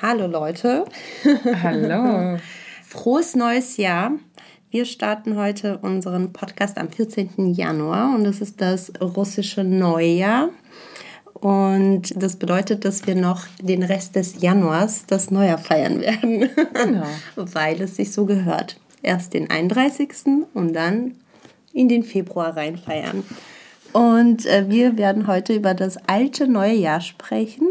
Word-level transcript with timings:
Hallo 0.00 0.28
Leute. 0.28 0.84
Hallo. 1.60 2.38
Frohes 2.84 3.34
neues 3.34 3.78
Jahr. 3.78 4.12
Wir 4.70 4.84
starten 4.84 5.36
heute 5.36 5.78
unseren 5.78 6.32
Podcast 6.32 6.78
am 6.78 6.88
14. 6.88 7.52
Januar 7.52 8.14
und 8.14 8.24
es 8.24 8.40
ist 8.40 8.60
das 8.60 8.92
russische 9.00 9.64
Neujahr. 9.64 10.50
Und 11.34 12.22
das 12.22 12.36
bedeutet, 12.36 12.84
dass 12.84 13.08
wir 13.08 13.16
noch 13.16 13.46
den 13.60 13.82
Rest 13.82 14.14
des 14.14 14.40
Januars 14.40 15.04
das 15.06 15.32
Neujahr 15.32 15.58
feiern 15.58 16.00
werden. 16.00 16.48
Genau. 16.74 17.06
Weil 17.34 17.82
es 17.82 17.96
sich 17.96 18.12
so 18.12 18.24
gehört. 18.24 18.78
Erst 19.02 19.34
den 19.34 19.50
31. 19.50 20.10
und 20.54 20.74
dann 20.74 21.16
in 21.72 21.88
den 21.88 22.04
Februar 22.04 22.56
rein 22.56 22.76
feiern. 22.78 23.24
Und 23.92 24.46
äh, 24.46 24.66
wir 24.68 24.96
werden 24.96 25.26
heute 25.26 25.54
über 25.54 25.74
das 25.74 25.96
alte 26.06 26.46
neue 26.46 26.74
Jahr 26.74 27.00
sprechen. 27.00 27.66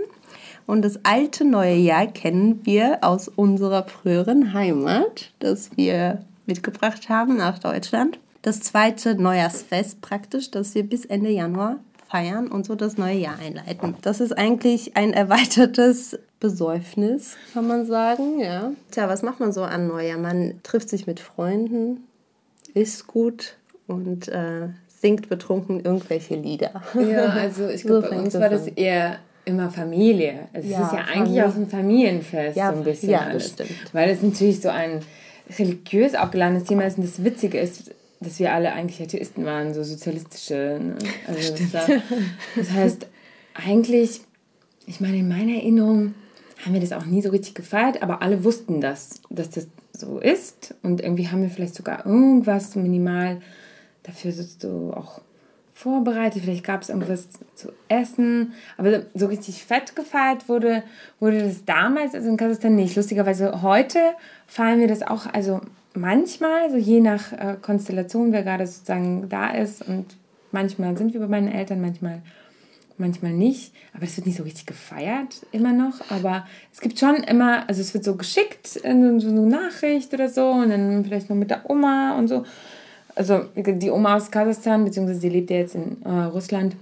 Und 0.68 0.84
das 0.84 1.04
alte 1.04 1.46
neue 1.46 1.76
Jahr 1.76 2.08
kennen 2.08 2.60
wir 2.64 3.00
aus 3.02 3.30
unserer 3.30 3.86
früheren 3.86 4.54
Heimat, 4.54 5.32
das 5.40 5.76
wir 5.78 6.24
mitgebracht 6.46 7.10
haben 7.10 7.38
nach 7.38 7.58
Deutschland. 7.58 8.20
Das 8.42 8.60
zweite 8.60 9.16
Neujahrsfest 9.16 10.02
praktisch, 10.02 10.52
das 10.52 10.76
wir 10.76 10.84
bis 10.84 11.06
Ende 11.06 11.30
Januar 11.30 11.78
feiern 12.10 12.48
und 12.48 12.66
so 12.66 12.76
das 12.76 12.98
neue 12.98 13.18
Jahr 13.18 13.40
einleiten. 13.40 13.96
Das 14.02 14.20
ist 14.20 14.38
eigentlich 14.38 14.96
ein 14.96 15.14
erweitertes 15.14 16.20
Besäufnis, 16.40 17.36
kann 17.54 17.68
man 17.68 17.86
sagen, 17.86 18.40
ja. 18.40 18.72
Tja, 18.92 19.10
was 19.10 19.24
macht 19.24 19.40
man 19.40 19.52
so 19.52 19.64
an 19.64 19.88
Neujahr? 19.88 20.20
Man 20.20 20.60
trifft 20.64 20.90
sich 20.90 21.08
mit 21.08 21.20
Freunden, 21.20 22.04
isst 22.74 23.08
gut 23.08 23.56
und 23.88 24.28
äh, 24.28 24.70
singt 24.88 25.30
betrunken 25.30 25.80
irgendwelche 25.80 26.36
Lieder. 26.36 26.84
Ja, 26.94 27.26
also 27.30 27.68
ich 27.68 27.82
So 27.84 27.88
glaube, 27.88 28.02
bei 28.04 28.10
fängt 28.10 28.26
uns 28.26 28.34
war 28.36 28.50
das 28.50 28.68
eher 28.68 29.18
immer 29.48 29.70
Familie. 29.70 30.48
Also 30.54 30.68
Ja, 30.70 30.80
es 30.82 30.86
ist 30.88 30.94
ja 30.94 31.00
eigentlich 31.00 31.18
Familie. 31.18 31.48
auch 31.48 31.56
ein 31.56 31.68
Familienfest, 31.70 32.58
Ja, 32.58 32.72
so 32.72 32.78
ein 32.80 32.84
bisschen 32.84 33.10
ja, 33.10 33.18
das 33.20 33.28
alles. 33.30 33.48
stimmt. 33.50 33.94
Weil 33.94 34.10
es 34.10 34.22
natürlich 34.22 34.62
so 34.62 34.70
ein 34.70 35.00
religiös 35.58 36.14
aufgeladenes 36.16 36.66
Thema 36.66 36.84
ist 36.86 36.98
und 36.98 37.04
das 37.06 37.24
Witzige 37.24 37.60
ist, 37.60 37.92
dass 38.20 38.40
wir 38.40 38.52
alle 38.54 38.74
eigentlich 38.74 39.02
Atheisten 39.02 39.46
waren, 39.46 39.74
so 39.74 39.84
sozialistische. 39.84 40.80
Ne? 40.82 40.96
Also 41.28 41.54
das, 41.56 41.74
war, 41.74 41.98
das 42.56 42.72
heißt, 42.72 43.08
eigentlich, 43.54 44.22
ich 44.86 45.00
meine, 45.02 45.18
in 45.18 45.28
meiner 45.28 45.54
Erinnerung 45.54 46.14
haben 46.66 46.74
wir 46.74 46.82
das 46.82 46.92
auch 46.94 47.06
nie 47.06 47.22
so 47.22 47.30
richtig 47.30 47.54
gefeiert, 47.56 48.02
aber 48.02 48.22
alle 48.22 48.44
wussten 48.44 48.82
das, 48.82 49.22
dass 49.30 49.50
das 49.52 49.68
so 49.94 50.20
ist. 50.20 50.74
Und 50.84 51.02
irgendwie 51.02 51.28
haben 51.30 51.42
wir 51.42 51.50
vielleicht 51.50 51.76
sogar 51.76 52.06
irgendwas 52.06 52.72
so 52.74 52.80
minimal 52.80 53.40
dafür 54.04 54.32
so 54.32 54.94
auch 54.96 55.22
vorbereitet. 55.78 56.42
Vielleicht 56.42 56.66
gab 56.66 56.82
es 56.82 56.90
irgendwas 56.90 57.30
zu 57.54 57.72
essen. 57.88 58.54
Aber 58.78 59.04
so 59.14 59.28
richtig 59.28 59.64
fett 59.64 59.96
gefeiert 59.96 60.50
wurde, 60.50 60.82
wurde 61.20 61.44
das 61.44 61.66
damals, 61.66 62.16
also 62.16 62.28
in 62.30 62.38
Kasachstan 62.38 62.76
nicht. 62.76 62.96
Lustigerweise 62.96 63.62
heute 63.62 64.00
feiern 64.48 64.80
wir 64.80 64.88
das 64.88 65.04
auch, 65.04 65.28
also 65.32 65.62
manchmal, 65.94 66.72
so 66.72 66.78
je 66.78 67.00
nach 67.00 67.32
äh, 67.32 67.58
Konstellation, 67.62 68.32
wer 68.32 68.42
gerade 68.42 68.66
sozusagen 68.66 69.30
da 69.30 69.52
ist. 69.52 69.88
Und 69.88 70.18
manchmal 70.52 70.98
sind 70.98 71.14
wir 71.14 71.20
bei 71.20 71.28
meinen 71.28 71.52
Eltern, 71.52 71.80
manchmal 71.80 72.24
manchmal 73.00 73.32
nicht, 73.32 73.76
aber 73.94 74.06
es 74.06 74.18
wird 74.18 74.26
nicht 74.26 74.38
so 74.38 74.44
richtig 74.44 74.66
gefeiert 74.66 75.46
immer 75.52 75.72
noch, 75.72 76.02
aber 76.10 76.48
es 76.74 76.82
gibt 76.82 76.98
schon 76.98 77.18
immer, 77.18 77.70
also 77.70 77.80
es 77.80 77.94
wird 77.94 78.04
so 78.04 78.16
geschickt, 78.16 78.76
in 78.78 79.20
so 79.20 79.28
eine 79.28 79.42
Nachricht 79.42 80.12
oder 80.16 80.30
so 80.30 80.50
und 80.50 80.72
dann 80.72 81.06
vielleicht 81.06 81.30
noch 81.30 81.36
mit 81.36 81.52
der 81.52 81.70
Oma 81.70 82.18
und 82.18 82.28
so. 82.28 82.44
Also 83.18 83.46
die 83.56 83.90
Oma 83.90 84.16
aus 84.16 84.30
Kasachstan, 84.32 84.86
beziehungsweise 84.86 85.20
die 85.20 85.30
lebt 85.30 85.50
ja 85.50 85.58
jetzt 85.58 85.76
in 85.76 85.98
äh, 86.06 86.10
Russland, 86.10 86.76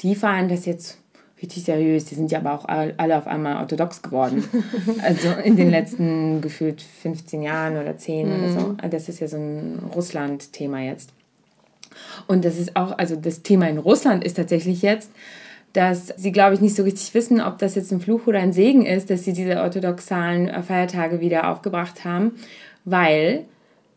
die 0.00 0.14
feiern 0.14 0.48
das 0.48 0.64
jetzt 0.64 0.98
richtig 1.40 1.64
seriös. 1.64 2.04
Die 2.04 2.14
sind 2.14 2.30
ja 2.30 2.38
aber 2.38 2.52
auch 2.54 2.64
all- 2.66 2.94
alle 2.98 3.18
auf 3.18 3.26
einmal 3.26 3.56
orthodox 3.56 4.00
geworden. 4.00 4.44
also 5.02 5.28
in 5.42 5.56
den 5.56 5.70
letzten 5.70 6.40
gefühlt 6.40 6.80
15 6.80 7.42
Jahren 7.42 7.76
oder 7.76 7.96
10 7.98 8.26
oder 8.28 8.52
so. 8.52 8.76
Das 8.90 9.08
ist 9.08 9.18
ja 9.20 9.26
so 9.26 9.36
ein 9.36 9.80
Russland-Thema 9.94 10.80
jetzt. 10.82 11.10
Und 12.28 12.44
das 12.44 12.58
ist 12.58 12.76
auch, 12.76 12.96
also 12.96 13.16
das 13.16 13.42
Thema 13.42 13.68
in 13.68 13.78
Russland 13.78 14.24
ist 14.24 14.34
tatsächlich 14.36 14.82
jetzt, 14.82 15.10
dass 15.72 16.08
sie, 16.16 16.32
glaube 16.32 16.54
ich, 16.54 16.60
nicht 16.60 16.76
so 16.76 16.82
richtig 16.84 17.12
wissen, 17.14 17.40
ob 17.40 17.58
das 17.58 17.74
jetzt 17.74 17.90
ein 17.92 18.00
Fluch 18.00 18.26
oder 18.26 18.38
ein 18.38 18.52
Segen 18.52 18.84
ist, 18.86 19.10
dass 19.10 19.24
sie 19.24 19.32
diese 19.32 19.60
orthodoxalen 19.60 20.48
äh, 20.48 20.62
Feiertage 20.62 21.20
wieder 21.20 21.50
aufgebracht 21.50 22.04
haben, 22.04 22.32
weil 22.84 23.44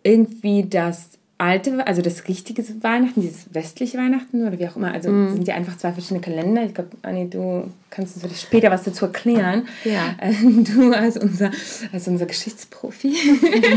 irgendwie 0.04 0.64
das 0.68 1.10
alte, 1.38 1.86
also 1.86 2.02
das 2.02 2.28
richtige 2.30 2.64
Weihnachten, 2.82 3.22
dieses 3.22 3.54
westliche 3.54 3.98
Weihnachten 3.98 4.48
oder 4.48 4.58
wie 4.58 4.68
auch 4.68 4.78
immer, 4.78 4.94
also 4.94 5.12
das 5.12 5.34
sind 5.34 5.48
ja 5.48 5.56
einfach 5.56 5.78
zwei 5.78 5.92
verschiedene 5.92 6.22
Kalender. 6.22 6.64
Ich 6.64 6.74
glaube, 6.74 6.92
Anni, 7.02 7.30
du 7.30 7.70
kannst 7.90 8.16
uns 8.16 8.24
vielleicht 8.24 8.42
später 8.42 8.72
was 8.72 8.84
dazu 8.84 9.06
erklären. 9.06 9.68
Ja. 9.84 10.16
Äh, 10.20 10.34
Du 10.76 10.94
als 10.94 11.18
unser, 11.18 11.52
als 11.92 12.08
unser 12.08 12.26
Geschichtsprofi. 12.26 13.16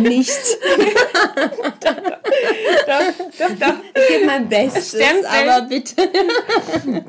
Nicht. 0.02 0.30
doch, 1.80 1.96
doch, 3.38 3.58
doch. 3.58 3.74
Ich 3.94 4.08
gebe 4.08 4.26
mein 4.26 4.48
Bestes, 4.48 4.90
Stimmt, 4.90 5.24
aber 5.26 5.66
bitte 5.66 5.94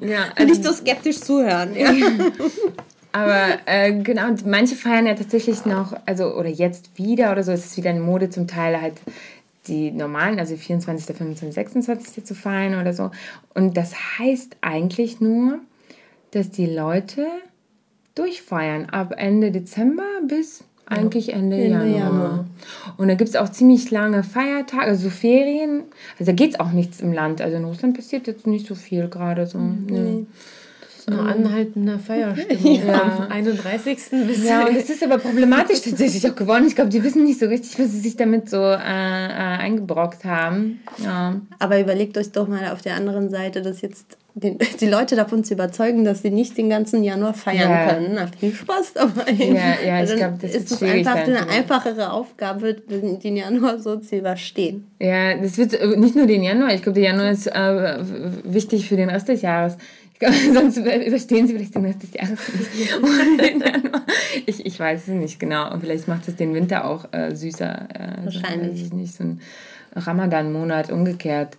Ja, 0.01 0.43
nicht 0.43 0.63
so 0.63 0.73
skeptisch 0.73 1.19
zuhören. 1.19 1.75
Ja. 1.75 1.93
Aber 3.11 3.57
äh, 3.65 3.91
genau, 3.93 4.27
und 4.27 4.45
manche 4.45 4.75
feiern 4.75 5.07
ja 5.07 5.15
tatsächlich 5.15 5.65
noch, 5.65 5.93
also 6.05 6.35
oder 6.35 6.49
jetzt 6.49 6.97
wieder 6.97 7.31
oder 7.31 7.43
so, 7.43 7.51
es 7.51 7.65
ist 7.65 7.77
wieder 7.77 7.89
eine 7.89 8.01
Mode 8.01 8.29
zum 8.29 8.47
Teil 8.47 8.79
halt 8.79 8.95
die 9.69 9.91
normalen, 9.91 10.39
also 10.39 10.55
24., 10.55 11.15
25., 11.15 11.53
26. 11.53 12.25
zu 12.25 12.35
feiern 12.35 12.79
oder 12.79 12.93
so. 12.93 13.11
Und 13.53 13.77
das 13.77 13.93
heißt 14.17 14.57
eigentlich 14.61 15.21
nur, 15.21 15.59
dass 16.31 16.51
die 16.51 16.65
Leute 16.65 17.25
durchfeiern 18.15 18.87
ab 18.87 19.13
Ende 19.17 19.51
Dezember 19.51 20.03
bis 20.27 20.63
eigentlich 20.89 21.33
Ende, 21.33 21.57
Ende 21.57 21.69
Januar. 21.69 21.97
Januar. 21.99 22.45
Und 22.97 23.07
da 23.07 23.13
gibt 23.13 23.29
es 23.29 23.35
auch 23.35 23.49
ziemlich 23.49 23.91
lange 23.91 24.23
Feiertage, 24.23 24.83
also 24.83 25.03
so 25.03 25.09
Ferien. 25.09 25.83
Also 26.17 26.31
da 26.31 26.35
geht 26.35 26.53
es 26.53 26.59
auch 26.59 26.71
nichts 26.71 26.99
im 26.99 27.13
Land. 27.13 27.41
Also 27.41 27.57
in 27.57 27.63
Russland 27.63 27.95
passiert 27.95 28.25
jetzt 28.27 28.47
nicht 28.47 28.65
so 28.67 28.75
viel 28.75 29.07
gerade 29.07 29.45
so. 29.45 29.59
Nee. 29.59 30.25
Nur 31.09 31.25
anhaltende 31.27 31.99
Feierstimmung 31.99 32.81
vom 33.17 33.27
31. 33.29 33.97
bis 34.27 34.43
Ja, 34.47 34.65
und 34.67 34.75
es 34.77 34.89
ist 34.89 35.03
aber 35.03 35.17
problematisch 35.17 35.81
tatsächlich 35.81 36.29
auch 36.29 36.35
geworden. 36.35 36.65
Ich 36.67 36.75
glaube, 36.75 36.89
die 36.89 37.03
wissen 37.03 37.23
nicht 37.23 37.39
so 37.39 37.45
richtig, 37.47 37.77
was 37.79 37.91
sie 37.91 37.99
sich 37.99 38.15
damit 38.17 38.49
so 38.49 38.57
äh, 38.57 38.73
äh, 38.75 38.77
eingebrockt 38.77 40.25
haben. 40.25 40.81
Ja. 41.03 41.39
Aber 41.59 41.79
überlegt 41.79 42.17
euch 42.17 42.31
doch 42.31 42.47
mal 42.47 42.71
auf 42.71 42.81
der 42.81 42.95
anderen 42.95 43.29
Seite, 43.29 43.61
dass 43.61 43.81
jetzt 43.81 44.17
den, 44.35 44.57
die 44.79 44.85
Leute 44.87 45.15
davon 45.17 45.43
zu 45.43 45.53
überzeugen, 45.55 46.05
dass 46.05 46.21
sie 46.21 46.29
nicht 46.29 46.57
den 46.57 46.69
ganzen 46.69 47.03
Januar 47.03 47.33
feiern 47.33 47.69
Ja. 47.69 47.93
können. 47.93 48.11
Na, 48.13 48.27
viel 48.27 48.53
Spaß 48.53 48.93
dabei. 48.93 49.31
Ja, 49.31 49.75
ja, 49.85 50.03
ich 50.03 50.09
Dann 50.11 50.17
glaub, 50.17 50.39
das 50.39 50.55
ist 50.55 50.77
schwierig 50.77 51.05
einfach 51.07 51.15
eine 51.27 51.49
einfachere 51.49 52.13
Aufgabe, 52.13 52.75
den, 52.75 53.19
den 53.19 53.35
Januar 53.35 53.79
so 53.79 53.97
zu 53.97 54.15
überstehen. 54.17 54.85
ja, 54.99 55.35
das 55.35 55.57
wird 55.57 55.73
äh, 55.73 55.97
nicht 55.97 56.15
nur 56.15 56.27
den 56.27 56.43
Januar. 56.43 56.73
Ich 56.73 56.83
glaube, 56.83 56.99
der 57.01 57.09
Januar 57.11 57.31
ist 57.31 57.47
äh, 57.47 57.97
wichtig 58.43 58.87
für 58.87 58.95
den 58.95 59.09
Rest 59.09 59.27
des 59.27 59.41
Jahres. 59.41 59.77
Sonst 60.53 60.77
über- 60.77 61.05
überstehen 61.05 61.47
sie 61.47 61.53
vielleicht 61.53 61.75
den 61.75 61.85
Rest 61.85 62.03
des 62.03 62.13
Jahres 62.13 62.39
nicht. 62.53 62.93
Ich, 64.45 64.65
ich 64.65 64.79
weiß 64.79 65.01
es 65.03 65.07
nicht 65.07 65.39
genau. 65.39 65.71
Und 65.73 65.81
vielleicht 65.81 66.07
macht 66.07 66.27
es 66.27 66.35
den 66.35 66.53
Winter 66.53 66.85
auch 66.85 67.11
äh, 67.13 67.35
süßer. 67.35 67.87
Äh, 67.93 68.25
Wahrscheinlich. 68.25 68.71
weiß 68.73 68.79
ich 68.87 68.93
nicht, 68.93 69.13
so 69.15 69.23
ein 69.23 69.41
Ramadan-Monat 69.95 70.91
umgekehrt. 70.91 71.57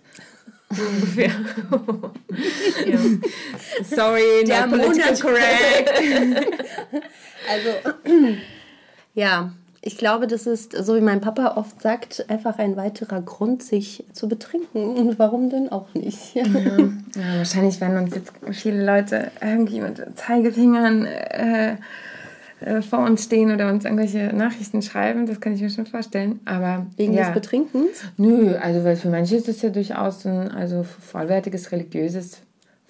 ungefähr. 0.69 1.31
Sorry, 3.83 4.43
Der 4.47 4.67
not 4.67 4.79
political 4.79 5.13
Monat. 5.13 5.21
correct. 5.21 6.55
Also, 7.49 7.69
ja, 9.15 9.51
ich 9.83 9.97
glaube, 9.97 10.27
das 10.27 10.45
ist, 10.45 10.73
so 10.73 10.95
wie 10.95 11.01
mein 11.01 11.21
Papa 11.21 11.55
oft 11.55 11.81
sagt, 11.81 12.29
einfach 12.29 12.59
ein 12.59 12.75
weiterer 12.75 13.21
Grund, 13.21 13.63
sich 13.63 14.05
zu 14.13 14.27
betrinken. 14.27 14.95
Und 14.95 15.17
warum 15.17 15.49
denn 15.49 15.69
auch 15.69 15.93
nicht? 15.93 16.35
Ja, 17.13 17.39
wahrscheinlich 17.39 17.81
werden 17.81 17.97
uns 17.97 18.15
jetzt 18.15 18.31
viele 18.51 18.85
Leute 18.85 19.31
irgendwie 19.41 19.81
mit 19.81 20.01
Zeigefingern 20.15 21.05
äh, 21.05 21.75
äh, 22.61 22.81
vor 22.81 22.99
uns 22.99 23.25
stehen 23.25 23.51
oder 23.51 23.69
uns 23.69 23.83
irgendwelche 23.83 24.33
Nachrichten 24.33 24.81
schreiben. 24.81 25.25
Das 25.25 25.41
kann 25.41 25.53
ich 25.53 25.61
mir 25.61 25.69
schon 25.69 25.87
vorstellen. 25.87 26.39
Aber 26.45 26.85
Wegen 26.95 27.13
ja. 27.13 27.25
des 27.25 27.33
Betrinkens? 27.33 28.03
Nö, 28.15 28.55
also 28.55 28.85
weil 28.85 28.95
für 28.95 29.09
manche 29.09 29.35
ist 29.35 29.49
das 29.49 29.61
ja 29.61 29.69
durchaus 29.69 30.25
ein 30.25 30.51
also 30.51 30.83
vollwertiges 30.83 31.71
religiöses 31.73 32.37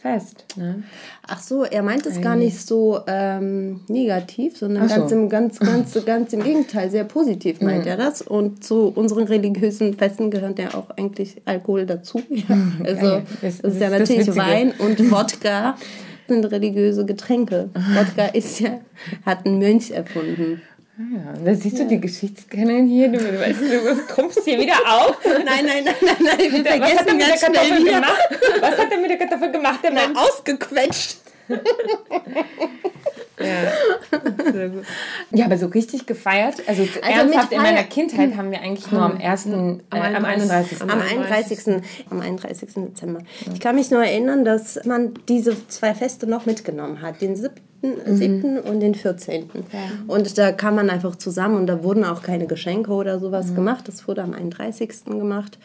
Fest. 0.02 0.46
Ne? 0.56 0.82
Ach 1.28 1.40
so, 1.40 1.64
er 1.64 1.84
meint 1.84 2.08
es 2.08 2.22
gar 2.22 2.36
nicht 2.36 2.60
so 2.60 3.02
ähm, 3.06 3.82
negativ, 3.88 4.58
sondern 4.58 4.90
so. 4.90 4.96
ganz, 4.96 5.12
im, 5.12 5.30
ganz, 5.30 5.60
ganz, 5.60 6.06
ganz 6.06 6.34
im 6.34 6.44
Gegenteil, 6.44 6.90
sehr 6.90 7.04
positiv 7.04 7.62
meint 7.62 7.86
er 7.86 7.98
das. 7.98 8.24
Und 8.24 8.64
zu 8.64 8.92
unseren 8.96 9.26
religiösen 9.26 9.94
Festen 9.94 10.32
gehört 10.32 10.58
ja 10.58 10.74
auch 10.74 10.90
eigentlich 10.98 11.42
Alkohol 11.46 11.86
dazu. 11.86 12.22
Ja. 12.32 12.58
Also 12.84 13.02
Geil. 13.02 13.24
das, 13.42 13.60
ist 13.60 13.80
ja 13.80 13.90
ist 13.90 14.00
das 14.02 14.10
natürlich. 14.10 14.36
Wein 14.36 14.74
und 14.80 15.12
Wodka 15.12 15.76
sind 16.28 16.46
religiöse 16.46 17.06
Getränke. 17.06 17.70
Wodka 17.74 18.26
ist 18.34 18.60
ja, 18.60 18.80
hat 19.26 19.46
ein 19.46 19.60
Mönch 19.60 19.92
erfunden. 19.92 20.62
Ja, 21.10 21.34
da 21.44 21.56
siehst 21.56 21.80
du 21.80 21.86
die 21.88 22.00
Geschichtskennerin 22.00 22.86
hier, 22.88 23.08
du, 23.10 23.18
weißt, 23.18 23.60
du 23.60 24.14
trumpfst 24.14 24.44
hier 24.46 24.60
wieder 24.60 24.76
auf. 24.88 25.18
Nein, 25.26 25.66
nein, 25.66 25.84
nein, 25.84 25.96
nein, 26.02 26.16
nein, 26.20 26.38
wir 26.40 26.64
Was 26.66 26.94
hat 26.94 27.08
er 27.08 27.16
vergessen 27.16 27.18
mit 27.18 27.22
der 27.22 27.28
ganz 27.28 27.40
schnell 27.40 27.52
Kartoffel 27.54 27.80
wieder. 27.80 27.92
gemacht? 27.94 28.30
Was 28.62 28.78
hat 28.78 28.92
er 28.92 28.98
mit 29.00 29.10
der 29.10 29.18
Kartoffel 29.18 29.52
gemacht? 29.52 29.80
Der 29.84 29.92
Mann? 29.92 30.16
Ausgequetscht. 30.16 31.18
Ja, 35.32 35.46
aber 35.46 35.58
so 35.58 35.68
richtig 35.68 36.06
gefeiert. 36.06 36.62
Also, 36.68 36.84
mit 36.84 36.98
ernsthaft 37.04 37.52
in 37.52 37.62
meiner 37.62 37.84
Kindheit 37.84 38.36
haben 38.36 38.52
wir 38.52 38.62
eigentlich 38.62 38.92
nur 38.92 39.02
am 39.02 39.18
1., 39.18 39.46
äh, 39.48 39.50
am 39.50 40.26
31. 40.26 40.82
Am 40.82 40.90
31. 40.90 41.82
Am 42.10 42.22
31. 42.22 42.70
Dezember. 42.76 43.22
Ich 43.54 43.60
kann 43.60 43.76
mich 43.76 43.92
nur 43.92 44.04
erinnern, 44.04 44.46
dass 44.46 44.84
man 44.86 45.14
diese 45.28 45.56
zwei 45.68 45.94
Feste 45.94 46.28
noch 46.28 46.46
mitgenommen 46.46 47.02
hat. 47.02 47.22
Den 47.22 47.36
7. 47.36 47.52
7. 48.06 48.60
und 48.60 48.80
den 48.80 48.94
14. 48.94 49.50
Und 50.08 50.38
da 50.38 50.52
kam 50.52 50.76
man 50.76 50.90
einfach 50.90 51.16
zusammen 51.16 51.58
und 51.58 51.68
da 51.68 51.84
wurden 51.84 52.04
auch 52.04 52.22
keine 52.22 52.46
Geschenke 52.46 52.92
oder 52.92 53.20
sowas 53.20 53.56
gemacht. 53.56 53.88
Das 53.88 54.08
wurde 54.08 54.22
am 54.22 54.34
31. 54.34 55.06
gemacht. 55.06 55.58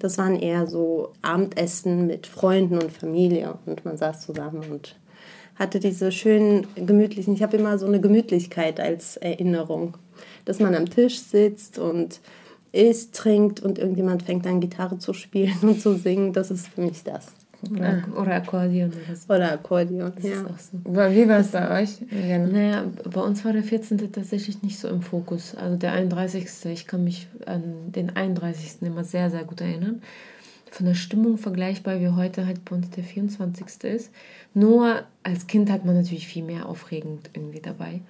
Das 0.00 0.18
waren 0.18 0.34
eher 0.34 0.66
so 0.66 1.12
Abendessen 1.22 2.08
mit 2.08 2.26
Freunden 2.26 2.78
und 2.78 2.90
Familie 2.90 3.54
und 3.66 3.84
man 3.84 3.96
saß 3.96 4.22
zusammen 4.22 4.64
und 4.68 4.96
hatte 5.56 5.80
diese 5.80 6.12
schönen 6.12 6.66
gemütlichen, 6.74 7.34
ich 7.34 7.42
habe 7.42 7.56
immer 7.56 7.78
so 7.78 7.86
eine 7.86 8.00
Gemütlichkeit 8.00 8.80
als 8.80 9.16
Erinnerung, 9.16 9.96
dass 10.44 10.58
man 10.58 10.74
am 10.74 10.88
Tisch 10.88 11.20
sitzt 11.20 11.78
und 11.78 12.20
isst, 12.72 13.14
trinkt 13.14 13.60
und 13.60 13.78
irgendjemand 13.78 14.22
fängt 14.22 14.46
an 14.46 14.60
Gitarre 14.60 14.98
zu 14.98 15.12
spielen 15.12 15.56
und 15.62 15.80
zu 15.80 15.94
singen, 15.94 16.32
das 16.32 16.50
ist 16.50 16.68
für 16.68 16.80
mich 16.80 17.04
das. 17.04 17.32
Oder, 17.70 18.02
oder 18.16 18.34
Akkordeon 18.34 18.90
oder 18.90 19.16
so. 19.16 19.32
Oder 19.32 19.52
Akkordeon, 19.52 20.12
Das 20.16 20.24
ja. 20.24 20.32
ist 20.32 20.46
auch 20.46 20.58
so. 20.58 20.78
Wie 20.84 21.28
war 21.28 21.38
es 21.38 21.48
bei 21.48 21.82
euch? 21.82 21.90
Jana? 22.10 22.46
Naja, 22.48 22.84
bei 23.08 23.20
uns 23.20 23.44
war 23.44 23.52
der 23.52 23.62
14. 23.62 24.10
tatsächlich 24.10 24.62
nicht 24.62 24.78
so 24.78 24.88
im 24.88 25.00
Fokus. 25.00 25.54
Also 25.54 25.76
der 25.76 25.92
31. 25.92 26.48
Ich 26.72 26.86
kann 26.88 27.04
mich 27.04 27.28
an 27.46 27.92
den 27.92 28.16
31. 28.16 28.82
immer 28.82 29.04
sehr, 29.04 29.30
sehr 29.30 29.44
gut 29.44 29.60
erinnern. 29.60 30.02
Von 30.70 30.86
der 30.86 30.94
Stimmung 30.94 31.38
vergleichbar 31.38 32.00
wie 32.00 32.08
heute 32.08 32.46
halt 32.46 32.64
bei 32.64 32.74
uns 32.74 32.90
der 32.90 33.04
24. 33.04 33.84
ist. 33.84 34.10
Nur 34.54 35.02
als 35.22 35.46
Kind 35.46 35.70
hat 35.70 35.84
man 35.84 35.96
natürlich 35.96 36.26
viel 36.26 36.42
mehr 36.42 36.66
aufregend 36.66 37.30
irgendwie 37.34 37.60
dabei. 37.60 38.00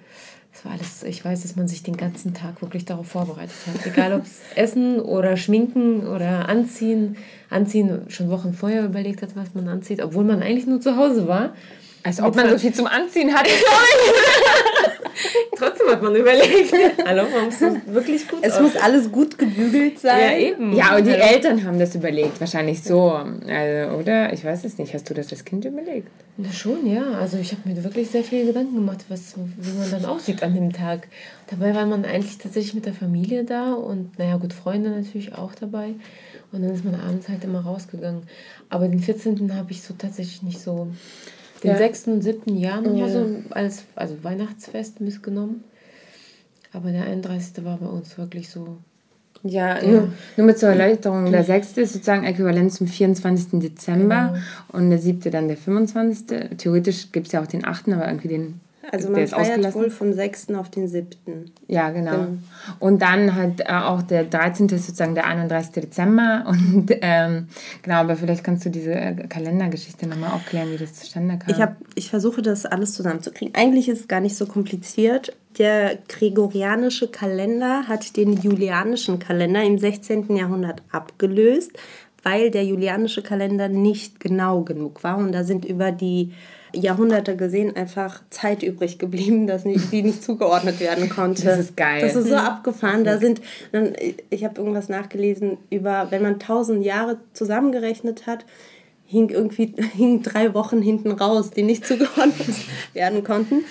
Das 0.51 0.65
war 0.65 0.73
alles, 0.73 1.03
ich 1.03 1.23
weiß, 1.23 1.41
dass 1.41 1.55
man 1.55 1.67
sich 1.67 1.81
den 1.81 1.97
ganzen 1.97 2.33
Tag 2.33 2.61
wirklich 2.61 2.85
darauf 2.85 3.07
vorbereitet 3.07 3.55
hat. 3.67 3.85
Egal 3.85 4.13
ob 4.13 4.23
es 4.23 4.41
Essen 4.55 4.99
oder 4.99 5.35
Schminken 5.35 6.07
oder 6.07 6.47
Anziehen. 6.47 7.17
Anziehen 7.49 8.01
schon 8.09 8.29
Wochen 8.29 8.53
vorher 8.53 8.85
überlegt 8.85 9.21
hat, 9.21 9.35
was 9.35 9.55
man 9.55 9.67
anzieht, 9.67 10.01
obwohl 10.01 10.23
man 10.23 10.43
eigentlich 10.43 10.67
nur 10.67 10.79
zu 10.79 10.95
Hause 10.95 11.27
war. 11.27 11.55
Als 12.03 12.19
ob 12.19 12.35
man 12.35 12.49
so 12.49 12.57
viel 12.57 12.73
zum 12.73 12.87
Anziehen 12.87 13.33
hatte. 13.33 13.49
Trotzdem 15.57 15.87
hat 15.87 16.01
man 16.01 16.15
überlegt. 16.15 16.73
Hallo, 17.05 17.23
man 17.33 17.45
muss 17.45 17.61
wirklich 17.85 18.27
gut 18.27 18.39
Es 18.41 18.59
muss 18.59 18.75
alles 18.75 19.09
gut 19.11 19.37
gebügelt 19.37 19.99
sein. 19.99 20.19
Ja, 20.19 20.37
eben. 20.37 20.75
Ja, 20.75 20.97
und 20.97 21.05
die 21.05 21.13
Hallo. 21.13 21.23
Eltern 21.23 21.63
haben 21.63 21.79
das 21.79 21.95
überlegt, 21.95 22.41
wahrscheinlich 22.41 22.83
so. 22.83 23.11
Also, 23.11 23.95
oder? 23.97 24.33
Ich 24.33 24.43
weiß 24.43 24.65
es 24.65 24.77
nicht. 24.77 24.93
Hast 24.93 25.09
du 25.09 25.13
das 25.13 25.31
als 25.31 25.45
Kind 25.45 25.63
überlegt? 25.63 26.09
Ja, 26.37 26.51
schon, 26.51 26.85
ja. 26.91 27.03
Also 27.19 27.37
ich 27.37 27.51
habe 27.51 27.69
mir 27.69 27.81
wirklich 27.83 28.09
sehr 28.09 28.23
viele 28.23 28.47
Gedanken 28.47 28.75
gemacht, 28.75 29.05
was, 29.07 29.35
wie 29.37 29.77
man 29.77 29.89
dann 29.89 30.05
aussieht 30.05 30.43
an 30.43 30.55
dem 30.55 30.73
Tag. 30.73 31.07
Dabei 31.49 31.73
war 31.73 31.85
man 31.85 32.03
eigentlich 32.03 32.37
tatsächlich 32.37 32.73
mit 32.73 32.85
der 32.85 32.93
Familie 32.93 33.45
da 33.45 33.73
und 33.73 34.17
naja 34.19 34.37
gut, 34.37 34.51
Freunde 34.51 34.89
natürlich 34.89 35.35
auch 35.35 35.55
dabei. 35.55 35.93
Und 36.51 36.63
dann 36.63 36.73
ist 36.73 36.83
man 36.83 36.95
abends 36.95 37.29
halt 37.29 37.43
immer 37.43 37.61
rausgegangen. 37.61 38.23
Aber 38.69 38.87
den 38.87 38.99
14. 38.99 39.55
habe 39.55 39.71
ich 39.71 39.83
so 39.83 39.93
tatsächlich 39.93 40.43
nicht 40.43 40.59
so. 40.59 40.87
Den 41.63 41.71
Ja. 41.71 41.77
6. 41.77 42.07
und 42.07 42.21
7. 42.21 42.55
Januar 42.57 42.95
Ja. 42.95 43.09
so 43.09 43.25
als 43.51 43.83
also 43.95 44.23
Weihnachtsfest 44.23 44.99
mitgenommen. 45.01 45.63
Aber 46.73 46.91
der 46.91 47.03
31. 47.05 47.63
war 47.63 47.77
bei 47.77 47.85
uns 47.87 48.17
wirklich 48.17 48.49
so. 48.49 48.77
Ja, 49.45 49.81
Nur, 49.85 50.13
nur 50.37 50.47
mit 50.47 50.57
zur 50.57 50.69
Erläuterung. 50.69 51.29
Der 51.29 51.43
6. 51.43 51.77
ist 51.77 51.93
sozusagen 51.93 52.23
äquivalent 52.23 52.71
zum 52.71 52.87
24. 52.87 53.59
Dezember 53.59 54.35
und 54.69 54.89
der 54.89 54.99
7. 54.99 55.31
dann 55.31 55.47
der 55.49 55.57
25. 55.57 56.57
Theoretisch 56.57 57.11
gibt 57.11 57.27
es 57.27 57.33
ja 57.33 57.41
auch 57.41 57.47
den 57.47 57.65
8., 57.65 57.89
aber 57.89 58.07
irgendwie 58.07 58.29
den. 58.29 58.61
Also 58.91 59.09
man 59.09 59.21
ist 59.21 59.33
feiert 59.33 59.73
wohl 59.75 59.89
vom 59.89 60.13
6. 60.13 60.51
auf 60.55 60.69
den 60.69 60.87
7. 60.87 61.07
Ja, 61.67 61.89
genau. 61.91 62.27
Und 62.79 63.01
dann 63.01 63.33
halt 63.33 63.61
äh, 63.61 63.71
auch 63.71 64.01
der 64.01 64.25
13. 64.25 64.67
ist 64.69 64.87
sozusagen 64.87 65.15
der 65.15 65.25
31. 65.25 65.71
Dezember. 65.83 66.43
Und 66.47 66.91
ähm, 67.01 67.47
genau, 67.81 67.95
aber 67.97 68.15
vielleicht 68.15 68.43
kannst 68.43 68.65
du 68.65 68.69
diese 68.69 68.93
äh, 68.93 69.15
Kalendergeschichte 69.27 70.05
nochmal 70.07 70.31
aufklären, 70.31 70.71
wie 70.71 70.77
das 70.77 70.93
zustande 70.93 71.37
kam. 71.37 71.49
Ich, 71.49 71.61
hab, 71.61 71.77
ich 71.95 72.09
versuche 72.09 72.41
das 72.41 72.65
alles 72.65 72.93
zusammenzukriegen. 72.93 73.55
Eigentlich 73.55 73.87
ist 73.87 74.01
es 74.01 74.07
gar 74.07 74.19
nicht 74.19 74.35
so 74.35 74.45
kompliziert. 74.45 75.33
Der 75.57 75.97
gregorianische 76.09 77.07
Kalender 77.07 77.87
hat 77.87 78.17
den 78.17 78.33
julianischen 78.33 79.19
Kalender 79.19 79.63
im 79.63 79.77
16. 79.77 80.35
Jahrhundert 80.35 80.81
abgelöst, 80.91 81.71
weil 82.23 82.51
der 82.51 82.65
julianische 82.65 83.21
Kalender 83.21 83.69
nicht 83.69 84.19
genau 84.19 84.61
genug 84.61 85.03
war. 85.03 85.17
Und 85.17 85.31
da 85.31 85.43
sind 85.43 85.63
über 85.63 85.91
die 85.91 86.33
Jahrhunderte 86.73 87.35
gesehen 87.35 87.75
einfach 87.75 88.21
Zeit 88.29 88.63
übrig 88.63 88.99
geblieben, 88.99 89.47
dass 89.47 89.65
nicht, 89.65 89.91
die 89.91 90.01
nicht 90.01 90.23
zugeordnet 90.23 90.79
werden 90.79 91.09
konnte. 91.09 91.43
Das 91.43 91.59
ist 91.59 91.77
geil. 91.77 92.01
Das 92.01 92.15
ist 92.15 92.29
so 92.29 92.35
abgefahren. 92.35 93.03
Da 93.03 93.19
sind, 93.19 93.41
dann, 93.71 93.93
ich 94.29 94.43
habe 94.43 94.59
irgendwas 94.59 94.89
nachgelesen 94.89 95.57
über, 95.69 96.07
wenn 96.09 96.21
man 96.21 96.39
tausend 96.39 96.83
Jahre 96.83 97.17
zusammengerechnet 97.33 98.27
hat, 98.27 98.45
hing 99.05 99.29
irgendwie 99.29 99.73
hing 99.95 100.23
drei 100.23 100.53
Wochen 100.53 100.81
hinten 100.81 101.11
raus, 101.11 101.51
die 101.51 101.63
nicht 101.63 101.85
zugeordnet 101.87 102.55
werden 102.93 103.23
konnten. 103.23 103.63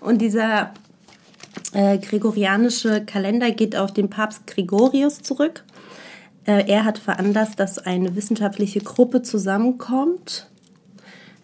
Und 0.00 0.20
dieser 0.20 0.72
äh, 1.72 1.98
gregorianische 1.98 3.04
Kalender 3.04 3.50
geht 3.50 3.76
auf 3.76 3.92
den 3.92 4.10
Papst 4.10 4.46
Gregorius 4.46 5.22
zurück. 5.22 5.64
Äh, 6.46 6.64
er 6.68 6.84
hat 6.84 6.98
veranlasst, 6.98 7.58
dass 7.60 7.78
eine 7.78 8.16
wissenschaftliche 8.16 8.80
Gruppe 8.80 9.22
zusammenkommt, 9.22 10.49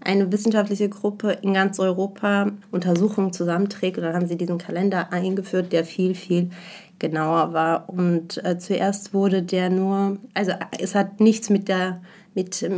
eine 0.06 0.32
wissenschaftliche 0.32 0.88
Gruppe 0.88 1.38
in 1.42 1.54
ganz 1.54 1.78
Europa 1.78 2.52
Untersuchungen 2.70 3.32
zusammenträgt. 3.32 3.98
Und 3.98 4.04
dann 4.04 4.14
haben 4.14 4.26
sie 4.26 4.36
diesen 4.36 4.58
Kalender 4.58 5.12
eingeführt, 5.12 5.72
der 5.72 5.84
viel, 5.84 6.14
viel 6.14 6.50
genauer 6.98 7.52
war. 7.52 7.88
Und 7.88 8.42
äh, 8.44 8.58
zuerst 8.58 9.12
wurde 9.12 9.42
der 9.42 9.70
nur, 9.70 10.18
also 10.34 10.52
es 10.78 10.94
hat 10.94 11.20
nichts 11.20 11.50
mit 11.50 11.68
der 11.68 12.00
mit, 12.34 12.62
äh, 12.62 12.68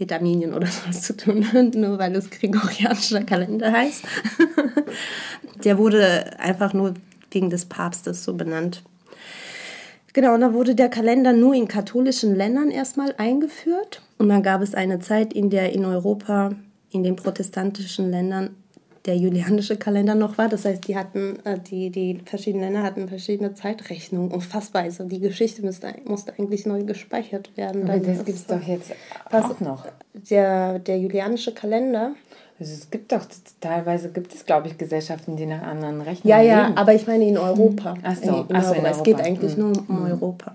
mit 0.00 0.12
Armenien 0.12 0.52
oder 0.52 0.66
sowas 0.66 1.02
zu 1.02 1.16
tun, 1.16 1.46
nur 1.74 1.98
weil 1.98 2.14
es 2.16 2.28
gregorianischer 2.28 3.22
Kalender 3.22 3.72
heißt. 3.72 4.04
der 5.64 5.78
wurde 5.78 6.38
einfach 6.38 6.74
nur 6.74 6.94
wegen 7.30 7.50
des 7.50 7.66
Papstes 7.66 8.24
so 8.24 8.34
benannt. 8.34 8.82
Genau, 10.18 10.34
und 10.34 10.40
da 10.40 10.52
wurde 10.52 10.74
der 10.74 10.88
Kalender 10.88 11.32
nur 11.32 11.54
in 11.54 11.68
katholischen 11.68 12.34
Ländern 12.34 12.72
erstmal 12.72 13.14
eingeführt. 13.18 14.02
Und 14.18 14.28
dann 14.30 14.42
gab 14.42 14.62
es 14.62 14.74
eine 14.74 14.98
Zeit, 14.98 15.32
in 15.32 15.48
der 15.48 15.72
in 15.72 15.84
Europa, 15.84 16.50
in 16.90 17.04
den 17.04 17.14
protestantischen 17.14 18.10
Ländern, 18.10 18.56
der 19.06 19.16
julianische 19.16 19.76
Kalender 19.76 20.16
noch 20.16 20.36
war. 20.36 20.48
Das 20.48 20.64
heißt, 20.64 20.88
die 20.88 20.96
hatten, 20.96 21.38
äh, 21.44 21.60
die, 21.60 21.90
die 21.90 22.18
verschiedenen 22.24 22.64
Länder 22.64 22.82
hatten 22.82 23.06
verschiedene 23.06 23.54
Zeitrechnungen. 23.54 24.32
Unfassbar. 24.32 24.82
Also 24.82 25.04
die 25.04 25.20
Geschichte 25.20 25.62
müsste, 25.64 25.94
musste 26.04 26.32
eigentlich 26.36 26.66
neu 26.66 26.82
gespeichert 26.82 27.56
werden. 27.56 27.88
aber 27.88 28.00
das 28.00 28.24
gibt 28.24 28.38
es 28.38 28.46
doch 28.46 28.60
jetzt 28.60 28.90
Was- 29.30 29.44
auch 29.44 29.60
noch. 29.60 29.86
Der, 30.30 30.80
der 30.80 30.98
julianische 30.98 31.54
Kalender. 31.54 32.16
Also 32.60 32.72
es 32.72 32.90
gibt 32.90 33.12
doch, 33.12 33.24
teilweise 33.60 34.10
gibt 34.10 34.34
es, 34.34 34.44
glaube 34.44 34.66
ich, 34.68 34.76
Gesellschaften, 34.78 35.36
die 35.36 35.46
nach 35.46 35.62
anderen 35.62 36.00
rechnen. 36.00 36.28
Ja, 36.28 36.40
ja, 36.40 36.66
leben. 36.66 36.76
aber 36.76 36.94
ich 36.94 37.06
meine 37.06 37.24
in 37.26 37.38
Europa. 37.38 37.94
Ach 38.02 38.16
so, 38.16 38.22
in, 38.22 38.46
in 38.48 38.56
ach 38.56 38.64
so, 38.64 38.72
in 38.74 38.80
Europa. 38.80 38.90
Es 38.90 39.02
geht 39.04 39.20
eigentlich 39.20 39.56
Mhm. 39.56 39.62
nur 39.72 39.84
um 39.88 40.02
Europa. 40.06 40.54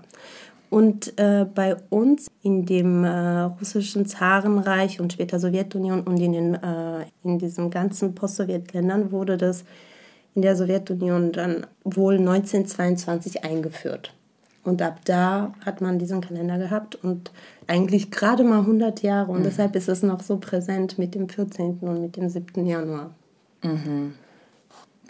Und 0.70 1.18
äh, 1.18 1.46
bei 1.54 1.76
uns 1.88 2.30
in 2.42 2.66
dem 2.66 3.04
äh, 3.04 3.40
russischen 3.42 4.06
Zarenreich 4.06 5.00
und 5.00 5.12
später 5.12 5.38
Sowjetunion 5.38 6.00
und 6.00 6.18
in, 6.20 6.32
den, 6.32 6.54
äh, 6.54 7.04
in 7.22 7.38
diesen 7.38 7.70
ganzen 7.70 8.14
Post-Sowjetländern 8.14 9.12
wurde 9.12 9.36
das 9.36 9.64
in 10.34 10.42
der 10.42 10.56
Sowjetunion 10.56 11.30
dann 11.32 11.66
wohl 11.84 12.14
1922 12.18 13.44
eingeführt. 13.44 14.12
Und 14.64 14.82
ab 14.82 14.98
da 15.04 15.52
hat 15.64 15.80
man 15.80 15.98
diesen 15.98 16.20
Kalender 16.20 16.58
gehabt 16.58 16.96
und 16.96 17.30
eigentlich 17.66 18.10
gerade 18.10 18.44
mal 18.44 18.60
100 18.60 19.02
Jahre. 19.02 19.32
Und 19.32 19.44
deshalb 19.44 19.76
ist 19.76 19.88
es 19.88 20.02
noch 20.02 20.22
so 20.22 20.36
präsent 20.38 20.98
mit 20.98 21.14
dem 21.14 21.28
14. 21.28 21.78
und 21.80 22.02
mit 22.02 22.16
dem 22.16 22.28
7. 22.28 22.66
Januar. 22.66 23.10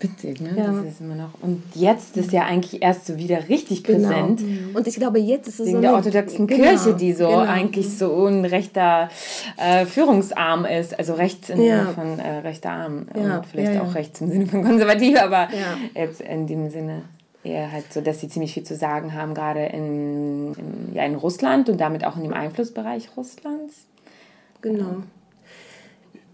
Witzig, 0.00 0.40
ne? 0.40 0.50
Ja. 0.56 0.72
Das 0.72 0.84
ist 0.86 1.00
immer 1.00 1.14
noch. 1.14 1.30
Und 1.40 1.62
jetzt 1.74 2.16
ist 2.16 2.32
ja 2.32 2.42
eigentlich 2.42 2.82
erst 2.82 3.06
so 3.06 3.16
wieder 3.16 3.48
richtig 3.48 3.84
genau. 3.84 4.08
präsent. 4.08 4.40
Genau. 4.40 4.78
Und 4.78 4.88
ich 4.88 4.96
glaube, 4.96 5.20
jetzt 5.20 5.46
ist 5.46 5.60
es 5.60 5.66
Wegen 5.66 5.76
so. 5.76 5.82
der 5.82 5.94
orthodoxen 5.94 6.46
genau. 6.48 6.64
Kirche, 6.64 6.94
die 6.94 7.12
so 7.12 7.28
genau. 7.28 7.38
eigentlich 7.40 7.96
so 7.96 8.26
ein 8.26 8.44
rechter 8.44 9.08
äh, 9.56 9.86
Führungsarm 9.86 10.64
ist. 10.64 10.98
Also 10.98 11.14
rechts 11.14 11.48
im 11.48 11.60
ja. 11.60 11.78
Sinne 11.78 11.94
von 11.94 12.18
äh, 12.18 12.38
rechter 12.38 12.70
Arm. 12.70 13.06
Ja. 13.14 13.38
Und 13.38 13.46
vielleicht 13.46 13.80
auch 13.80 13.94
rechts 13.94 14.20
im 14.20 14.30
Sinne 14.30 14.46
von 14.46 14.64
konservativ, 14.64 15.20
aber 15.20 15.48
jetzt 15.94 16.20
in 16.20 16.48
dem 16.48 16.70
Sinne 16.70 17.02
eher 17.44 17.70
halt 17.70 17.92
so, 17.92 18.00
dass 18.00 18.20
sie 18.20 18.28
ziemlich 18.28 18.54
viel 18.54 18.64
zu 18.64 18.74
sagen 18.74 19.14
haben, 19.14 19.34
gerade 19.34 19.66
in, 19.66 20.54
in, 20.54 20.94
ja, 20.94 21.04
in 21.04 21.14
Russland 21.14 21.68
und 21.68 21.80
damit 21.80 22.04
auch 22.04 22.16
in 22.16 22.22
dem 22.22 22.32
Einflussbereich 22.32 23.16
Russlands. 23.16 23.86
Genau. 24.60 25.02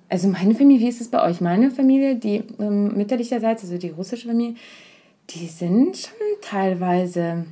Also 0.09 0.29
meine 0.29 0.55
Familie, 0.55 0.87
wie 0.87 0.89
ist 0.89 1.01
es 1.01 1.09
bei 1.09 1.23
euch? 1.23 1.41
Meine 1.41 1.71
Familie, 1.71 2.17
die 2.17 2.43
ähm, 2.59 2.97
mütterlicherseits, 2.97 3.63
also 3.63 3.79
die 3.79 3.91
russische 3.91 4.29
Familie, 4.29 4.57
die 5.31 5.47
sind 5.47 5.97
schon 5.97 6.17
teilweise 6.43 7.45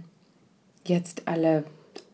jetzt 0.85 1.23
alle, 1.27 1.65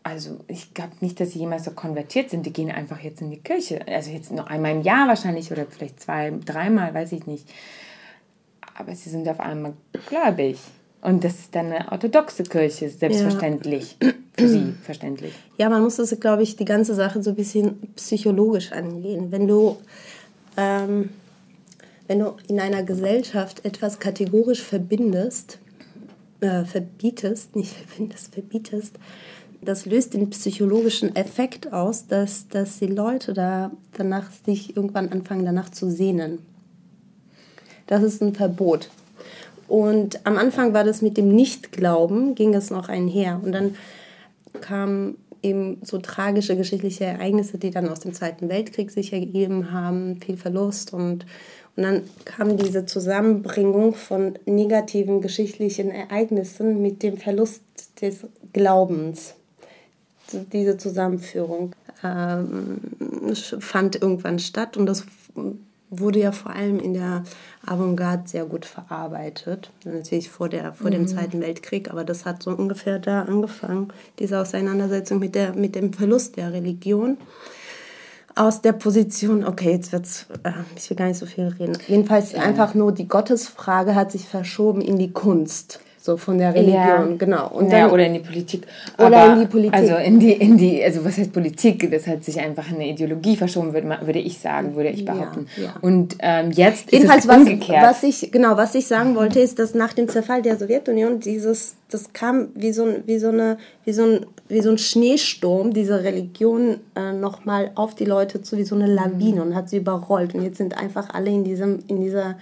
also 0.03 0.39
ich 0.47 0.73
glaube 0.73 0.93
nicht, 1.01 1.19
dass 1.19 1.31
sie 1.31 1.39
jemals 1.39 1.63
so 1.63 1.71
konvertiert 1.71 2.29
sind. 2.29 2.45
Die 2.45 2.53
gehen 2.53 2.69
einfach 2.69 2.99
jetzt 2.99 3.21
in 3.21 3.31
die 3.31 3.39
Kirche. 3.39 3.87
Also 3.87 4.11
jetzt 4.11 4.31
nur 4.31 4.47
einmal 4.47 4.71
im 4.71 4.81
Jahr 4.81 5.07
wahrscheinlich 5.07 5.51
oder 5.51 5.65
vielleicht 5.65 5.99
zwei, 5.99 6.31
dreimal, 6.45 6.93
weiß 6.93 7.13
ich 7.13 7.25
nicht. 7.25 7.47
Aber 8.77 8.93
sie 8.93 9.09
sind 9.09 9.27
auf 9.27 9.39
einmal 9.39 9.73
gläubig. 10.07 10.59
Und 11.05 11.23
das 11.23 11.33
ist 11.33 11.55
dann 11.55 11.71
eine 11.71 11.91
orthodoxe 11.91 12.43
Kirche, 12.43 12.89
selbstverständlich. 12.89 13.97
Ja. 14.01 14.09
Für 14.37 14.49
sie 14.49 14.73
verständlich. 14.83 15.33
Ja, 15.57 15.69
man 15.69 15.81
muss 15.81 15.95
das, 15.95 16.19
glaube 16.19 16.43
ich, 16.43 16.57
die 16.57 16.65
ganze 16.65 16.93
Sache 16.93 17.23
so 17.23 17.29
ein 17.29 17.35
bisschen 17.35 17.79
psychologisch 17.95 18.71
angehen. 18.73 19.31
Wenn 19.31 19.47
du 19.47 19.77
ähm, 20.57 21.09
wenn 22.07 22.19
du 22.19 22.35
in 22.47 22.59
einer 22.59 22.83
Gesellschaft 22.83 23.65
etwas 23.65 23.99
kategorisch 23.99 24.61
verbindest, 24.61 25.57
äh, 26.41 26.63
verbietest, 26.63 27.55
nicht 27.55 27.73
verbindest, 27.73 28.33
verbietest, 28.33 28.95
das 29.61 29.85
löst 29.85 30.13
den 30.13 30.29
psychologischen 30.29 31.15
Effekt 31.15 31.73
aus, 31.73 32.05
dass, 32.05 32.47
dass 32.49 32.77
die 32.77 32.87
Leute 32.87 33.33
da 33.33 33.71
danach 33.93 34.29
sich 34.45 34.75
irgendwann 34.75 35.11
anfangen, 35.11 35.45
danach 35.45 35.69
zu 35.69 35.89
sehnen. 35.89 36.39
Das 37.87 38.03
ist 38.03 38.21
ein 38.21 38.35
Verbot. 38.35 38.89
Und 39.67 40.25
am 40.25 40.37
Anfang 40.37 40.73
war 40.73 40.83
das 40.83 41.01
mit 41.01 41.17
dem 41.17 41.29
Nichtglauben, 41.29 42.35
ging 42.35 42.53
es 42.53 42.69
noch 42.69 42.89
einher. 42.89 43.39
Und 43.43 43.51
dann 43.51 43.75
kam 44.61 45.15
eben 45.45 45.77
so 45.83 45.99
tragische 45.99 46.57
geschichtliche 46.57 47.05
Ereignisse, 47.05 47.57
die 47.57 47.69
dann 47.69 47.87
aus 47.87 47.99
dem 47.99 48.13
Zweiten 48.13 48.49
Weltkrieg 48.49 48.91
sich 48.91 49.13
ergeben 49.13 49.71
haben, 49.71 50.19
viel 50.19 50.37
Verlust 50.37 50.91
und, 50.91 51.25
und 51.75 51.83
dann 51.83 52.01
kam 52.25 52.57
diese 52.57 52.85
Zusammenbringung 52.85 53.93
von 53.93 54.39
negativen 54.45 55.21
geschichtlichen 55.21 55.91
Ereignissen 55.91 56.81
mit 56.81 57.03
dem 57.03 57.17
Verlust 57.17 57.61
des 58.01 58.25
Glaubens. 58.53 59.35
Diese 60.51 60.77
Zusammenführung 60.77 61.75
ähm, 62.03 62.79
fand 63.59 64.01
irgendwann 64.01 64.39
statt 64.39 64.77
und 64.77 64.87
das 64.87 65.05
wurde 65.89 66.19
ja 66.19 66.31
vor 66.31 66.51
allem 66.51 66.79
in 66.79 66.93
der 66.93 67.23
Avantgarde 67.65 68.27
sehr 68.27 68.45
gut 68.45 68.65
verarbeitet. 68.65 69.71
Natürlich 69.83 70.29
vor, 70.29 70.49
der, 70.49 70.73
vor 70.73 70.87
mhm. 70.87 70.93
dem 70.93 71.07
Zweiten 71.07 71.41
Weltkrieg, 71.41 71.89
aber 71.89 72.03
das 72.03 72.25
hat 72.25 72.43
so 72.43 72.51
ungefähr 72.51 72.99
da 72.99 73.23
angefangen, 73.23 73.89
diese 74.19 74.39
Auseinandersetzung 74.39 75.19
mit, 75.19 75.35
der, 75.35 75.53
mit 75.53 75.75
dem 75.75 75.93
Verlust 75.93 76.37
der 76.37 76.53
Religion. 76.53 77.17
Aus 78.37 78.61
der 78.61 78.73
Position, 78.73 79.45
okay, 79.45 79.71
jetzt 79.71 79.93
wird's, 79.93 80.25
äh, 80.43 80.51
ich 80.75 80.89
will 80.89 80.97
gar 80.97 81.07
nicht 81.07 81.17
so 81.17 81.25
viel 81.25 81.47
reden. 81.47 81.77
Jedenfalls 81.87 82.33
ja. 82.33 82.41
einfach 82.41 82.73
nur 82.73 82.91
die 82.91 83.07
Gottesfrage 83.07 83.95
hat 83.95 84.11
sich 84.11 84.27
verschoben 84.27 84.81
in 84.81 84.99
die 84.99 85.11
Kunst 85.11 85.79
so 86.05 86.17
von 86.17 86.37
der 86.37 86.53
Religion, 86.53 86.75
ja. 86.75 87.15
genau. 87.17 87.49
Und 87.49 87.71
dann, 87.71 87.79
ja, 87.79 87.91
oder 87.91 88.05
in 88.05 88.13
die 88.13 88.19
Politik. 88.19 88.67
Oder 88.99 89.17
Aber, 89.17 89.33
in 89.33 89.39
die 89.39 89.45
Politik. 89.47 89.73
Also 89.73 89.95
in 89.95 90.19
die, 90.19 90.33
in 90.33 90.55
die, 90.55 90.83
also 90.83 91.03
was 91.03 91.17
heißt 91.17 91.33
Politik? 91.33 91.89
Das 91.89 92.05
hat 92.05 92.23
sich 92.23 92.39
einfach 92.39 92.69
in 92.69 92.75
eine 92.75 92.87
Ideologie 92.89 93.35
verschoben, 93.35 93.73
würde, 93.73 93.97
würde 94.01 94.19
ich 94.19 94.37
sagen, 94.37 94.75
würde 94.75 94.89
ich 94.89 95.03
behaupten. 95.03 95.47
Ja, 95.57 95.63
ja. 95.63 95.73
Und 95.81 96.15
ähm, 96.19 96.51
jetzt 96.51 96.91
Jedenfalls 96.91 97.25
ist 97.25 97.31
es 97.31 97.37
umgekehrt. 97.37 97.81
Was, 97.81 98.03
was 98.03 98.03
ich, 98.03 98.31
genau, 98.31 98.55
was 98.55 98.75
ich 98.75 98.85
sagen 98.85 99.15
wollte, 99.15 99.39
ist, 99.39 99.57
dass 99.57 99.73
nach 99.73 99.93
dem 99.93 100.07
Zerfall 100.07 100.43
der 100.43 100.57
Sowjetunion 100.57 101.19
dieses, 101.19 101.75
das 101.89 102.13
kam 102.13 102.49
wie 102.53 102.71
so, 102.71 102.87
wie 103.07 103.17
so, 103.17 103.29
eine, 103.29 103.57
wie 103.83 103.93
so, 103.93 104.03
ein, 104.03 104.27
wie 104.47 104.61
so 104.61 104.69
ein 104.69 104.77
Schneesturm, 104.77 105.73
diese 105.73 106.03
Religion 106.03 106.81
äh, 106.95 107.13
nochmal 107.13 107.71
auf 107.73 107.95
die 107.95 108.05
Leute 108.05 108.43
zu, 108.43 108.57
wie 108.57 108.63
so 108.63 108.75
eine 108.75 108.85
Lawine 108.85 109.41
und 109.41 109.55
hat 109.55 109.69
sie 109.69 109.77
überrollt. 109.77 110.35
Und 110.35 110.43
jetzt 110.43 110.57
sind 110.57 110.77
einfach 110.77 111.09
alle 111.15 111.31
in, 111.31 111.43
diesem, 111.43 111.79
in 111.87 111.99
dieser 111.99 112.35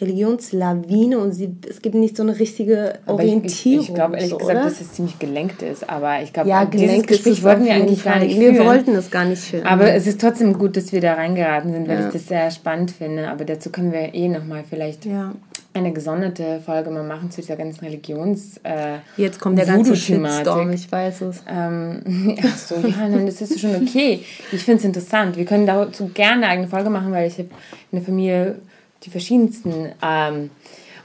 Religionslawine 0.00 1.18
und 1.18 1.32
sie, 1.32 1.56
es 1.68 1.80
gibt 1.80 1.94
nicht 1.94 2.16
so 2.16 2.22
eine 2.22 2.38
richtige 2.38 2.98
Orientierung. 3.06 3.44
ich, 3.44 3.66
ich, 3.66 3.88
ich 3.88 3.94
glaube 3.94 4.16
ehrlich 4.16 4.30
so, 4.30 4.38
gesagt, 4.38 4.58
oder? 4.58 4.68
dass 4.68 4.80
es 4.80 4.92
ziemlich 4.92 5.18
gelenkt 5.18 5.62
ist, 5.62 5.88
aber 5.88 6.22
ich 6.22 6.32
glaube, 6.32 6.48
ja, 6.48 6.64
dieses 6.64 7.06
Gespräch 7.06 7.42
wollten 7.42 7.64
wir 7.64 7.74
eigentlich 7.74 8.02
Fall. 8.02 8.14
gar 8.14 8.20
nicht 8.20 8.36
führen. 8.36 8.54
Wir 8.54 8.64
wollten 8.64 8.94
es 8.94 9.10
gar 9.10 9.24
nicht 9.24 9.42
führen. 9.42 9.66
Aber 9.66 9.92
es 9.92 10.06
ist 10.06 10.20
trotzdem 10.20 10.58
gut, 10.58 10.76
dass 10.76 10.92
wir 10.92 11.00
da 11.00 11.14
reingeraten 11.14 11.72
sind, 11.72 11.88
weil 11.88 12.00
ja. 12.00 12.06
ich 12.06 12.12
das 12.12 12.26
sehr 12.26 12.50
spannend 12.50 12.90
finde. 12.90 13.28
Aber 13.30 13.44
dazu 13.44 13.70
können 13.70 13.92
wir 13.92 14.14
eh 14.14 14.28
nochmal 14.28 14.64
vielleicht 14.68 15.06
ja. 15.06 15.32
eine 15.72 15.92
gesonderte 15.92 16.60
Folge 16.64 16.90
mal 16.90 17.04
machen 17.04 17.30
zu 17.30 17.40
dieser 17.40 17.56
ganzen 17.56 17.84
Religions. 17.84 18.58
Äh, 18.64 18.98
Jetzt 19.16 19.40
kommt 19.40 19.58
der 19.58 19.66
ganze 19.66 19.96
Shitstorm, 19.96 20.72
ich 20.72 20.90
weiß 20.92 21.22
es. 21.22 21.42
Ähm, 21.48 22.36
ach 22.42 22.56
so, 22.56 22.74
ja, 22.76 23.08
nein, 23.08 23.26
das 23.26 23.40
ist 23.40 23.60
schon 23.60 23.76
okay. 23.76 24.20
Ich 24.52 24.62
finde 24.62 24.80
es 24.80 24.84
interessant. 24.84 25.36
Wir 25.36 25.46
können 25.46 25.66
dazu 25.66 26.10
gerne 26.12 26.44
eine 26.44 26.48
eigene 26.48 26.68
Folge 26.68 26.90
machen, 26.90 27.12
weil 27.12 27.28
ich 27.28 27.38
habe 27.38 27.48
eine 27.92 28.02
Familie 28.02 28.56
die 29.04 29.10
verschiedensten 29.10 29.92
ähm, 30.02 30.50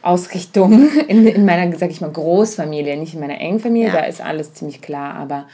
Ausrichtungen 0.02 0.90
in, 1.08 1.28
in 1.28 1.46
meiner, 1.46 1.76
sag 1.78 1.92
ich 1.92 2.02
mal, 2.02 2.12
Großfamilie, 2.12 2.98
nicht 2.98 3.14
in 3.14 3.20
meiner 3.20 3.40
engen 3.40 3.60
Familie, 3.60 3.90
ja. 3.90 3.94
da 3.94 4.06
ist 4.06 4.22
alles 4.22 4.54
ziemlich 4.54 4.82
klar, 4.82 5.16
aber 5.16 5.48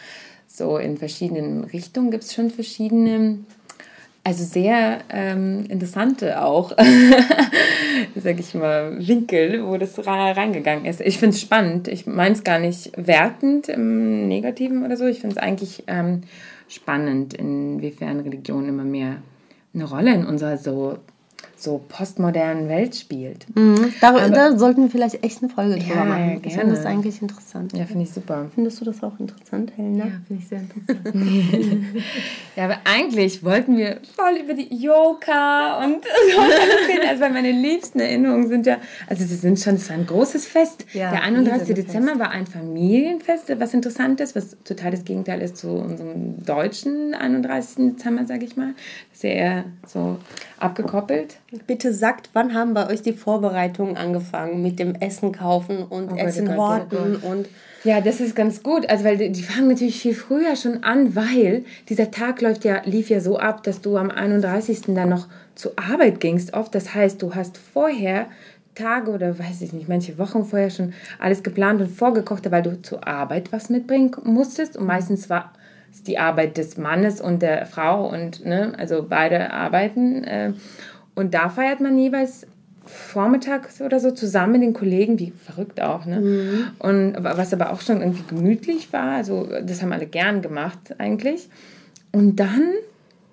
so 0.47 0.77
in 0.77 0.97
verschiedenen 0.97 1.65
Richtungen 1.65 2.09
gibt 2.09 2.23
es 2.23 2.33
schon 2.33 2.49
verschiedene, 2.49 3.39
also 4.23 4.43
sehr 4.43 4.99
ähm, 5.09 5.65
interessante 5.69 6.41
auch, 6.43 6.71
sag 8.15 8.39
ich 8.39 8.53
mal, 8.55 8.97
Winkel, 8.99 9.65
wo 9.65 9.77
das 9.77 10.05
reingegangen 10.05 10.85
ist. 10.85 10.99
Ich 10.99 11.19
finde 11.19 11.35
es 11.35 11.41
spannend. 11.41 11.87
Ich 11.87 12.07
meine 12.07 12.33
es 12.33 12.43
gar 12.43 12.59
nicht 12.59 12.91
wertend 12.97 13.69
im 13.69 14.27
Negativen 14.27 14.83
oder 14.83 14.97
so. 14.97 15.05
Ich 15.05 15.19
finde 15.19 15.35
es 15.35 15.41
eigentlich 15.41 15.83
ähm, 15.87 16.23
spannend, 16.67 17.35
inwiefern 17.35 18.19
Religion 18.19 18.67
immer 18.67 18.83
mehr 18.83 19.17
eine 19.73 19.85
Rolle 19.85 20.13
in 20.13 20.25
unserer 20.25 20.57
so 20.57 20.97
so 21.67 21.81
postmodernen 21.89 22.69
Welt 22.69 22.95
spielt. 22.95 23.45
Mhm. 23.53 23.93
Da, 23.99 24.09
Aber, 24.09 24.29
da, 24.29 24.57
sollten 24.57 24.83
wir 24.83 24.89
vielleicht 24.89 25.21
echt 25.21 25.43
eine 25.43 25.51
Folge 25.51 25.75
drüber 25.75 25.95
ja, 25.95 26.05
machen. 26.05 26.25
Gerne. 26.27 26.41
Ich 26.45 26.53
finde 26.53 26.75
das 26.75 26.85
eigentlich 26.85 27.21
interessant. 27.21 27.73
Ja, 27.77 27.85
finde 27.85 28.03
ich 28.03 28.11
super. 28.11 28.49
Findest 28.55 28.79
du 28.79 28.85
das 28.85 29.03
auch 29.03 29.19
interessant, 29.19 29.73
Helena? 29.75 30.05
Ja, 30.05 30.11
finde 30.25 30.41
ich 30.41 30.47
sehr 30.47 30.59
interessant. 30.95 31.85
ja, 32.55 32.63
aber 32.63 32.77
eigentlich 32.85 33.43
wollten 33.43 33.75
wir 33.75 33.97
voll 34.15 34.37
über 34.41 34.53
die 34.53 34.73
Yoga 34.73 35.83
und 35.83 36.05
so 36.05 36.41
reden. 36.89 37.09
Also, 37.09 37.21
weil 37.21 37.33
meine 37.33 37.51
liebsten 37.51 37.99
Erinnerungen 37.99 38.47
sind 38.47 38.65
ja, 38.65 38.77
also 39.07 39.25
sie 39.25 39.35
sind 39.35 39.59
schon, 39.59 39.75
es 39.75 39.89
war 39.89 39.97
ein 39.97 40.07
großes 40.07 40.45
Fest. 40.45 40.85
Ja, 40.93 41.11
Der 41.11 41.23
31. 41.23 41.75
Dezember 41.75 42.11
Fest. 42.11 42.19
war 42.21 42.31
ein 42.31 42.47
Familienfest, 42.47 43.59
was 43.59 43.73
interessant 43.73 44.21
ist, 44.21 44.37
was 44.37 44.55
total 44.63 44.91
das 44.91 45.03
Gegenteil 45.03 45.41
ist 45.41 45.57
zu 45.57 45.67
unserem 45.67 46.45
deutschen 46.45 47.13
31. 47.13 47.91
Dezember, 47.91 48.25
sage 48.25 48.45
ich 48.45 48.55
mal. 48.55 48.73
Sehr 49.11 49.65
so 49.85 50.17
abgekoppelt. 50.59 51.39
Bitte 51.65 51.93
sagt, 51.93 52.29
wann 52.33 52.53
haben 52.53 52.73
bei 52.73 52.89
euch 52.89 53.01
die 53.01 53.13
Vorbereitungen 53.13 53.97
angefangen 53.97 54.61
mit 54.61 54.79
dem 54.79 54.95
Essen 54.95 55.31
kaufen 55.31 55.83
und 55.83 56.11
oh 56.11 56.15
Essen 56.15 56.47
Gott, 56.47 56.57
horten 56.57 57.19
oh 57.23 57.29
und 57.31 57.47
ja, 57.83 58.01
das 58.01 58.19
ist 58.19 58.35
ganz 58.35 58.63
gut. 58.63 58.89
Also, 58.89 59.05
weil 59.05 59.17
die 59.17 59.43
fangen 59.43 59.69
natürlich 59.69 60.01
viel 60.01 60.13
früher 60.13 60.55
schon 60.55 60.83
an, 60.83 61.15
weil 61.15 61.63
dieser 61.87 62.11
Tag 62.11 62.41
läuft 62.41 62.65
ja, 62.65 62.81
lief 62.83 63.09
ja 63.09 63.21
so 63.21 63.37
ab, 63.37 63.63
dass 63.63 63.81
du 63.81 63.97
am 63.97 64.11
31. 64.11 64.93
dann 64.93 65.09
noch 65.09 65.27
zur 65.55 65.71
Arbeit 65.77 66.19
gingst 66.19 66.53
oft. 66.53 66.73
Das 66.75 66.93
heißt, 66.93 67.21
du 67.21 67.33
hast 67.35 67.57
vorher 67.57 68.27
Tage 68.75 69.11
oder 69.11 69.39
weiß 69.39 69.61
ich 69.61 69.73
nicht, 69.73 69.87
manche 69.87 70.17
Wochen 70.17 70.43
vorher 70.43 70.69
schon 70.69 70.93
alles 71.19 71.43
geplant 71.43 71.81
und 71.81 71.89
vorgekocht, 71.89 72.49
weil 72.51 72.61
du 72.61 72.81
zur 72.81 73.07
Arbeit 73.07 73.51
was 73.51 73.69
mitbringen 73.69 74.11
musstest. 74.23 74.77
Und 74.77 74.85
meistens 74.85 75.29
war 75.29 75.53
es 75.91 76.03
die 76.03 76.19
Arbeit 76.19 76.57
des 76.57 76.77
Mannes 76.77 77.21
und 77.21 77.41
der 77.41 77.65
Frau 77.65 78.07
und 78.07 78.45
ne, 78.45 78.73
also 78.77 79.05
beide 79.07 79.51
arbeiten. 79.51 80.23
Äh, 80.23 80.53
und 81.17 81.33
da 81.33 81.49
feiert 81.49 81.81
man 81.81 81.97
jeweils 81.97 82.45
vormittags 82.85 83.81
oder 83.81 83.99
so 83.99 84.11
zusammen 84.11 84.53
mit 84.53 84.61
den 84.61 84.73
Kollegen, 84.73 85.17
wie 85.17 85.31
verrückt 85.31 85.81
auch, 85.81 86.05
ne? 86.05 86.21
Mhm. 86.21 86.67
Und 86.77 87.15
was 87.19 87.51
aber 87.53 87.71
auch 87.71 87.81
schon 87.81 88.01
irgendwie 88.01 88.23
gemütlich 88.29 88.93
war, 88.93 89.13
also 89.13 89.49
das 89.63 89.81
haben 89.81 89.91
alle 89.91 90.05
gern 90.05 90.43
gemacht 90.43 90.93
eigentlich. 90.99 91.49
Und 92.11 92.35
dann 92.35 92.71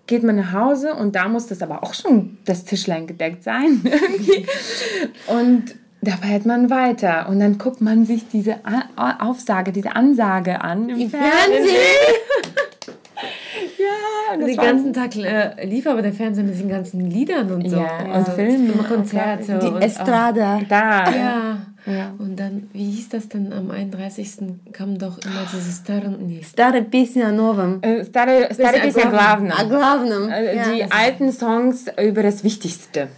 geht 0.07 0.23
man 0.23 0.37
nach 0.37 0.53
Hause 0.55 0.95
und 0.95 1.15
da 1.15 1.29
muss 1.29 1.47
das 1.47 1.61
aber 1.61 1.83
auch 1.83 1.93
schon 1.93 2.39
das 2.47 2.65
Tischlein 2.65 3.07
gedeckt 3.07 3.45
sein 3.45 3.83
irgendwie. 3.85 4.47
Und 5.27 5.75
da 6.01 6.13
feiert 6.13 6.47
man 6.47 6.71
weiter 6.71 7.29
und 7.29 7.39
dann 7.39 7.59
guckt 7.59 7.83
man 7.83 8.07
sich 8.07 8.27
diese 8.33 8.61
Aufsage, 8.97 9.73
diese 9.73 9.95
Ansage 9.95 10.63
an 10.63 10.89
im, 10.89 11.01
Im 11.01 11.11
Fernsehen. 11.11 11.29
Fernsehen. 11.51 12.54
Ja, 14.41 14.47
das 14.47 14.47
den 14.47 14.57
ganzen 14.57 14.93
Tag 14.93 15.17
äh, 15.17 15.65
lief 15.67 15.87
aber 15.87 16.03
der 16.03 16.13
Fernseher 16.13 16.45
mit 16.45 16.59
den 16.59 16.69
ganzen 16.69 17.01
Liedern 17.11 17.51
und 17.51 17.69
so. 17.69 17.77
Ja, 17.77 18.05
und, 18.05 18.13
und 18.13 18.29
Filmen, 18.29 18.85
Konzerte. 18.87 19.59
Die 19.59 19.67
und 19.67 19.83
Estrada. 19.83 20.57
Auch, 20.57 20.63
da. 20.69 21.11
Ja. 21.11 21.59
Ja. 21.87 22.15
Und 22.19 22.41
dann, 22.41 22.69
wie 22.73 22.85
hieß 22.85 23.11
das 23.11 23.29
denn 23.29 23.53
am 23.53 23.71
31. 23.71 24.37
kam 24.73 24.97
doch 24.99 25.19
immer 25.19 25.47
dieses 25.53 25.79
Stare, 25.79 26.09
nee. 26.09 26.43
Stare 26.43 26.81
Pieśnia 26.83 27.31
Novum. 27.31 27.83
Äh, 27.83 28.05
Stare, 28.05 28.49
Stare 28.53 28.79
Pieśnia 28.79 29.11
Glavnem. 29.11 30.31
Äh, 30.31 30.65
die 30.73 30.79
ja, 30.79 30.87
alten 30.89 31.31
Songs 31.31 31.87
über 32.03 32.23
das 32.23 32.43
Wichtigste. 32.43 33.09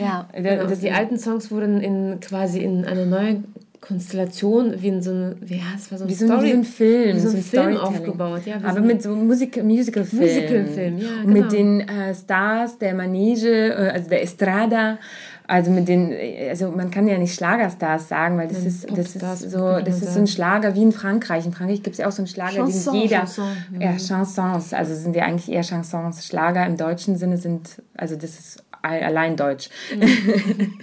Ja. 0.00 0.26
Genau. 0.32 0.66
Das, 0.66 0.80
die 0.80 0.90
alten 0.90 1.18
Songs 1.18 1.50
wurden 1.50 1.80
in 1.80 2.18
quasi 2.20 2.60
in 2.60 2.86
eine 2.86 3.04
neue 3.04 3.42
Konstellation 3.86 4.80
wie 4.80 4.88
in 4.88 5.02
so 5.02 5.10
einem, 5.10 5.36
wie, 5.40 5.56
ja, 5.56 5.64
es 5.76 5.90
war 5.90 5.98
so 5.98 6.04
ein, 6.04 6.10
wie 6.10 6.14
so, 6.14 6.26
Story, 6.26 6.44
wie 6.44 6.50
so 6.52 6.56
ein 6.56 6.64
Film, 6.64 7.16
wie 7.16 7.20
so 7.20 7.28
ein, 7.28 7.32
so 7.32 7.36
ein 7.36 7.42
Film 7.42 7.76
aufgebaut. 7.76 8.40
Ja, 8.46 8.56
Aber 8.62 8.80
so 8.80 8.80
mit 8.80 9.02
so 9.02 9.10
Musik, 9.10 9.62
Musical-Film. 9.62 10.22
Musical-Film, 10.22 10.98
ja, 10.98 11.08
genau. 11.22 11.32
Mit 11.32 11.52
den 11.52 11.80
äh, 11.80 12.14
Stars 12.14 12.78
der 12.78 12.94
Manege, 12.94 13.74
äh, 13.74 13.90
also 13.90 14.08
der 14.08 14.22
Estrada, 14.22 14.98
also 15.46 15.70
mit 15.70 15.86
den, 15.86 16.14
also 16.48 16.70
man 16.70 16.90
kann 16.90 17.06
ja 17.06 17.18
nicht 17.18 17.34
Schlagerstars 17.34 18.08
sagen, 18.08 18.38
weil 18.38 18.48
das 18.48 18.62
ja, 18.62 18.68
ist, 18.68 18.90
das 18.90 19.42
ist 19.42 19.50
so, 19.50 19.78
das 19.80 20.00
ist 20.00 20.14
so 20.14 20.20
ein 20.20 20.26
Schlager 20.26 20.74
wie 20.74 20.82
in 20.82 20.92
Frankreich. 20.92 21.44
In 21.44 21.52
Frankreich 21.52 21.82
gibt 21.82 21.94
es 21.94 21.98
ja 21.98 22.08
auch 22.08 22.12
so 22.12 22.22
einen 22.22 22.28
Schlager, 22.28 22.64
Chanson, 22.64 22.94
den 22.94 23.02
jeder, 23.02 23.18
Chanson, 23.18 23.48
ja. 23.78 23.90
ja, 23.90 23.98
Chansons, 23.98 24.72
also 24.72 24.94
sind 24.94 25.14
ja 25.14 25.26
eigentlich 25.26 25.52
eher 25.52 25.62
Chansons. 25.62 26.24
Schlager 26.24 26.64
im 26.64 26.78
deutschen 26.78 27.18
Sinne 27.18 27.36
sind, 27.36 27.82
also 27.94 28.16
das 28.16 28.30
ist 28.30 28.64
allein 28.84 29.36
Deutsch. 29.36 29.68
Mhm. 29.94 30.74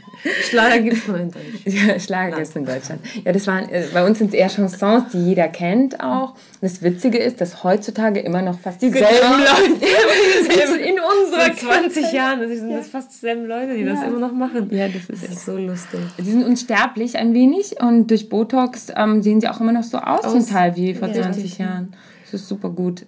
Schlager 0.43 0.79
gibt 0.79 0.98
es 0.98 1.08
nur 1.08 1.17
in 1.17 1.31
Deutschland. 1.31 1.65
Ja, 1.65 2.00
Schlager 2.00 2.36
gibt 2.36 2.48
es 2.48 2.55
in 2.55 2.65
Deutschland. 2.65 3.01
Ja, 3.25 3.31
das 3.31 3.48
waren, 3.48 3.70
äh, 3.70 3.86
bei 3.93 4.05
uns 4.05 4.20
sind 4.20 4.27
es 4.27 4.34
eher 4.34 4.50
Chansons, 4.50 5.12
die 5.12 5.25
jeder 5.25 5.48
kennt 5.48 6.00
auch. 6.00 6.36
das 6.62 6.81
Witzige 6.81 7.17
ist, 7.17 7.41
dass 7.41 7.63
heutzutage 7.63 8.20
immer 8.20 8.41
noch 8.41 8.60
fast 8.60 8.81
dieselben 8.81 9.08
genau. 9.08 9.38
Leute 9.38 10.79
in 10.89 10.96
unserer 11.00 11.55
20 11.55 12.12
Jahren, 12.12 12.39
das 12.41 12.50
sind 12.50 12.70
ja. 12.70 12.77
das 12.77 12.88
fast 12.88 13.12
dieselben 13.12 13.46
Leute, 13.46 13.75
die 13.75 13.81
ja. 13.81 13.93
das 13.93 14.03
immer 14.03 14.20
noch 14.20 14.34
machen. 14.34 14.70
Ja, 14.72 14.88
das 14.88 15.10
ist, 15.10 15.24
das 15.24 15.31
ist 15.31 15.46
so 15.46 15.58
lustig. 15.58 16.01
Die 16.17 16.31
sind 16.31 16.46
unsterblich 16.46 17.17
ein 17.17 17.34
wenig 17.34 17.81
und 17.81 18.08
durch 18.08 18.29
Botox 18.29 18.91
ähm, 18.96 19.24
sehen 19.24 19.41
sie 19.41 19.48
auch 19.48 19.60
immer 19.60 19.72
noch 19.72 19.84
so 19.84 19.98
aus, 19.98 20.25
aus 20.25 20.34
zum 20.34 20.48
Teil 20.48 20.75
wie 20.75 20.93
vor 20.93 21.08
ja. 21.08 21.24
20 21.24 21.58
Jahren. 21.58 21.93
Das 22.24 22.41
ist 22.41 22.48
super 22.48 22.70
gut. 22.70 23.05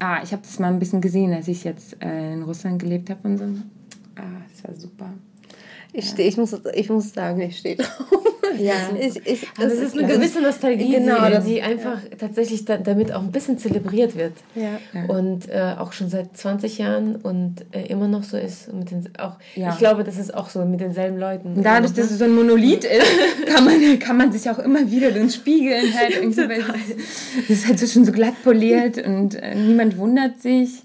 Ah, 0.00 0.18
ich 0.24 0.32
habe 0.32 0.42
das 0.42 0.58
mal 0.58 0.68
ein 0.68 0.78
bisschen 0.78 1.00
gesehen, 1.00 1.32
als 1.32 1.46
ich 1.46 1.62
jetzt 1.62 1.96
äh, 2.02 2.32
in 2.32 2.42
Russland 2.42 2.80
gelebt 2.80 3.08
habe 3.10 3.20
und 3.28 3.38
so. 3.38 3.44
Ah, 4.16 4.42
das 4.50 4.64
war 4.64 4.74
super. 4.74 5.12
Ich, 5.96 6.08
steh, 6.08 6.26
ich, 6.26 6.36
muss, 6.36 6.56
ich 6.74 6.90
muss 6.90 7.12
sagen, 7.12 7.40
ich 7.40 7.58
stehe 7.58 7.76
drauf. 7.76 7.88
Ja. 8.58 8.74
Ich, 9.00 9.16
ich, 9.26 9.46
also 9.58 9.74
es 9.74 9.80
ist 9.80 9.98
eine 9.98 10.06
gewisse 10.06 10.40
Nostalgie, 10.40 10.92
genau, 10.92 11.28
die, 11.28 11.54
die 11.54 11.62
einfach 11.62 12.02
ja. 12.02 12.16
tatsächlich 12.16 12.64
da, 12.64 12.76
damit 12.76 13.12
auch 13.12 13.20
ein 13.20 13.32
bisschen 13.32 13.58
zelebriert 13.58 14.16
wird. 14.16 14.32
Ja. 14.54 14.78
Und 15.08 15.48
äh, 15.48 15.74
auch 15.78 15.92
schon 15.92 16.08
seit 16.08 16.36
20 16.36 16.78
Jahren 16.78 17.16
und 17.16 17.64
äh, 17.72 17.86
immer 17.86 18.06
noch 18.06 18.22
so 18.22 18.36
ist. 18.36 18.72
Mit 18.72 18.90
den, 18.90 19.08
auch, 19.18 19.36
ja. 19.56 19.70
Ich 19.70 19.78
glaube, 19.78 20.04
das 20.04 20.18
ist 20.18 20.32
auch 20.32 20.48
so 20.48 20.64
mit 20.64 20.80
denselben 20.80 21.18
Leuten. 21.18 21.62
Dadurch, 21.62 21.92
dass 21.94 22.10
es 22.10 22.18
so 22.18 22.24
ein 22.24 22.34
Monolith 22.34 22.84
ist, 22.84 23.46
kann 23.54 23.64
man, 23.64 23.98
kann 23.98 24.16
man 24.16 24.32
sich 24.32 24.48
auch 24.48 24.58
immer 24.58 24.90
wieder 24.90 25.10
den 25.10 25.30
spiegeln. 25.30 25.92
Halt, 25.94 26.14
das 26.36 27.50
ist 27.50 27.66
halt 27.66 27.78
so 27.78 27.86
schon 27.86 28.04
so 28.04 28.12
glatt 28.12 28.40
poliert 28.44 29.04
und 29.04 29.34
äh, 29.34 29.54
niemand 29.54 29.98
wundert 29.98 30.40
sich. 30.40 30.82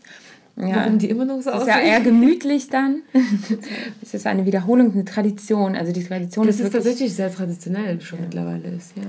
Ja. 0.60 0.78
Warum 0.78 1.00
die 1.00 1.10
immer 1.10 1.26
noch 1.26 1.42
so 1.42 1.52
aussehen. 1.52 1.70
Ist 1.70 1.76
ja 1.76 1.82
eher 1.82 2.02
gemütlich 2.02 2.70
dann. 2.70 3.02
es 4.02 4.14
ist 4.14 4.28
eine 4.28 4.46
Wiederholung, 4.46 4.92
eine 4.94 5.06
Tradition. 5.06 5.76
Also 5.76 5.94
die 5.94 6.04
Tradition 6.04 6.48
das 6.48 6.58
ist, 6.58 6.66
ist 6.66 6.74
tatsächlich 6.74 7.14
sehr 7.14 7.34
traditionell 7.34 8.02
schon 8.02 8.20
ja. 8.20 8.26
mittlerweile 8.26 8.68
ist. 8.76 8.98
Ja. 8.98 9.04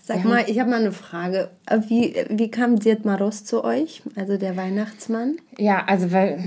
Sag 0.00 0.18
ja. 0.18 0.24
mal, 0.24 0.44
ich 0.46 0.58
habe 0.60 0.70
mal 0.70 0.80
eine 0.80 0.92
Frage. 0.92 1.50
Wie, 1.88 2.14
wie 2.30 2.50
kam 2.50 2.78
Diet 2.78 3.04
Maros 3.04 3.44
zu 3.44 3.64
euch, 3.64 4.02
also 4.14 4.36
der 4.36 4.56
Weihnachtsmann? 4.56 5.36
Ja, 5.58 5.84
also 5.86 6.12
weil 6.12 6.44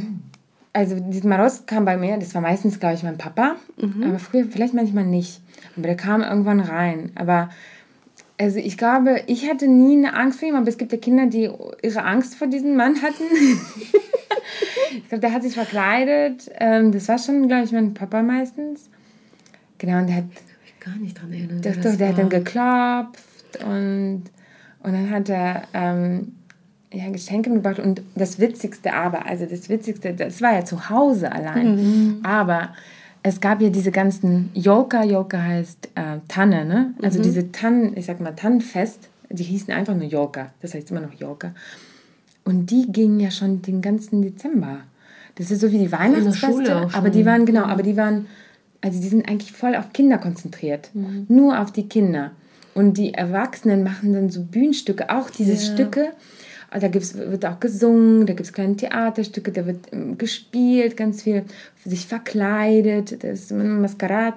also 0.74 0.96
Diet 1.00 1.26
Maros 1.26 1.66
kam 1.66 1.86
bei 1.86 1.98
mir, 1.98 2.18
das 2.18 2.34
war 2.34 2.42
meistens, 2.42 2.80
glaube 2.80 2.96
ich, 2.96 3.04
mein 3.04 3.18
Papa, 3.18 3.58
mhm. 3.78 4.04
aber 4.04 4.20
früher 4.20 4.46
vielleicht 4.50 4.74
manchmal 4.74 5.06
nicht. 5.06 5.42
Aber 5.76 5.88
der 5.88 5.98
kam 5.98 6.22
irgendwann 6.22 6.60
rein. 6.60 7.12
Aber 7.16 7.50
also 8.42 8.58
ich 8.58 8.76
glaube, 8.76 9.22
ich 9.28 9.48
hatte 9.48 9.68
nie 9.68 9.96
eine 9.96 10.16
Angst 10.16 10.40
vor 10.40 10.50
ihm, 10.50 10.56
aber 10.56 10.68
es 10.68 10.80
gibt 10.80 10.92
ja 10.92 10.98
Kinder, 10.98 11.28
die 11.28 11.48
ihre 11.84 12.04
Angst 12.04 12.34
vor 12.34 12.48
diesem 12.48 12.76
Mann 12.76 13.00
hatten. 13.04 13.24
ich 14.98 15.08
glaube, 15.10 15.22
der 15.22 15.32
hat 15.32 15.44
sich 15.44 15.54
verkleidet. 15.54 16.50
Ähm, 16.56 16.92
das 16.92 17.08
war 17.08 17.20
schon, 17.20 17.48
glaube 17.48 17.66
ich, 17.66 17.72
mein 17.72 17.94
Papa 17.94 18.24
meistens. 18.24 18.90
Genau, 19.78 20.00
und 20.00 20.08
der 20.08 20.16
hat. 20.18 20.24
Ich 20.66 20.80
gar 20.80 20.96
nicht 20.96 21.22
dran 21.22 21.32
erinnern. 21.32 21.62
Doch, 21.62 21.76
doch, 21.76 21.96
der 21.96 22.00
war. 22.00 22.08
hat 22.08 22.18
dann 22.18 22.30
geklopft 22.30 23.64
und, 23.64 24.24
und 24.82 24.94
dann 24.94 25.12
hat 25.12 25.30
er 25.30 25.64
ähm, 25.76 26.34
ja, 26.92 27.12
Geschenke 27.12 27.52
gebracht. 27.52 27.78
Und 27.78 28.02
das 28.16 28.40
Witzigste 28.40 28.92
aber, 28.92 29.28
also 29.28 29.46
das 29.46 29.70
Witzigste, 29.70 30.16
das 30.16 30.42
war 30.42 30.54
ja 30.54 30.66
zu 30.66 30.90
Hause 30.90 31.32
allein. 31.32 31.76
Mhm. 31.76 32.20
Aber 32.24 32.74
es 33.24 33.40
gab 33.40 33.62
ja 33.62 33.70
diese 33.70 33.92
ganzen 33.92 34.50
Yoga, 34.54 35.04
Yoga 35.04 35.42
heißt 35.42 35.90
äh, 35.96 36.20
Tanne, 36.28 36.66
ne? 36.66 36.94
Also 37.02 37.20
mhm. 37.20 37.24
diese 37.24 37.52
Tannen, 37.52 37.96
ich 37.96 38.06
sag 38.06 38.20
mal 38.20 38.32
Tannenfest, 38.32 39.10
die 39.30 39.44
hießen 39.44 39.74
einfach 39.74 39.96
nur 39.96 40.06
Yoga, 40.06 40.52
das 40.62 40.74
heißt 40.74 40.92
immer 40.92 41.02
noch 41.02 41.14
Yoga. 41.14 41.54
Und 42.44 42.72
die 42.72 42.92
gingen 42.92 43.20
ja 43.20 43.30
schon 43.30 43.62
den 43.62 43.82
ganzen 43.82 44.22
Dezember. 44.22 44.80
Das 45.36 45.52
ist 45.52 45.62
so 45.62 45.72
wie 45.72 45.78
die 45.78 45.92
Weihnachtsfeste, 45.92 46.90
aber 46.94 47.10
die 47.10 47.26
waren, 47.26 47.46
genau, 47.46 47.64
aber 47.64 47.84
die 47.84 47.96
waren, 47.96 48.28
also 48.82 49.00
die 49.00 49.08
sind 49.08 49.30
eigentlich 49.30 49.52
voll 49.52 49.76
auf 49.76 49.94
Kinder 49.94 50.18
konzentriert. 50.18 50.90
Mhm. 50.94 51.26
Nur 51.30 51.60
auf 51.60 51.72
die 51.72 51.88
Kinder. 51.88 52.32
Und 52.74 52.98
die 52.98 53.14
Erwachsenen 53.14 53.84
machen 53.84 54.14
dann 54.14 54.30
so 54.30 54.44
Bühnenstücke, 54.44 55.10
auch 55.10 55.30
diese 55.30 55.54
ja. 55.54 55.60
Stücke. 55.60 56.12
Da 56.72 56.88
gibt's, 56.88 57.16
wird 57.16 57.46
auch 57.46 57.60
gesungen, 57.60 58.26
da 58.26 58.34
gibt 58.34 58.48
es 58.48 58.54
kleine 58.54 58.78
Theaterstücke, 58.78 59.52
da 59.52 59.66
wird 59.66 59.92
ähm, 59.92 60.18
gespielt, 60.18 60.96
ganz 60.96 61.24
viel 61.24 61.44
sich 61.86 62.08
verkleidet, 62.08 63.24
das 63.24 63.40
ist 63.40 63.52
Maskerad. 63.52 64.36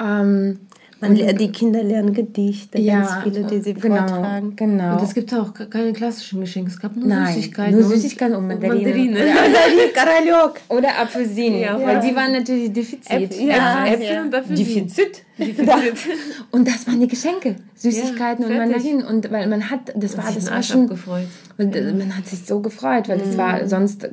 Ähm, 0.00 0.58
man, 1.02 1.14
die 1.14 1.52
Kinder 1.52 1.82
lernen 1.82 2.14
Gedichte, 2.14 2.78
ja, 2.78 3.00
ganz 3.00 3.10
viele, 3.24 3.44
die 3.44 3.60
sie 3.60 3.74
genau, 3.74 3.96
vortragen. 3.96 4.56
Genau. 4.56 4.96
Und 4.96 5.02
es 5.02 5.14
gibt 5.14 5.34
auch 5.34 5.52
keine 5.52 5.92
klassischen 5.92 6.40
Geschenke, 6.40 6.70
es 6.70 6.80
gab 6.80 6.96
nur 6.96 7.06
Nein, 7.06 7.34
Süßigkeiten. 7.34 7.78
Nur 7.78 7.88
Süßigkeiten 7.88 8.36
und 8.36 8.46
Mandarinen. 8.46 9.12
Mandarinen. 9.12 9.16
Oder 10.68 11.00
Apfelsinen, 11.00 11.60
ja, 11.60 11.80
weil 11.80 12.00
die 12.00 12.14
waren 12.14 12.32
natürlich 12.32 12.72
Defizit. 12.72 13.10
Äpfel, 13.10 13.48
ja, 13.48 13.86
Äpfel 13.86 14.20
und 14.22 14.34
Apfelsinen. 14.34 14.86
Defizit. 14.86 15.22
und 16.50 16.68
das 16.68 16.86
waren 16.86 17.00
die 17.00 17.08
Geschenke, 17.08 17.56
Süßigkeiten 17.74 18.44
und 18.44 18.56
Mandarinen. 18.56 19.04
Und 19.04 19.30
weil 19.30 19.48
man 19.48 19.70
hat, 19.70 19.92
das 19.94 20.16
war, 20.16 20.32
das 20.32 20.50
war 20.50 20.62
schon, 20.62 20.86
gefreut. 20.88 21.26
Und 21.62 21.74
ja. 21.74 21.92
man 21.92 22.16
hat 22.16 22.26
sich 22.26 22.44
so 22.44 22.60
gefreut, 22.60 23.08
weil 23.08 23.18
das 23.18 23.36
war 23.36 23.62
mhm. 23.62 23.68
sonst, 23.68 24.08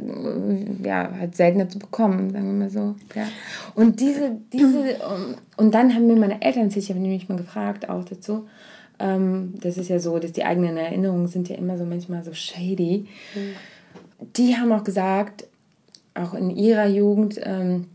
ja, 0.83 1.11
halt 1.17 1.35
seltener 1.35 1.67
zu 1.67 1.79
bekommen, 1.79 2.31
sagen 2.31 2.45
wir 2.45 2.65
mal 2.65 2.69
so. 2.69 2.95
Ja. 3.15 3.27
Und 3.75 3.99
diese, 3.99 4.37
diese, 4.53 4.97
und 5.57 5.73
dann 5.73 5.93
haben 5.93 6.07
mir 6.07 6.15
meine 6.15 6.41
Eltern 6.41 6.69
sich, 6.69 6.85
ich 6.85 6.89
habe 6.89 6.99
nämlich 6.99 7.27
mal 7.29 7.37
gefragt 7.37 7.89
auch 7.89 8.05
dazu, 8.05 8.47
ähm, 8.99 9.53
das 9.61 9.77
ist 9.77 9.89
ja 9.89 9.99
so, 9.99 10.19
dass 10.19 10.33
die 10.33 10.43
eigenen 10.43 10.77
Erinnerungen 10.77 11.27
sind 11.27 11.49
ja 11.49 11.55
immer 11.55 11.77
so 11.77 11.85
manchmal 11.85 12.23
so 12.23 12.33
shady. 12.33 13.07
Mhm. 13.33 14.25
Die 14.35 14.57
haben 14.57 14.71
auch 14.71 14.83
gesagt, 14.83 15.47
auch 16.13 16.33
in 16.33 16.49
ihrer 16.49 16.87
Jugend, 16.87 17.39
ähm, 17.41 17.85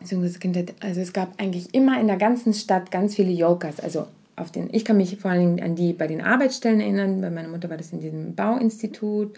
also 0.00 1.00
es 1.00 1.12
gab 1.12 1.40
eigentlich 1.40 1.74
immer 1.74 2.00
in 2.00 2.06
der 2.06 2.16
ganzen 2.16 2.52
Stadt 2.54 2.90
ganz 2.90 3.14
viele 3.14 3.30
Yokas. 3.30 3.80
Also 3.80 4.06
auf 4.36 4.52
den, 4.52 4.68
ich 4.72 4.84
kann 4.84 4.96
mich 4.98 5.18
vor 5.18 5.30
allem 5.30 5.58
an 5.62 5.74
die 5.74 5.92
bei 5.92 6.06
den 6.06 6.20
Arbeitsstellen 6.20 6.80
erinnern. 6.80 7.20
Bei 7.20 7.30
meiner 7.30 7.48
Mutter 7.48 7.70
war 7.70 7.76
das 7.76 7.92
in 7.92 8.00
diesem 8.00 8.34
Bauinstitut. 8.34 9.36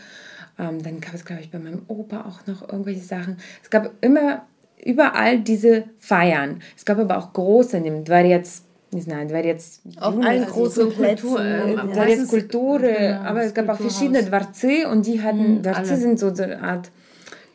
Ähm, 0.58 0.82
dann 0.82 1.00
gab 1.00 1.14
es, 1.14 1.24
glaube 1.24 1.42
ich, 1.42 1.50
bei 1.50 1.58
meinem 1.58 1.82
Opa 1.88 2.22
auch 2.22 2.46
noch 2.46 2.68
irgendwelche 2.68 3.00
Sachen. 3.00 3.36
Es 3.62 3.70
gab 3.70 3.92
immer 4.00 4.42
überall 4.84 5.40
diese 5.40 5.84
Feiern. 5.98 6.60
Es 6.76 6.84
gab 6.84 6.98
aber 6.98 7.18
auch 7.18 7.32
große, 7.32 7.82
weil 8.08 8.26
jetzt 8.26 8.64
Nein, 8.90 9.30
weil 9.32 9.44
jetzt 9.44 9.82
auf 10.00 10.18
allen 10.24 10.46
großen 10.46 10.90
Plätzen, 10.90 11.28
Kultur, 11.28 11.44
äh, 11.44 11.74
ja. 11.74 12.06
jetzt 12.06 12.30
Kultur, 12.30 12.78
genau, 12.78 13.20
aber 13.20 13.42
es 13.42 13.52
gab 13.52 13.68
auch 13.68 13.76
verschiedene 13.76 14.22
Dwarze 14.22 14.88
und 14.90 15.04
die 15.04 15.20
hatten, 15.20 15.56
mhm, 15.56 15.62
Dwarze 15.62 15.96
sind 15.96 16.18
so, 16.18 16.34
so 16.34 16.44
eine 16.44 16.62
Art 16.62 16.90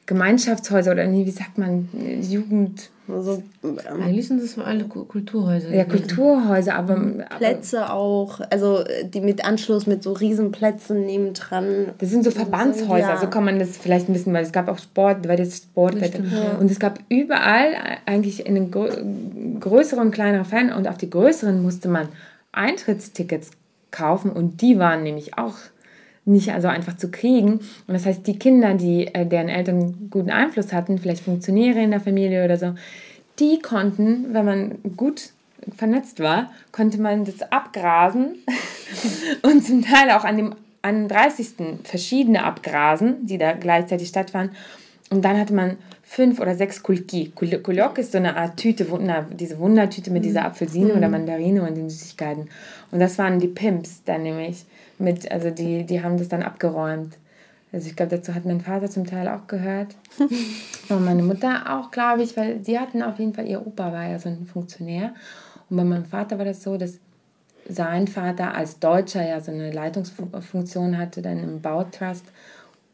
Gemeinschaftshäuser 0.06 0.92
oder 0.92 1.12
wie 1.12 1.32
sagt 1.32 1.58
man, 1.58 1.90
Jugend. 2.22 2.92
Also, 3.08 3.44
ähm, 3.64 3.80
Eigentlich 4.02 4.28
sind 4.30 4.42
das 4.42 4.58
alle 4.58 4.86
Kulturhäuser. 4.86 5.74
Ja, 5.74 5.84
Kulturhäuser, 5.84 6.76
aber. 6.76 6.96
Plätze 7.38 7.86
aber, 7.86 7.94
auch, 7.94 8.40
also 8.50 8.84
die 9.04 9.20
mit 9.20 9.44
Anschluss 9.44 9.88
mit 9.88 10.04
so 10.04 10.14
Riesenplätzen 10.14 11.06
nebendran. 11.06 11.90
Das 11.98 12.10
sind 12.10 12.24
so 12.24 12.32
Verbandshäuser, 12.32 12.98
ja. 12.98 13.18
so 13.18 13.28
kann 13.28 13.44
man 13.44 13.60
das 13.60 13.78
vielleicht 13.78 14.08
ein 14.08 14.14
bisschen, 14.14 14.34
weil 14.34 14.44
es 14.44 14.54
gab 14.54 14.70
auch 14.70 14.80
Sport, 14.80 15.28
weil 15.28 15.38
jetzt 15.40 15.64
Sport 15.64 15.96
ja. 15.96 16.10
Und 16.60 16.72
es 16.72 16.80
gab 16.80 17.00
überall 17.10 17.74
eigentlich 18.06 18.46
in 18.46 18.56
den 18.56 19.60
größeren, 19.60 20.12
kleineren 20.12 20.46
Feiern 20.46 20.72
und 20.72 20.88
auf 20.88 20.98
die 20.98 21.10
größeren 21.10 21.62
musste 21.62 21.90
man 21.90 22.08
Eintrittstickets 22.54 23.52
kaufen 23.92 24.32
und 24.32 24.62
die 24.62 24.80
waren 24.80 25.04
nämlich 25.04 25.38
auch 25.38 25.56
nicht 26.26 26.54
also 26.54 26.68
einfach 26.68 26.98
zu 26.98 27.12
kriegen. 27.12 27.54
Und 27.54 27.94
das 27.94 28.06
heißt, 28.06 28.26
die 28.28 28.40
Kinder, 28.40 28.74
die, 28.76 29.08
äh, 29.08 29.26
deren 29.26 29.50
Eltern 29.50 30.10
guten 30.10 30.30
Einfluss 30.30 30.74
hatten, 30.74 30.98
vielleicht 30.98 31.24
Funktionäre 31.24 31.82
in 31.82 31.92
der 31.92 32.00
Familie 32.00 32.46
oder 32.46 32.58
so, 32.58 32.76
die 33.40 33.60
konnten, 33.60 34.34
wenn 34.34 34.46
man 34.46 34.76
gut 34.96 35.32
vernetzt 35.76 36.20
war, 36.20 36.52
konnte 36.72 37.00
man 37.02 37.26
das 37.26 37.42
abgrasen 37.52 38.36
und 39.42 39.66
zum 39.66 39.82
Teil 39.82 40.12
auch 40.12 40.24
an 40.24 40.38
dem 40.38 40.56
am 40.82 41.08
30. 41.08 41.80
verschiedene 41.86 42.44
abgrasen, 42.44 43.26
die 43.26 43.38
da 43.38 43.54
gleichzeitig 43.54 44.10
stattfanden. 44.10 44.56
Und 45.10 45.24
dann 45.24 45.40
hatte 45.40 45.54
man 45.54 45.78
fünf 46.02 46.40
oder 46.40 46.56
sechs 46.56 46.84
Kulki. 46.84 47.32
Kuljok 47.34 47.98
ist 47.98 48.12
so 48.12 48.18
eine 48.18 48.36
Art 48.36 48.58
Tüte, 48.58 48.90
Wunder, 48.90 49.26
diese 49.32 49.58
Wundertüte 49.60 50.12
mit 50.12 50.26
dieser 50.26 50.46
Apfelsine 50.46 50.92
mhm. 50.92 50.98
oder 50.98 51.10
Mandarine 51.10 51.62
und 51.68 51.76
den 51.76 51.90
Süßigkeiten. 51.90 52.50
Und 52.92 53.00
das 53.00 53.18
waren 53.18 53.40
die 53.40 53.48
Pimps 53.48 54.04
dann 54.04 54.24
nämlich. 54.24 54.66
Mit, 55.04 55.32
also 55.32 55.50
die, 55.50 55.86
die 55.86 56.02
haben 56.02 56.18
das 56.18 56.30
dann 56.30 56.44
abgeräumt. 56.44 57.18
Also 57.72 57.88
ich 57.88 57.96
glaube, 57.96 58.16
dazu 58.16 58.34
hat 58.36 58.46
mein 58.46 58.62
Vater 58.62 58.90
zum 58.90 59.06
Teil 59.06 59.28
auch 59.28 59.48
gehört. 59.48 59.96
und 60.90 61.06
meine 61.06 61.24
Mutter 61.24 61.64
auch, 61.78 61.92
glaube 61.92 62.24
ich, 62.24 62.38
weil 62.38 62.64
sie 62.64 62.80
hatten 62.80 63.02
auf 63.02 63.20
jeden 63.20 63.34
Fall, 63.34 63.48
ihr 63.48 63.66
Opa 63.66 63.92
war 63.92 64.08
ja 64.08 64.20
so 64.20 64.30
ein 64.30 64.46
Funktionär. 64.46 65.14
Und 65.70 65.78
bei 65.78 65.84
meinem 65.84 66.06
Vater 66.06 66.38
war 66.38 66.46
das 66.46 66.64
so, 66.64 66.78
dass 66.78 67.00
sein 67.68 68.08
Vater 68.08 68.54
als 68.54 68.80
Deutscher 68.80 69.28
ja 69.28 69.42
so 69.42 69.52
eine 69.52 69.72
Leitungsfunktion 69.72 70.98
hatte, 70.98 71.22
dann 71.22 71.40
im 71.40 71.62
Bautrust. 71.62 72.26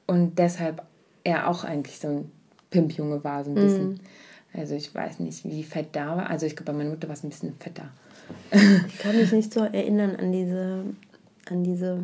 Und 0.08 0.40
deshalb 0.40 0.82
er 1.24 1.50
auch 1.50 1.64
eigentlich 1.64 2.00
so 2.00 2.08
ein 2.08 2.32
Pimpjunge 2.72 3.24
war, 3.24 3.44
so 3.44 3.52
ein 3.52 3.56
bisschen. 3.56 3.94
Mm. 3.94 4.00
Also 4.54 4.76
ich 4.76 4.94
weiß 4.94 5.20
nicht, 5.20 5.46
wie 5.46 5.64
fett 5.64 5.90
da 5.92 6.18
war. 6.18 6.30
Also 6.30 6.46
ich 6.46 6.56
glaube, 6.56 6.72
bei 6.72 6.78
meiner 6.78 6.90
Mutter 6.92 7.08
war 7.08 7.14
es 7.14 7.24
ein 7.24 7.30
bisschen 7.30 7.54
fetter. 7.60 7.90
Ich 8.88 9.00
kann 9.00 9.16
mich 9.16 9.32
nicht 9.32 9.54
so 9.54 9.62
erinnern 9.62 10.16
an 10.16 10.32
diese, 10.32 10.86
an 11.52 11.64
diese 11.64 12.00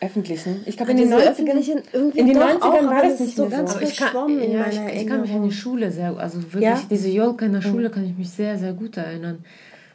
öffentlichen. 0.00 0.62
Ich 0.66 0.76
glaube, 0.76 0.92
in 0.92 0.98
den 0.98 1.12
90ern, 1.12 2.14
in 2.14 2.26
den 2.26 2.36
90ern 2.36 2.86
war 2.88 3.02
das 3.02 3.20
nicht 3.20 3.36
so 3.36 3.48
ganz 3.48 3.72
so. 3.72 3.78
verschwommen 3.78 4.40
ich 4.40 4.52
kann, 4.52 4.72
ja, 4.72 4.86
ich, 4.88 5.02
ich, 5.02 5.06
kann 5.06 5.20
mich 5.22 5.32
an 5.32 5.42
die 5.42 5.52
Schule 5.52 5.90
sehr, 5.90 6.16
also 6.16 6.42
wirklich, 6.42 6.62
ja? 6.62 6.80
diese 6.90 7.08
Jolka 7.08 7.46
in 7.46 7.52
der 7.52 7.62
Schule 7.62 7.90
kann 7.90 8.04
ich 8.04 8.16
mich 8.16 8.30
sehr, 8.30 8.58
sehr 8.58 8.72
gut 8.72 8.96
erinnern. 8.96 9.44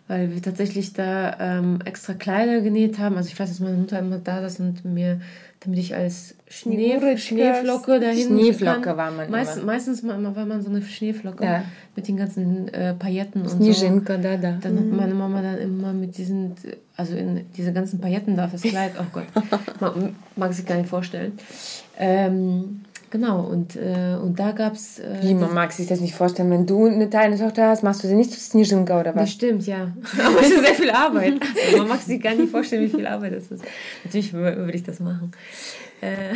Weil 0.07 0.33
wir 0.33 0.41
tatsächlich 0.41 0.93
da 0.93 1.37
ähm, 1.39 1.79
extra 1.85 2.15
Kleider 2.15 2.61
genäht 2.61 2.97
haben. 2.97 3.15
Also 3.15 3.29
ich 3.29 3.39
weiß, 3.39 3.47
dass 3.47 3.59
meine 3.59 3.77
Mutter 3.77 3.99
immer 3.99 4.17
da 4.17 4.41
saß 4.41 4.59
und 4.59 4.83
mir 4.83 5.21
damit 5.61 5.79
ich 5.79 5.93
als 5.93 6.35
Schnee, 6.47 6.97
Schneeflocke 7.17 7.99
dahin 7.99 8.27
Schneeflocke 8.27 8.81
kann. 8.81 8.97
war 8.97 9.11
man 9.11 9.29
Meist, 9.29 9.63
Meistens 9.63 10.07
war 10.07 10.17
man 10.17 10.61
so 10.61 10.69
eine 10.69 10.81
Schneeflocke 10.81 11.43
ja. 11.43 11.63
mit 11.95 12.07
den 12.07 12.15
ganzen 12.15 12.69
äh, 12.69 12.93
Pailletten 12.93 13.41
und 13.41 13.49
Sneezinka, 13.49 14.15
so. 14.15 14.21
da, 14.21 14.37
da. 14.37 14.53
Dann 14.53 14.73
mhm. 14.73 14.77
hat 14.77 14.99
meine 14.99 15.13
Mama 15.13 15.41
dann 15.41 15.57
immer 15.57 15.91
mit 15.91 16.17
diesen, 16.17 16.55
also 16.95 17.15
in 17.15 17.45
diese 17.57 17.73
ganzen 17.73 17.99
Pailletten 17.99 18.37
da 18.37 18.47
fürs 18.47 18.61
Kleid, 18.61 18.93
oh 18.99 19.05
Gott, 19.11 19.25
mag, 19.81 19.95
mag 20.37 20.53
sich 20.53 20.65
gar 20.65 20.77
nicht 20.77 20.89
vorstellen. 20.89 21.33
Ähm, 21.97 22.81
Genau, 23.11 23.41
und, 23.41 23.75
äh, 23.75 24.15
und 24.21 24.39
da 24.39 24.51
gab 24.51 24.73
es. 24.73 24.99
Äh, 24.99 25.17
Wie, 25.21 25.33
man 25.33 25.53
mag 25.53 25.71
sich 25.71 25.87
das 25.87 25.99
nicht 25.99 26.13
vorstellen, 26.13 26.51
wenn 26.51 26.67
du 26.67 26.85
eine 26.85 27.07
deine 27.07 27.37
Tochter 27.37 27.69
hast, 27.69 27.81
machst 27.81 28.03
du 28.03 28.07
sie 28.07 28.15
nicht 28.15 28.31
zu 28.31 28.39
Snizhinka 28.39 28.99
oder 28.99 29.15
was? 29.15 29.23
Das 29.23 29.31
stimmt, 29.31 29.65
ja. 29.65 29.91
Aber 30.23 30.39
es 30.41 30.51
ist 30.51 30.65
sehr 30.65 30.75
viel 30.75 30.91
Arbeit. 30.91 31.33
Also 31.65 31.77
man 31.77 31.87
mag 31.87 32.01
sich 32.01 32.21
gar 32.21 32.35
nicht 32.35 32.51
vorstellen, 32.51 32.83
wie 32.83 32.89
viel 32.89 33.07
Arbeit 33.07 33.35
das 33.35 33.51
ist. 33.51 33.63
Natürlich 34.03 34.33
würde 34.33 34.71
ich 34.71 34.83
das 34.83 34.99
machen. 34.99 35.31
Äh. 36.01 36.33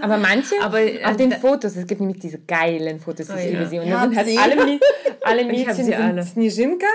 Aber 0.00 0.16
manche, 0.16 0.54
aber 0.62 0.78
auf 0.78 1.14
äh, 1.14 1.16
den 1.16 1.32
Fotos, 1.32 1.76
es 1.76 1.86
gibt 1.86 2.00
nämlich 2.00 2.20
diese 2.20 2.38
geilen 2.38 3.00
Fotos, 3.00 3.28
ich 3.28 3.34
oh, 3.34 3.38
liebe 3.38 3.62
ja. 3.62 3.68
sie. 3.68 3.78
Und 3.80 3.90
da 3.90 4.08
sind 4.24 4.40
halt 4.40 4.58
alle, 4.58 4.80
alle 5.22 5.44
Mädchen 5.44 5.74
sind 5.74 5.94
alle. 5.94 6.22
Snizhinka 6.22 6.86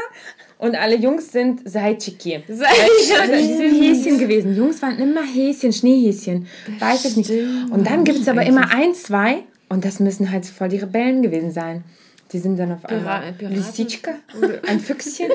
und 0.60 0.76
alle 0.76 0.95
Jungs 0.95 1.32
sind. 1.32 1.67
Seitschiki 1.67 2.43
sind 2.48 2.62
Häschen 2.62 4.19
gewesen. 4.19 4.56
Jungs 4.56 4.82
waren 4.84 5.00
immer 5.00 5.24
Häschen, 5.24 5.74
Schneehäschen. 5.74 6.48
Weiß 6.80 7.06
ich 7.06 7.17
nicht. 7.17 7.32
Und 7.72 7.88
dann 7.88 8.04
gibt 8.04 8.19
es 8.19 8.28
aber 8.28 8.45
immer 8.45 8.72
ein, 8.72 8.93
zwei. 8.93 9.43
Und 9.69 9.86
das 9.86 10.00
müssen 10.00 10.32
halt 10.32 10.45
voll 10.45 10.69
die 10.69 10.78
Rebellen 10.78 11.22
gewesen 11.22 11.52
sein. 11.52 11.84
Die 12.32 12.39
sind 12.39 12.60
dann 12.60 12.74
auf 12.74 12.86
einmal 12.86 13.34
Lisichka, 13.39 14.12
ein 14.67 14.80
Füchschen. 14.80 15.32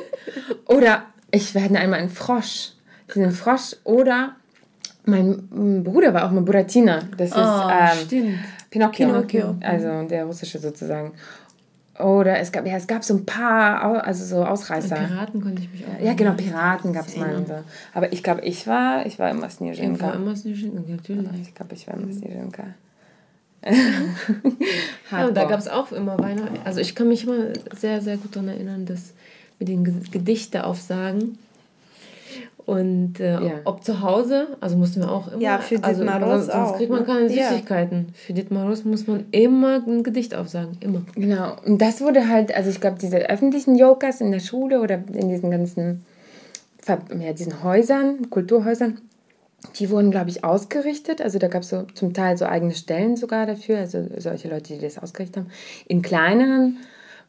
Oder 0.66 1.06
ich 1.32 1.54
werde 1.54 1.78
einmal 1.78 2.00
ein 2.00 2.10
Frosch. 2.10 2.72
Die 3.08 3.18
sind 3.18 3.32
Frosch. 3.32 3.76
Oder 3.84 4.36
mein 5.06 5.82
Bruder 5.82 6.14
war 6.14 6.26
auch 6.26 6.30
mal 6.30 6.42
Buratina. 6.42 7.02
Das 7.16 7.30
ist 7.30 7.36
oh, 7.36 8.16
ähm, 8.16 8.38
Pinocchio. 8.70 9.06
Pinocchio. 9.06 9.56
Also 9.60 10.06
der 10.06 10.24
russische 10.24 10.58
sozusagen. 10.58 11.12
Oder 11.98 12.40
es 12.40 12.50
gab, 12.50 12.66
ja, 12.66 12.76
es 12.76 12.88
gab 12.88 13.04
so 13.04 13.14
ein 13.14 13.24
paar, 13.24 14.04
also 14.04 14.24
so 14.24 14.44
Ausreißer. 14.44 14.98
Und 14.98 15.06
Piraten 15.06 15.42
konnte 15.42 15.62
ich 15.62 15.70
mich 15.70 15.84
auch. 15.86 16.04
Ja, 16.04 16.14
genau, 16.14 16.32
Piraten 16.32 16.92
gab 16.92 17.06
es 17.06 17.16
mal. 17.16 17.44
So. 17.46 17.54
Aber 17.92 18.12
ich 18.12 18.22
glaube, 18.22 18.40
ich 18.40 18.66
war, 18.66 19.06
ich 19.06 19.18
war 19.20 19.30
immer 19.30 19.48
Snezhinka. 19.48 19.94
Ich 19.94 20.02
war 20.02 20.14
immer 20.14 20.34
Snezhinka, 20.34 20.80
natürlich. 20.88 21.28
Ich 21.42 21.54
glaube, 21.54 21.74
ich 21.74 21.86
war 21.86 21.94
immer 21.94 22.12
Snezhinka. 22.12 22.64
ja, 25.10 25.26
und 25.26 25.36
da 25.36 25.44
gab 25.44 25.58
es 25.58 25.68
auch 25.68 25.92
immer 25.92 26.18
Weihnachten. 26.18 26.58
Also 26.64 26.80
ich 26.80 26.94
kann 26.94 27.08
mich 27.08 27.24
immer 27.24 27.54
sehr, 27.74 28.02
sehr 28.02 28.16
gut 28.16 28.36
daran 28.36 28.48
erinnern, 28.48 28.86
dass 28.86 29.14
wir 29.58 29.66
den 29.66 29.84
Gedichte 30.10 30.64
aufsagen 30.64 31.38
und 32.66 33.20
äh, 33.20 33.32
ja. 33.32 33.52
ob 33.64 33.84
zu 33.84 34.00
Hause, 34.00 34.46
also 34.60 34.76
mussten 34.76 35.00
wir 35.00 35.12
auch 35.12 35.30
immer. 35.30 35.40
Ja, 35.40 35.58
für 35.58 35.78
Dietmar 35.78 36.22
also, 36.22 36.36
sonst, 36.36 36.52
sonst 36.52 36.76
kriegt 36.76 36.90
man 36.90 37.00
ne? 37.00 37.06
keine 37.06 37.28
Süßigkeiten. 37.28 38.06
Ja. 38.06 38.12
Für 38.14 38.32
Dietmar 38.32 38.66
Ross 38.66 38.84
muss 38.84 39.06
man 39.06 39.26
immer 39.32 39.82
ein 39.86 40.02
Gedicht 40.02 40.34
aufsagen. 40.34 40.78
Immer. 40.80 41.02
Genau. 41.14 41.56
Und 41.66 41.82
das 41.82 42.00
wurde 42.00 42.26
halt, 42.28 42.56
also 42.56 42.70
ich 42.70 42.80
glaube, 42.80 42.96
diese 42.98 43.18
öffentlichen 43.28 43.76
Jokers 43.76 44.22
in 44.22 44.32
der 44.32 44.40
Schule 44.40 44.80
oder 44.80 44.94
in 45.12 45.28
diesen 45.28 45.50
ganzen, 45.50 46.04
ja, 46.86 47.32
diesen 47.34 47.62
Häusern, 47.62 48.30
Kulturhäusern, 48.30 48.98
die 49.78 49.90
wurden, 49.90 50.10
glaube 50.10 50.30
ich, 50.30 50.42
ausgerichtet. 50.42 51.20
Also 51.20 51.38
da 51.38 51.48
gab 51.48 51.62
es 51.62 51.68
so 51.68 51.82
zum 51.94 52.14
Teil 52.14 52.38
so 52.38 52.46
eigene 52.46 52.74
Stellen 52.74 53.16
sogar 53.16 53.44
dafür, 53.44 53.78
also 53.78 54.06
solche 54.16 54.48
Leute, 54.48 54.74
die 54.74 54.80
das 54.80 54.98
ausgerichtet 54.98 55.44
haben. 55.44 55.50
In 55.86 56.00
kleineren 56.00 56.78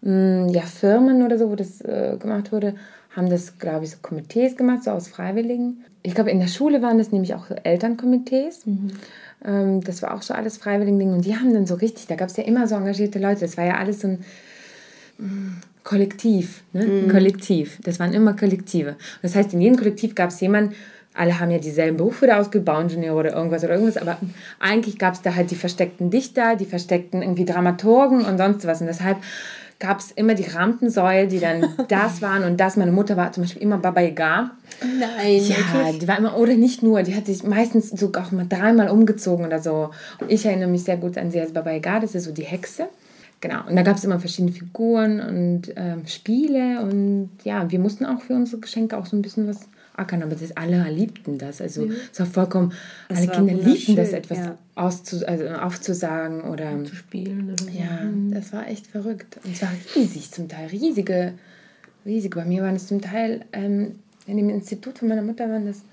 mh, 0.01 0.11
mm, 0.11 0.49
ja, 0.49 0.61
Firmen 0.61 1.23
oder 1.23 1.37
so, 1.37 1.49
wo 1.49 1.55
das 1.55 1.81
äh, 1.81 2.15
gemacht 2.19 2.53
wurde, 2.53 2.75
haben 3.15 3.29
das, 3.29 3.57
glaube 3.59 3.85
ich, 3.85 3.91
so 3.91 3.97
Komitees 4.01 4.57
gemacht, 4.57 4.83
so 4.83 4.91
aus 4.91 5.07
Freiwilligen. 5.07 5.85
Ich 6.03 6.13
glaube, 6.13 6.31
in 6.31 6.39
der 6.39 6.47
Schule 6.47 6.81
waren 6.81 6.97
das 6.97 7.11
nämlich 7.11 7.33
auch 7.33 7.47
so 7.47 7.55
Elternkomitees. 7.55 8.65
Mhm. 8.65 8.91
Ähm, 9.45 9.81
das 9.81 10.01
war 10.01 10.13
auch 10.13 10.21
so 10.21 10.33
alles 10.33 10.57
Freiwilligen-Ding. 10.57 11.13
Und 11.13 11.25
die 11.25 11.35
haben 11.35 11.53
dann 11.53 11.65
so 11.65 11.75
richtig, 11.75 12.07
da 12.07 12.15
gab 12.15 12.29
es 12.29 12.37
ja 12.37 12.43
immer 12.43 12.67
so 12.67 12.75
engagierte 12.75 13.19
Leute. 13.19 13.41
Das 13.41 13.57
war 13.57 13.65
ja 13.65 13.77
alles 13.77 14.01
so 14.01 14.09
ein 14.09 14.25
mm, 15.17 15.61
Kollektiv. 15.83 16.63
Ne? 16.73 16.85
Mhm. 16.85 17.09
Kollektiv. 17.09 17.79
Das 17.83 17.99
waren 17.99 18.13
immer 18.13 18.35
Kollektive. 18.35 18.97
das 19.21 19.35
heißt, 19.35 19.53
in 19.53 19.61
jedem 19.61 19.77
Kollektiv 19.77 20.13
gab 20.13 20.29
es 20.29 20.41
jemanden, 20.41 20.75
alle 21.15 21.39
haben 21.39 21.49
ja 21.49 21.59
dieselben 21.59 21.95
Berufe 21.95 22.27
da 22.27 22.39
ausgeübt, 22.39 22.65
Bauingenieur 22.65 23.15
oder 23.15 23.33
irgendwas 23.33 23.63
oder 23.63 23.75
irgendwas, 23.75 23.95
aber 23.95 24.17
eigentlich 24.59 24.99
gab 24.99 25.13
es 25.13 25.21
da 25.21 25.33
halt 25.33 25.49
die 25.49 25.55
versteckten 25.55 26.09
Dichter, 26.09 26.57
die 26.57 26.65
versteckten 26.65 27.21
irgendwie 27.21 27.45
Dramaturgen 27.45 28.25
und 28.25 28.37
sonst 28.37 28.67
was. 28.67 28.81
Und 28.81 28.87
deshalb 28.87 29.17
gab 29.79 29.99
es 29.99 30.11
immer 30.11 30.33
die 30.35 30.43
Rampensäule, 30.43 31.27
die 31.27 31.39
dann 31.39 31.67
das 31.87 32.21
waren 32.21 32.43
und 32.43 32.57
das. 32.59 32.77
Meine 32.77 32.91
Mutter 32.91 33.17
war 33.17 33.31
zum 33.31 33.43
Beispiel 33.43 33.61
immer 33.61 33.77
Baba 33.77 34.01
Yaga. 34.01 34.51
Nein, 34.81 35.41
Ja, 35.43 35.55
wirklich? 35.57 35.99
die 35.99 36.07
war 36.07 36.17
immer, 36.17 36.37
oder 36.37 36.53
nicht 36.55 36.83
nur, 36.83 37.03
die 37.03 37.15
hat 37.15 37.25
sich 37.25 37.43
meistens 37.43 37.89
sogar 37.89 38.25
auch 38.27 38.31
mal 38.31 38.45
dreimal 38.47 38.89
umgezogen 38.89 39.45
oder 39.45 39.59
so. 39.59 39.91
Und 40.19 40.31
ich 40.31 40.45
erinnere 40.45 40.69
mich 40.69 40.83
sehr 40.83 40.97
gut 40.97 41.17
an 41.17 41.31
sie 41.31 41.39
als 41.39 41.53
Baba 41.53 41.71
Yaga, 41.71 41.99
das 41.99 42.15
ist 42.15 42.25
so 42.25 42.31
die 42.31 42.43
Hexe. 42.43 42.87
Genau, 43.41 43.67
und 43.67 43.75
da 43.75 43.83
gab 43.83 43.97
es 43.97 44.03
immer 44.05 44.19
verschiedene 44.19 44.53
Figuren 44.53 45.19
und 45.19 45.73
ähm, 45.75 46.07
Spiele 46.07 46.81
und 46.81 47.29
ja, 47.43 47.69
wir 47.69 47.79
mussten 47.79 48.05
auch 48.05 48.21
für 48.21 48.33
unsere 48.33 48.61
Geschenke 48.61 48.97
auch 48.97 49.05
so 49.05 49.15
ein 49.15 49.21
bisschen 49.21 49.47
was 49.47 49.59
ackern, 49.97 50.23
aber 50.23 50.35
das, 50.35 50.55
alle 50.55 50.89
liebten 50.89 51.37
das. 51.37 51.61
Also 51.61 51.85
mhm. 51.85 51.95
es 52.11 52.19
war 52.19 52.27
vollkommen, 52.27 52.73
es 53.09 53.19
alle 53.19 53.27
war 53.27 53.35
Kinder 53.35 53.53
liebten 53.53 53.95
das, 53.95 54.13
etwas 54.13 54.37
ja. 54.39 54.57
auszu, 54.75 55.25
also 55.25 55.47
aufzusagen 55.47 56.41
oder 56.41 56.83
zu 56.85 56.95
spielen. 56.95 57.47
Oder 57.47 57.57
so. 57.57 57.69
Ja, 57.69 58.03
mhm. 58.03 58.33
das 58.33 58.53
war 58.53 58.67
echt 58.67 58.87
verrückt. 58.87 59.39
Und 59.43 59.55
zwar 59.55 59.71
riesig 59.95 60.31
zum 60.31 60.47
Teil, 60.47 60.67
riesige, 60.67 61.33
riesige. 62.05 62.37
Bei 62.37 62.45
mir 62.45 62.63
waren 62.63 62.75
es 62.75 62.87
zum 62.87 63.01
Teil, 63.01 63.45
ähm, 63.53 63.95
in 64.27 64.37
dem 64.37 64.49
Institut 64.49 64.99
von 64.99 65.07
meiner 65.07 65.21
Mutter 65.21 65.49
waren 65.49 65.65
das, 65.65 65.83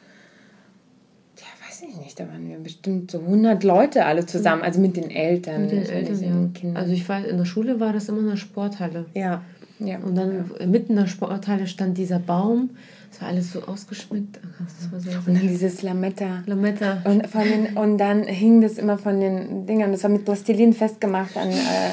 ja, 1.39 1.67
weiß 1.67 1.83
ich 1.83 1.97
nicht, 1.97 2.19
da 2.19 2.29
waren 2.29 2.49
wir 2.49 2.59
bestimmt 2.59 3.11
so 3.11 3.21
100 3.21 3.63
Leute 3.63 4.05
alle 4.05 4.27
zusammen, 4.27 4.61
mhm. 4.61 4.67
also 4.67 4.81
mit 4.81 4.97
den 4.97 5.11
Eltern. 5.11 5.63
Mit 5.63 5.73
den 5.73 5.87
Eltern, 5.87 6.23
ja. 6.23 6.51
Kindern. 6.59 6.77
Also 6.77 6.93
ich 6.93 7.09
war, 7.09 7.25
in 7.25 7.37
der 7.37 7.45
Schule 7.45 7.81
war 7.81 7.93
das 7.93 8.09
immer 8.09 8.21
eine 8.21 8.37
Sporthalle. 8.37 9.07
Ja. 9.15 9.43
ja. 9.79 9.99
Und 9.99 10.17
dann 10.17 10.51
ja. 10.59 10.67
mitten 10.67 10.93
in 10.93 10.99
der 10.99 11.07
Sporthalle 11.07 11.67
stand 11.67 11.99
dieser 11.99 12.19
Baum 12.19 12.71
das 13.13 13.21
war 13.21 13.29
alles 13.29 13.53
so 13.53 13.63
ausgeschmückt. 13.65 14.41
So 14.89 15.11
und 15.27 15.35
dann 15.35 15.47
dieses 15.47 15.83
Lametta. 15.83 16.43
Lametta. 16.47 17.03
Und, 17.05 17.27
von 17.27 17.43
den, 17.43 17.77
und 17.77 17.99
dann 17.99 18.25
hing 18.25 18.63
das 18.63 18.79
immer 18.79 18.97
von 18.97 19.21
den 19.21 19.67
Dingern. 19.67 19.93
Das 19.93 20.03
war 20.03 20.11
mit 20.11 20.25
Plastilin 20.25 20.73
festgemacht 20.73 21.37
an, 21.37 21.51
äh, 21.51 21.93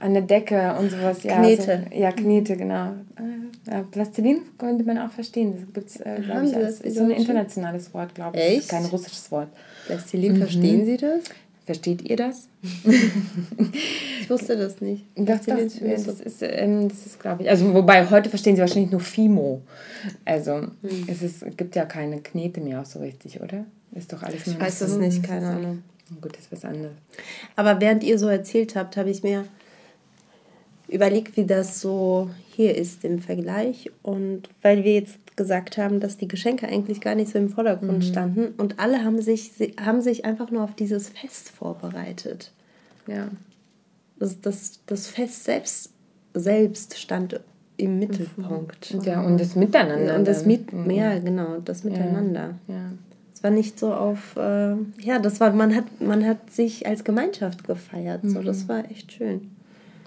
an 0.00 0.14
der 0.14 0.22
Decke 0.22 0.74
und 0.76 0.90
sowas. 0.90 1.22
Ja, 1.22 1.38
Knete. 1.38 1.84
So, 1.88 1.96
ja, 1.96 2.10
Knete, 2.10 2.56
genau. 2.56 2.94
Äh, 3.70 3.82
Plastilin 3.92 4.40
könnte 4.58 4.82
man 4.82 4.98
auch 4.98 5.10
verstehen. 5.12 5.54
Das 5.54 5.72
gibt 5.72 5.88
es, 5.88 6.00
äh, 6.00 6.20
glaube 6.24 6.46
ich, 6.46 6.56
als, 6.56 6.80
ist 6.80 6.96
so 6.96 7.04
ein 7.04 7.10
internationales 7.10 7.94
Wort, 7.94 8.12
glaube 8.16 8.36
ich. 8.36 8.58
Echt? 8.58 8.68
Kein 8.68 8.86
russisches 8.86 9.30
Wort. 9.30 9.48
Plastilin, 9.86 10.32
mhm. 10.32 10.38
verstehen 10.38 10.84
Sie 10.84 10.96
das? 10.96 11.20
Versteht 11.66 12.08
ihr 12.08 12.16
das? 12.16 12.48
ich 14.20 14.30
wusste 14.30 14.56
das 14.56 14.80
nicht. 14.80 15.04
Doch, 15.16 15.38
doch, 15.40 15.56
das 15.56 16.20
ist, 16.20 16.42
ähm, 16.42 16.88
das 16.88 17.06
ist 17.06 17.18
glaube 17.18 17.42
ich, 17.42 17.50
also 17.50 17.74
wobei 17.74 18.08
heute 18.08 18.30
verstehen 18.30 18.54
sie 18.54 18.60
wahrscheinlich 18.62 18.92
nur 18.92 19.00
Fimo. 19.00 19.62
Also 20.24 20.60
hm. 20.60 20.72
es 21.08 21.22
ist, 21.22 21.44
gibt 21.56 21.74
ja 21.74 21.84
keine 21.84 22.20
Knete 22.20 22.60
mehr 22.60 22.80
auch 22.80 22.86
so 22.86 23.00
richtig, 23.00 23.40
oder? 23.40 23.64
Ist 23.96 24.12
doch 24.12 24.22
alles 24.22 24.46
nur 24.46 24.54
Ich 24.54 24.60
weiß 24.60 24.78
das 24.78 24.96
nicht, 24.96 25.24
keine 25.24 25.48
Ahnung. 25.48 25.82
Gut, 26.20 26.34
das 26.34 26.42
ist 26.42 26.52
was 26.52 26.64
anderes. 26.64 26.94
Aber 27.56 27.80
während 27.80 28.04
ihr 28.04 28.16
so 28.20 28.28
erzählt 28.28 28.76
habt, 28.76 28.96
habe 28.96 29.10
ich 29.10 29.24
mir 29.24 29.44
überlegt, 30.86 31.36
wie 31.36 31.46
das 31.46 31.80
so 31.80 32.30
hier 32.54 32.76
ist 32.76 33.04
im 33.04 33.18
Vergleich. 33.18 33.90
Und 34.02 34.48
weil 34.62 34.84
wir 34.84 34.94
jetzt 34.94 35.18
gesagt 35.36 35.76
haben, 35.76 36.00
dass 36.00 36.16
die 36.16 36.28
Geschenke 36.28 36.66
eigentlich 36.66 37.00
gar 37.00 37.14
nicht 37.14 37.30
so 37.30 37.38
im 37.38 37.50
Vordergrund 37.50 37.98
mhm. 37.98 38.02
standen 38.02 38.54
und 38.56 38.78
alle 38.80 39.04
haben 39.04 39.20
sich, 39.20 39.52
haben 39.80 40.00
sich 40.00 40.24
einfach 40.24 40.50
nur 40.50 40.64
auf 40.64 40.74
dieses 40.74 41.10
Fest 41.10 41.50
vorbereitet. 41.50 42.52
Ja. 43.06 43.28
Das, 44.18 44.40
das, 44.40 44.80
das 44.86 45.06
Fest 45.08 45.44
selbst, 45.44 45.92
selbst 46.32 46.98
stand 46.98 47.38
im 47.76 47.94
mhm. 47.94 47.98
Mittelpunkt. 47.98 48.96
Ja, 49.04 49.22
und 49.22 49.38
das 49.38 49.54
Miteinander. 49.54 50.16
Und 50.16 50.26
das 50.26 50.46
Mit 50.46 50.72
mhm. 50.72 50.90
Ja, 50.90 51.18
genau, 51.18 51.58
das 51.64 51.84
Miteinander. 51.84 52.54
Ja. 52.66 52.74
ja. 52.74 52.92
Es 53.34 53.42
war 53.42 53.50
nicht 53.50 53.78
so 53.78 53.92
auf, 53.92 54.34
äh, 54.36 54.74
ja, 55.02 55.18
das 55.20 55.40
war, 55.40 55.52
man 55.52 55.74
hat, 55.74 55.84
man 56.00 56.24
hat 56.24 56.50
sich 56.50 56.86
als 56.86 57.04
Gemeinschaft 57.04 57.64
gefeiert. 57.64 58.24
Mhm. 58.24 58.30
So, 58.30 58.42
das 58.42 58.64
mhm. 58.64 58.68
war 58.68 58.90
echt 58.90 59.12
schön. 59.12 59.50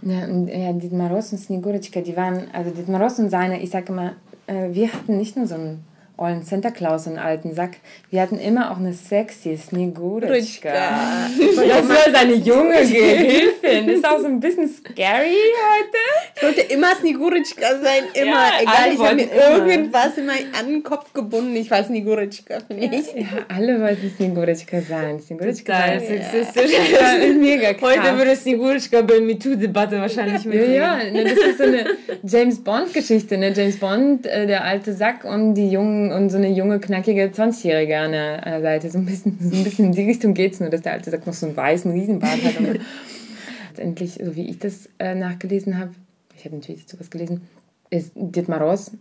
Ja, 0.01 0.25
und 0.25 0.47
ja, 0.47 0.73
Dietmar 0.73 1.11
Ross 1.11 1.31
und 1.33 1.37
Snigurechka, 1.37 2.01
die 2.01 2.15
waren, 2.15 2.47
also 2.53 2.71
Dietmar 2.71 3.01
Ross 3.01 3.19
und 3.19 3.29
seine, 3.29 3.61
ich 3.61 3.69
sage 3.69 3.91
immer, 3.91 4.13
wir 4.49 4.91
hatten 4.93 5.17
nicht 5.17 5.35
nur 5.37 5.45
so 5.45 5.55
einen 5.55 5.85
ollen 6.19 6.43
Santa 6.43 6.69
Claus 6.71 7.07
und 7.07 7.17
alten 7.17 7.53
Sack. 7.55 7.77
Wir 8.09 8.21
hatten 8.21 8.39
immer 8.39 8.71
auch 8.71 8.77
eine 8.77 8.93
sexy 8.93 9.55
Snigurechka. 9.57 10.69
Das 10.69 11.89
war 11.89 12.13
seine 12.13 12.33
junge 12.35 12.75
Gehilfin. 12.81 13.87
Das 13.87 13.95
ist 13.95 14.07
auch 14.07 14.19
so 14.19 14.25
ein 14.27 14.39
bisschen 14.39 14.67
scary 14.67 15.33
heute. 15.33 15.97
Ich 16.35 16.43
wollte 16.43 16.61
immer 16.73 16.93
Snigurechka 16.95 17.67
sein, 17.81 18.03
immer. 18.13 18.31
Ja, 18.31 18.51
Egal, 18.61 18.93
ich 18.93 18.99
habe 18.99 19.15
mir 19.15 19.23
immer. 19.31 19.65
irgendwas 19.67 20.17
in 20.17 20.25
meinen 20.25 20.83
Kopf 20.83 21.13
gebunden. 21.13 21.55
Ich 21.55 21.71
war 21.71 21.83
Snigurechka, 21.83 22.59
finde 22.67 22.95
ich. 22.95 23.13
Ja, 23.15 23.27
alle 23.47 23.79
wollten 23.81 24.11
Snigurechka 24.15 24.81
sein. 24.81 25.19
Snigurechka 25.19 25.73
sein. 25.73 25.99
sexistisch. 26.01 26.71
Das 26.99 27.17
ist 27.17 27.37
mega 27.37 27.73
krass. 27.73 27.97
Heute 27.97 28.17
würde 28.17 28.35
Snigurechka 28.35 29.01
bei 29.03 29.19
MeToo-Debatte 29.21 29.99
wahrscheinlich 29.99 30.43
mit. 30.45 30.67
Ja, 30.67 30.99
ja, 30.99 31.11
ne, 31.11 31.23
das 31.23 31.33
ist 31.33 31.57
so 31.57 31.63
eine 31.63 31.85
James 32.23 32.61
Bond-Geschichte. 32.63 33.37
Ne? 33.37 33.53
James 33.55 33.77
Bond, 33.77 34.25
äh, 34.25 34.45
der 34.47 34.63
alte 34.65 34.93
Sack 34.93 35.23
und 35.23 35.53
die 35.55 35.69
jungen 35.69 36.08
und 36.11 36.29
so 36.29 36.37
eine 36.37 36.49
junge, 36.49 36.79
knackige 36.79 37.25
20-Jährige 37.25 37.97
an 37.97 38.11
der, 38.11 38.45
an 38.45 38.51
der 38.51 38.61
Seite. 38.61 38.89
So 38.89 38.97
ein, 38.97 39.05
bisschen, 39.05 39.37
so 39.39 39.55
ein 39.55 39.63
bisschen 39.63 39.85
in 39.85 39.91
die 39.91 40.03
Richtung 40.03 40.33
geht 40.33 40.53
es 40.53 40.59
nur, 40.59 40.69
dass 40.69 40.81
der 40.81 40.93
alte 40.93 41.11
Sack 41.11 41.25
noch 41.25 41.33
so 41.33 41.45
einen 41.45 41.55
weißen 41.55 41.91
Riesenbart 41.91 42.43
hat. 42.43 42.57
Und 42.57 42.79
letztendlich, 43.69 44.19
so 44.23 44.35
wie 44.35 44.49
ich 44.49 44.59
das 44.59 44.89
äh, 44.99 45.15
nachgelesen 45.15 45.77
habe, 45.77 45.91
ich 46.37 46.45
habe 46.45 46.55
natürlich 46.55 46.85
dazu 46.85 46.99
was 46.99 47.09
gelesen, 47.09 47.41
ist 47.89 48.11
Dietmar 48.15 48.61
Ross, 48.61 48.91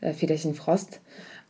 äh, 0.00 0.12
Federchen 0.12 0.54
Frost, 0.54 1.00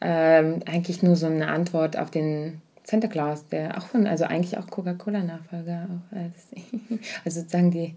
ähm, 0.01 0.61
eigentlich 0.67 1.03
nur 1.03 1.17
so 1.17 1.27
eine 1.27 1.49
Antwort 1.49 1.97
auf 1.99 2.11
den 2.11 2.61
Santa 2.85 3.07
Claus, 3.07 3.47
der 3.47 3.79
auch 3.79 3.87
von, 3.87 4.07
also 4.07 4.25
eigentlich 4.25 4.59
auch 4.59 4.67
Coca-Cola-Nachfolger, 4.67 5.89
also 7.25 7.41
sozusagen 7.41 7.71
die, 7.71 7.95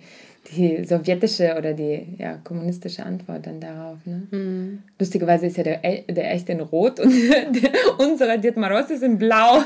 die 0.51 0.85
sowjetische 0.85 1.55
oder 1.57 1.73
die 1.73 2.15
ja, 2.19 2.37
kommunistische 2.43 3.03
Antwort 3.03 3.47
dann 3.47 3.59
darauf. 3.59 3.97
Ne? 4.05 4.27
Mhm. 4.29 4.83
Lustigerweise 4.99 5.47
ist 5.47 5.57
ja 5.57 5.63
der, 5.63 5.79
der 5.79 6.31
echt 6.31 6.49
in 6.49 6.59
Rot 6.59 6.99
und 6.99 7.11
der, 7.31 7.71
unserer 7.99 8.37
Dietmar 8.37 8.71
Ross 8.71 8.91
ist 8.91 9.01
in 9.01 9.17
Blau. 9.17 9.63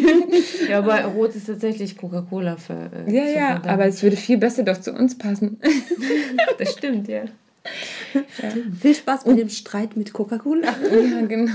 ja, 0.68 0.78
aber 0.78 1.04
Rot 1.04 1.34
ist 1.34 1.46
tatsächlich 1.46 1.96
Coca-Cola 1.96 2.56
für. 2.56 2.90
Äh, 3.06 3.12
ja, 3.12 3.24
ja, 3.24 3.62
aber 3.64 3.86
es 3.86 4.02
würde 4.02 4.16
viel 4.16 4.38
besser 4.38 4.62
doch 4.62 4.78
zu 4.78 4.92
uns 4.92 5.16
passen. 5.18 5.60
das 6.58 6.72
stimmt, 6.72 7.06
ja. 7.08 7.24
Ja. 8.14 8.50
Viel 8.80 8.94
Spaß 8.94 9.26
mit 9.26 9.38
dem 9.38 9.48
Streit 9.48 9.96
mit 9.96 10.12
Coca-Cola. 10.12 10.68
Ja, 10.90 11.26
genau. 11.26 11.52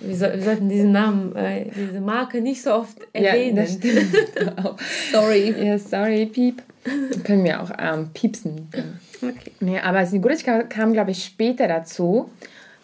Wir, 0.00 0.16
so, 0.16 0.26
wir, 0.26 0.42
sollten 0.42 0.68
diesen 0.68 0.92
Namen, 0.92 1.34
äh, 1.36 1.70
diese 1.74 2.00
Marke 2.00 2.40
nicht 2.40 2.62
so 2.62 2.72
oft 2.72 2.98
erwähnen. 3.12 3.56
Ja, 3.56 3.62
das 3.62 3.74
stimmt. 3.74 4.16
sorry. 5.12 5.54
Ja, 5.58 5.78
sorry, 5.78 6.26
Piep. 6.26 6.62
Können 7.24 7.44
wir 7.44 7.62
auch 7.62 7.70
ähm, 7.78 8.10
piepsen. 8.14 8.68
Okay. 9.16 9.52
Ja, 9.60 9.82
aber 9.82 10.06
Snigurechka 10.06 10.62
kam, 10.64 10.92
glaube 10.92 11.10
ich, 11.10 11.24
später 11.24 11.68
dazu. 11.68 12.30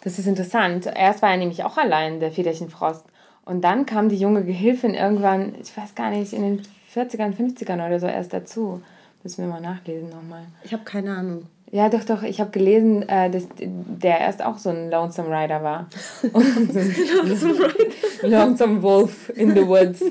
Das 0.03 0.19
ist 0.19 0.27
interessant. 0.27 0.87
Erst 0.95 1.23
war 1.23 1.31
er 1.31 1.37
nämlich 1.39 1.65
auch 1.65 1.79
allein, 1.79 2.21
der 2.21 2.31
Federchenfrost. 2.31 3.05
Und 3.45 3.63
dann 3.63 3.87
kam 3.87 4.09
die 4.09 4.17
junge 4.17 4.45
Gehilfin 4.45 4.95
irgendwann, 4.95 5.55
ich 5.63 5.75
weiß 5.77 5.95
gar 5.95 6.11
nicht, 6.11 6.33
in 6.33 6.43
den 6.43 6.63
40ern, 6.95 7.35
50ern 7.35 7.87
oder 7.87 8.01
so 8.01 8.07
erst 8.07 8.33
dazu. 8.33 8.83
Müssen 9.23 9.45
wir 9.45 9.51
mal 9.51 9.61
nachlesen 9.61 10.11
nochmal. 10.11 10.45
Ich 10.65 10.73
habe 10.73 10.85
keine 10.85 11.17
Ahnung. 11.17 11.47
Ja, 11.74 11.88
doch, 11.88 12.04
doch. 12.04 12.24
Ich 12.24 12.40
habe 12.40 12.50
gelesen, 12.50 13.08
äh, 13.08 13.30
dass 13.30 13.44
der 13.60 14.20
erst 14.20 14.44
auch 14.44 14.58
so 14.58 14.70
ein 14.70 14.90
Lonesome 14.90 15.30
Rider 15.30 15.62
war. 15.62 15.88
Und 16.34 16.74
so 16.74 16.80
Lonesome 16.80 17.60
Rider. 17.66 18.28
Lonesome 18.28 18.82
Wolf 18.82 19.32
in 19.36 19.54
the 19.54 19.68
Woods. 19.68 20.02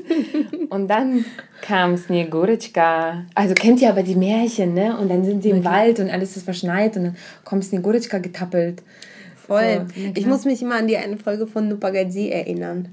Und 0.71 0.87
dann 0.89 1.25
kam 1.61 1.97
Snegurочка. 1.97 3.25
Also 3.35 3.55
kennt 3.55 3.83
ihr 3.83 3.89
aber 3.89 4.05
die 4.05 4.15
Märchen, 4.15 4.75
ne? 4.75 4.97
Und 4.99 5.11
dann 5.11 5.25
sind 5.25 5.43
sie 5.43 5.51
im 5.51 5.59
okay. 5.59 5.69
Wald 5.69 6.01
und 6.01 6.11
alles 6.11 6.37
ist 6.37 6.45
verschneit 6.45 6.97
und 6.97 7.05
dann 7.05 7.17
kommt 7.45 7.65
Snegurочка 7.65 8.19
getappelt. 8.19 8.83
Voll. 9.45 9.87
So, 9.97 10.03
ich 10.15 10.27
muss 10.27 10.45
mich 10.45 10.63
immer 10.63 10.77
an 10.77 10.87
die 10.87 10.97
eine 10.97 11.17
Folge 11.17 11.49
von 11.49 11.69
Nupagadzi 11.69 12.29
erinnern. 12.29 12.89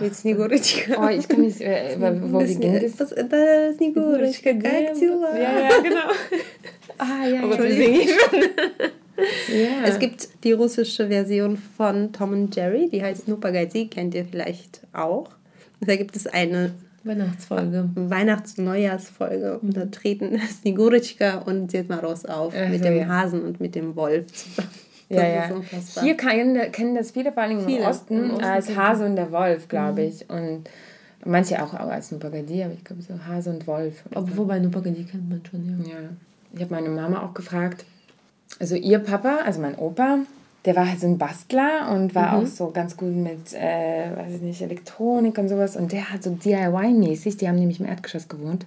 Mit 0.00 0.14
Snegurочка. 0.14 0.94
Oh, 0.98 1.08
ich 1.08 1.28
kann 1.28 1.42
nicht, 1.42 1.60
äh, 1.60 1.96
wo, 1.98 2.40
wie 2.40 2.54
ging 2.54 2.80
das? 2.80 3.12
Это 3.12 3.72
Снегурочка, 3.76 4.54
как 4.54 4.94
дела? 4.98 5.36
Ja, 5.36 5.60
ja, 5.60 5.80
genau. 5.82 6.10
Ah, 6.99 7.25
ja, 7.25 7.41
oh, 7.43 7.51
Entschuldigung. 7.51 7.95
ja. 9.47 9.85
Es 9.85 9.97
gibt 9.99 10.43
die 10.43 10.51
russische 10.51 11.07
Version 11.07 11.57
von 11.57 12.11
Tom 12.11 12.31
und 12.33 12.55
Jerry, 12.55 12.89
die 12.91 13.01
heißt 13.01 13.27
Nupagaizi, 13.27 13.87
kennt 13.87 14.13
ihr 14.13 14.25
vielleicht 14.25 14.81
auch. 14.93 15.29
Da 15.81 15.95
gibt 15.95 16.15
es 16.15 16.27
eine 16.27 16.73
Weihnachtsfolge. 17.03 17.89
Ah, 17.95 18.09
Weihnachts-Neujahrsfolge. 18.09 19.59
Und 19.59 19.75
da 19.75 19.85
treten 19.85 20.39
Snigurechka 20.61 21.39
und 21.39 21.71
Dед 21.71 21.89
Moroz 21.89 22.25
auf 22.25 22.53
also, 22.53 22.69
mit 22.69 22.83
dem 22.83 22.97
ja. 22.97 23.07
Hasen 23.07 23.43
und 23.43 23.61
mit 23.61 23.75
dem 23.75 23.95
Wolf. 23.95 24.25
Ja, 25.09 25.25
ja. 25.25 25.49
Hier 26.01 26.15
kennen, 26.15 26.71
kennen 26.71 26.95
das 26.95 27.11
viele, 27.11 27.31
vor 27.31 27.43
allem 27.43 27.67
im 27.67 27.81
Osten, 27.81 28.31
Osten 28.31 28.43
als 28.43 28.75
Hase 28.75 29.05
und 29.05 29.15
der 29.15 29.31
Wolf, 29.31 29.67
glaube 29.67 30.03
mhm. 30.03 30.07
ich. 30.07 30.27
Mhm. 30.27 30.35
Und 30.35 30.69
manche 31.25 31.63
auch, 31.63 31.73
auch 31.73 31.89
als 31.89 32.11
Nupagadi, 32.11 32.63
aber 32.63 32.73
ich 32.73 32.83
glaube 32.83 33.01
so 33.01 33.15
Hase 33.27 33.49
und 33.49 33.65
Wolf. 33.65 34.03
Obwohl 34.13 34.31
so. 34.31 34.37
wobei 34.37 34.59
Nupagadi 34.59 35.03
kennt 35.05 35.29
man 35.29 35.41
schon, 35.49 35.83
ja. 35.87 35.93
ja 35.93 36.09
ich 36.53 36.61
habe 36.61 36.73
meine 36.73 36.89
Mama 36.89 37.23
auch 37.23 37.33
gefragt, 37.33 37.85
also 38.59 38.75
ihr 38.75 38.99
Papa, 38.99 39.39
also 39.45 39.61
mein 39.61 39.75
Opa, 39.75 40.19
der 40.65 40.75
war 40.75 40.89
halt 40.89 40.99
so 40.99 41.07
ein 41.07 41.17
Bastler 41.17 41.91
und 41.93 42.15
war 42.15 42.37
mhm. 42.37 42.43
auch 42.43 42.47
so 42.47 42.71
ganz 42.71 42.97
gut 42.97 43.15
mit, 43.15 43.53
äh, 43.53 44.15
weiß 44.15 44.35
ich 44.35 44.41
nicht, 44.41 44.61
Elektronik 44.61 45.37
und 45.37 45.47
sowas. 45.47 45.77
Und 45.77 45.91
der 45.91 46.11
hat 46.11 46.23
so 46.23 46.31
DIY-mäßig, 46.31 47.37
die 47.37 47.47
haben 47.47 47.57
nämlich 47.57 47.79
im 47.79 47.85
Erdgeschoss 47.85 48.27
gewohnt. 48.27 48.65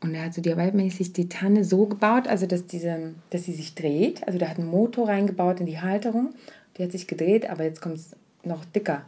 Und 0.00 0.14
er 0.14 0.26
hat 0.26 0.34
so 0.34 0.42
DIY-mäßig 0.42 1.12
die 1.12 1.28
Tanne 1.28 1.64
so 1.64 1.86
gebaut, 1.86 2.28
also 2.28 2.46
dass, 2.46 2.66
diese, 2.66 3.14
dass 3.30 3.44
sie 3.44 3.54
sich 3.54 3.74
dreht. 3.74 4.26
Also 4.26 4.38
der 4.38 4.50
hat 4.50 4.58
einen 4.58 4.70
Motor 4.70 5.08
reingebaut 5.08 5.60
in 5.60 5.66
die 5.66 5.80
Halterung. 5.80 6.34
Die 6.76 6.84
hat 6.84 6.92
sich 6.92 7.06
gedreht, 7.06 7.48
aber 7.48 7.64
jetzt 7.64 7.80
kommt 7.80 7.96
es 7.96 8.14
noch 8.44 8.64
dicker. 8.66 9.02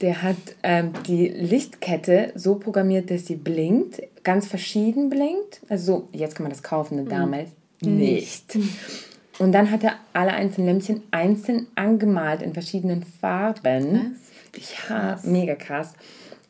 Der 0.00 0.22
hat 0.22 0.36
ähm, 0.62 0.92
die 1.06 1.28
Lichtkette 1.28 2.32
so 2.34 2.54
programmiert, 2.54 3.10
dass 3.10 3.26
sie 3.26 3.34
blinkt, 3.34 4.00
ganz 4.22 4.46
verschieden 4.46 5.10
blinkt. 5.10 5.60
Also 5.68 5.84
so, 5.84 6.08
jetzt 6.12 6.36
kann 6.36 6.44
man 6.44 6.52
das 6.52 6.62
kaufen, 6.62 6.96
ne, 6.96 7.04
damals 7.04 7.50
mhm. 7.82 7.96
nicht. 7.96 8.56
Und 9.38 9.52
dann 9.52 9.70
hat 9.70 9.84
er 9.84 9.94
alle 10.12 10.32
einzelnen 10.32 10.68
Lämpchen 10.68 11.02
einzeln 11.10 11.68
angemalt 11.74 12.42
in 12.42 12.52
verschiedenen 12.52 13.02
Farben. 13.02 14.16
Krass. 14.52 15.24
Ja, 15.24 15.30
mega 15.30 15.54
krass. 15.54 15.94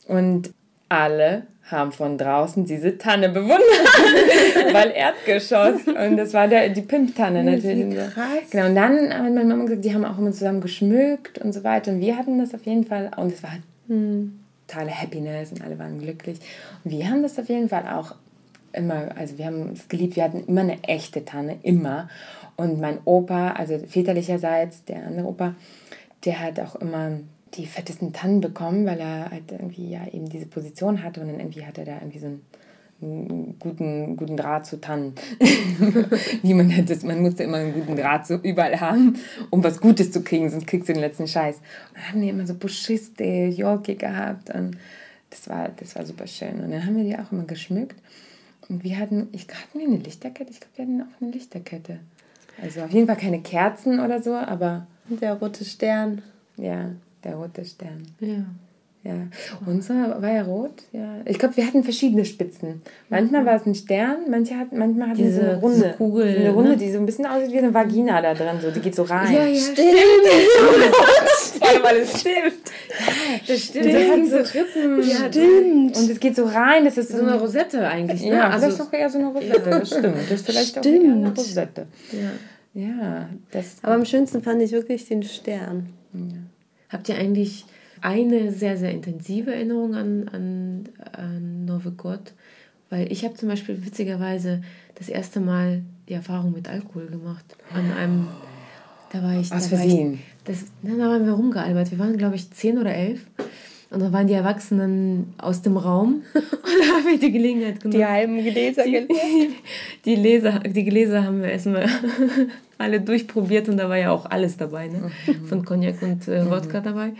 Und 0.06 0.52
alle 0.88 1.46
haben 1.70 1.92
von 1.92 2.16
draußen 2.16 2.64
diese 2.64 2.96
Tanne 2.96 3.28
bewundert, 3.28 3.60
weil 4.72 4.90
Erdgeschoss. 4.90 5.86
Und 5.86 6.16
das 6.16 6.32
war 6.32 6.48
der, 6.48 6.70
die 6.70 6.82
Pimptanne 6.82 7.44
natürlich. 7.44 7.94
Krass. 7.94 8.50
Genau, 8.50 8.66
und 8.66 8.74
dann 8.74 9.12
hat 9.12 9.32
meine 9.32 9.44
Mama 9.44 9.64
gesagt, 9.64 9.84
die 9.84 9.94
haben 9.94 10.04
auch 10.04 10.18
immer 10.18 10.32
zusammen 10.32 10.60
geschmückt 10.60 11.38
und 11.38 11.52
so 11.52 11.64
weiter. 11.64 11.92
Und 11.92 12.00
wir 12.00 12.16
hatten 12.16 12.38
das 12.38 12.54
auf 12.54 12.64
jeden 12.64 12.84
Fall, 12.84 13.10
und 13.16 13.32
es 13.32 13.42
war 13.42 13.52
hm, 13.88 14.38
totale 14.66 14.90
Happiness 14.90 15.52
und 15.52 15.62
alle 15.62 15.78
waren 15.78 15.98
glücklich. 15.98 16.38
Und 16.84 16.90
wir 16.90 17.08
haben 17.10 17.22
das 17.22 17.38
auf 17.38 17.48
jeden 17.48 17.68
Fall 17.68 17.86
auch 17.88 18.14
immer, 18.72 19.08
also 19.16 19.38
wir 19.38 19.46
haben 19.46 19.72
es 19.72 19.88
geliebt, 19.88 20.16
wir 20.16 20.24
hatten 20.24 20.44
immer 20.46 20.62
eine 20.62 20.82
echte 20.84 21.24
Tanne, 21.24 21.58
immer. 21.62 22.08
Und 22.56 22.80
mein 22.80 22.98
Opa, 23.04 23.52
also 23.52 23.78
väterlicherseits, 23.78 24.84
der 24.84 25.06
andere 25.06 25.26
Opa, 25.26 25.54
der 26.24 26.40
hat 26.40 26.60
auch 26.60 26.76
immer 26.76 27.20
die 27.54 27.66
fettesten 27.66 28.12
Tannen 28.12 28.40
bekommen, 28.40 28.86
weil 28.86 29.00
er 29.00 29.30
halt 29.30 29.50
irgendwie 29.50 29.90
ja 29.90 30.06
eben 30.12 30.28
diese 30.28 30.46
Position 30.46 31.02
hatte 31.02 31.20
und 31.20 31.28
dann 31.28 31.40
irgendwie 31.40 31.64
hat 31.64 31.78
er 31.78 31.84
da 31.84 31.94
irgendwie 31.94 32.18
so 32.18 32.26
einen, 32.26 32.42
einen 33.00 33.58
guten, 33.58 34.16
guten 34.16 34.36
Draht 34.36 34.66
zu 34.66 34.80
Tannen. 34.80 35.14
Wie 36.42 36.54
man 36.54 36.84
das, 36.86 37.02
man 37.04 37.22
musste 37.22 37.44
immer 37.44 37.58
einen 37.58 37.72
guten 37.72 37.96
Draht 37.96 38.26
so 38.26 38.36
überall 38.36 38.80
haben, 38.80 39.18
um 39.50 39.62
was 39.62 39.80
Gutes 39.80 40.10
zu 40.10 40.22
kriegen, 40.22 40.50
sonst 40.50 40.66
kriegst 40.66 40.88
du 40.88 40.92
den 40.92 41.00
letzten 41.00 41.26
Scheiß. 41.26 41.56
Und 41.56 41.96
dann 41.96 42.08
haben 42.08 42.22
die 42.22 42.28
immer 42.28 42.46
so 42.46 42.54
Buschiste, 42.54 43.24
Jorki 43.24 43.94
gehabt 43.94 44.54
und 44.54 44.76
das 45.30 45.48
war, 45.48 45.68
das 45.68 45.94
war 45.94 46.04
super 46.04 46.26
schön. 46.26 46.60
Und 46.60 46.70
dann 46.70 46.84
haben 46.84 46.96
wir 46.96 47.04
die 47.04 47.16
auch 47.16 47.30
immer 47.32 47.44
geschmückt. 47.44 47.96
Und 48.68 48.84
wir 48.84 48.98
hatten, 48.98 49.28
ich 49.32 49.42
hatten 49.42 49.78
wir 49.78 49.86
eine 49.86 49.96
Lichterkette? 49.96 50.50
Ich 50.50 50.60
glaube, 50.60 50.76
wir 50.76 50.84
hatten 50.84 51.02
auch 51.02 51.22
eine 51.22 51.30
Lichterkette. 51.30 52.00
Also 52.60 52.82
auf 52.82 52.90
jeden 52.90 53.06
Fall 53.06 53.16
keine 53.16 53.40
Kerzen 53.40 54.00
oder 54.00 54.22
so, 54.22 54.34
aber. 54.34 54.86
Der 55.08 55.34
rote 55.34 55.64
Stern. 55.64 56.22
Ja, 56.56 56.90
der 57.24 57.36
rote 57.36 57.64
Stern. 57.64 58.06
Ja. 58.20 58.44
Ja, 59.04 59.14
unser 59.64 60.20
war 60.20 60.30
ja 60.30 60.42
rot. 60.42 60.82
Ja, 60.92 61.20
ich 61.24 61.38
glaube, 61.38 61.56
wir 61.56 61.66
hatten 61.66 61.84
verschiedene 61.84 62.24
Spitzen. 62.24 62.82
Manchmal 63.08 63.46
war 63.46 63.54
es 63.54 63.64
ein 63.64 63.74
Stern, 63.74 64.28
manche 64.28 64.56
hat, 64.56 64.72
manchmal 64.72 65.10
hatten 65.10 65.18
diese, 65.18 65.40
so 65.40 65.46
eine 65.46 65.60
runde 65.60 65.94
Kugel, 65.96 66.36
eine 66.36 66.50
Runde, 66.50 66.70
ne? 66.70 66.76
die 66.76 66.90
so 66.90 66.98
ein 66.98 67.06
bisschen 67.06 67.24
aussieht 67.24 67.52
wie 67.52 67.58
eine 67.58 67.72
Vagina 67.72 68.20
da 68.20 68.34
drin. 68.34 68.58
So, 68.60 68.72
die 68.72 68.80
geht 68.80 68.96
so 68.96 69.04
rein. 69.04 69.32
Ja, 69.32 69.46
ja, 69.46 69.60
stimmt. 69.60 69.88
Warte 71.60 71.80
mal, 71.80 71.98
das 71.98 72.20
stimmt. 72.20 72.54
Das 73.46 73.60
stimmt. 73.60 73.86
Und 73.86 74.32
das 74.32 74.38
hat 74.38 74.52
so 74.52 74.58
Rippen. 74.58 75.08
Ja, 75.08 75.32
stimmt. 75.32 75.96
Und 75.96 76.10
es 76.10 76.20
geht 76.20 76.36
so 76.36 76.44
rein. 76.44 76.84
Das 76.84 76.98
ist 76.98 77.10
so, 77.10 77.18
so 77.18 77.22
eine 77.22 77.38
Rosette 77.38 77.86
eigentlich. 77.86 78.22
Ne? 78.22 78.30
Ja, 78.30 78.50
also 78.50 78.66
ist 78.66 78.80
doch 78.80 78.92
eher 78.92 79.08
so 79.08 79.18
eine 79.18 79.28
Rosette. 79.28 79.70
Das 79.70 79.88
stimmt. 79.88 80.16
Das 80.28 80.30
ist 80.32 80.46
vielleicht 80.46 80.70
stimmt. 80.70 80.86
auch 80.86 81.04
eher 81.04 81.12
eine 81.12 81.34
Rosette. 81.34 81.86
Ja. 82.12 82.82
Ja, 82.82 83.28
das. 83.52 83.76
Aber 83.82 83.94
am 83.94 84.04
schönsten 84.04 84.42
fand 84.42 84.60
ich 84.60 84.72
wirklich 84.72 85.06
den 85.06 85.22
Stern. 85.22 85.90
Ja. 86.12 86.20
Habt 86.88 87.08
ihr 87.08 87.16
eigentlich 87.16 87.64
eine 88.00 88.52
sehr, 88.52 88.76
sehr 88.76 88.92
intensive 88.92 89.54
Erinnerung 89.54 89.94
an, 89.94 90.28
an, 90.28 90.88
an 91.12 91.64
Novigorod, 91.64 92.32
weil 92.90 93.10
ich 93.12 93.24
habe 93.24 93.34
zum 93.34 93.48
Beispiel 93.48 93.84
witzigerweise 93.84 94.62
das 94.94 95.08
erste 95.08 95.40
Mal 95.40 95.82
die 96.08 96.14
Erfahrung 96.14 96.52
mit 96.52 96.68
Alkohol 96.68 97.06
gemacht. 97.06 97.44
An 97.74 97.92
einem, 97.92 98.28
da 99.12 99.22
war 99.22 99.38
ich... 99.38 99.52
Aus 99.52 99.66
Versehen? 99.66 100.20
Das, 100.44 100.64
na, 100.82 100.96
da 100.96 101.10
waren 101.10 101.26
wir 101.26 101.32
rumgealbert. 101.32 101.90
Wir 101.90 101.98
waren, 101.98 102.16
glaube 102.16 102.36
ich, 102.36 102.50
zehn 102.50 102.78
oder 102.78 102.94
elf. 102.94 103.26
Und 103.90 104.00
dann 104.00 104.12
waren 104.12 104.26
die 104.26 104.34
Erwachsenen 104.34 105.32
aus 105.38 105.62
dem 105.62 105.78
Raum 105.78 106.22
und 106.34 106.44
da 106.80 106.94
haben 106.94 107.06
wir 107.06 107.18
die 107.18 107.32
Gelegenheit 107.32 107.80
genommen. 107.80 107.98
Die 107.98 108.04
halben 108.04 108.38
Gläser 108.42 108.84
die, 108.84 109.06
die, 110.04 110.14
Leser, 110.14 110.60
die 110.60 110.84
Gläser 110.84 111.24
haben 111.24 111.40
wir 111.40 111.50
erstmal 111.50 111.88
alle 112.78 113.00
durchprobiert 113.00 113.68
und 113.68 113.78
da 113.78 113.88
war 113.88 113.96
ja 113.96 114.10
auch 114.10 114.26
alles 114.26 114.58
dabei, 114.58 114.88
ne? 114.88 115.10
Mhm. 115.26 115.46
Von 115.46 115.64
Cognac 115.64 116.02
und 116.02 116.28
äh, 116.28 116.50
Wodka 116.50 116.80
dabei. 116.80 117.12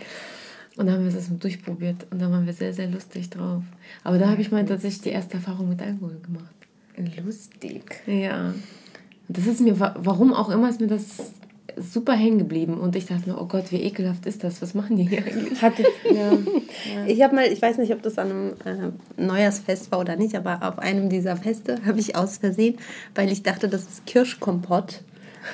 Und 0.77 0.85
dann 0.85 0.95
haben 0.95 1.05
wir 1.05 1.11
das 1.11 1.27
durchprobiert 1.39 2.05
und 2.11 2.21
dann 2.21 2.31
waren 2.31 2.45
wir 2.45 2.53
sehr, 2.53 2.73
sehr 2.73 2.87
lustig 2.87 3.31
drauf. 3.31 3.63
Aber 4.03 4.19
da 4.19 4.29
habe 4.29 4.41
ich 4.41 4.51
mal 4.51 4.63
tatsächlich 4.65 5.01
die 5.01 5.09
erste 5.09 5.35
Erfahrung 5.35 5.69
mit 5.69 5.81
Alkohol 5.81 6.19
gemacht. 6.23 6.53
Lustig. 7.25 8.01
Ja. 8.05 8.53
Das 9.27 9.47
ist 9.47 9.61
mir, 9.61 9.79
warum 9.79 10.33
auch 10.33 10.49
immer, 10.49 10.69
ist 10.69 10.81
mir 10.81 10.87
das 10.87 11.33
super 11.79 12.13
hängen 12.13 12.37
geblieben 12.37 12.77
und 12.77 12.95
ich 12.95 13.07
dachte 13.07 13.29
mir, 13.29 13.41
oh 13.41 13.45
Gott, 13.45 13.71
wie 13.71 13.81
ekelhaft 13.81 14.25
ist 14.25 14.43
das? 14.43 14.61
Was 14.61 14.73
machen 14.73 14.97
die 14.97 15.03
hier 15.03 15.19
eigentlich? 15.19 15.61
Hatte, 15.61 15.83
ja, 16.05 16.31
ja. 16.31 17.05
Ich 17.07 17.21
habe 17.21 17.35
mal, 17.35 17.45
ich 17.45 17.61
weiß 17.61 17.77
nicht, 17.77 17.93
ob 17.93 18.01
das 18.01 18.17
an 18.17 18.31
einem 18.31 18.93
äh, 19.17 19.21
Neujahrsfest 19.21 19.91
war 19.91 19.99
oder 19.99 20.15
nicht, 20.15 20.35
aber 20.35 20.59
auf 20.61 20.79
einem 20.79 21.09
dieser 21.09 21.37
Feste 21.37 21.77
habe 21.85 21.99
ich 21.99 22.15
aus 22.15 22.37
Versehen, 22.37 22.77
weil 23.15 23.31
ich 23.31 23.43
dachte, 23.43 23.67
das 23.67 23.83
ist 23.83 24.05
Kirschkompott, 24.05 25.01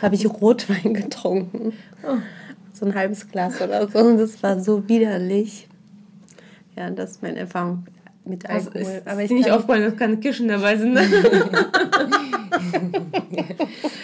habe 0.02 0.16
ich 0.16 0.28
Rotwein 0.28 0.94
getrunken. 0.94 1.74
Oh 2.04 2.18
so 2.76 2.86
ein 2.86 2.94
halbes 2.94 3.32
Glas 3.32 3.62
oder 3.62 3.88
so. 3.88 4.00
Und 4.00 4.18
das 4.18 4.44
war 4.44 4.60
so 4.60 4.86
widerlich. 4.88 5.68
Ja, 6.76 6.90
das 6.90 7.12
ist 7.12 7.24
meine 7.24 7.40
Erfahrung 7.40 7.86
mit 8.26 8.50
Alkohol. 8.50 8.72
Also 8.76 8.98
ist, 8.98 9.08
Aber 9.08 9.24
ich 9.24 9.32
nicht 9.32 9.50
aufgefallen, 9.50 9.84
dass 9.84 9.96
keine 9.98 10.18
Kirschen 10.18 10.50
dabei 10.50 10.78
sind. 10.78 10.98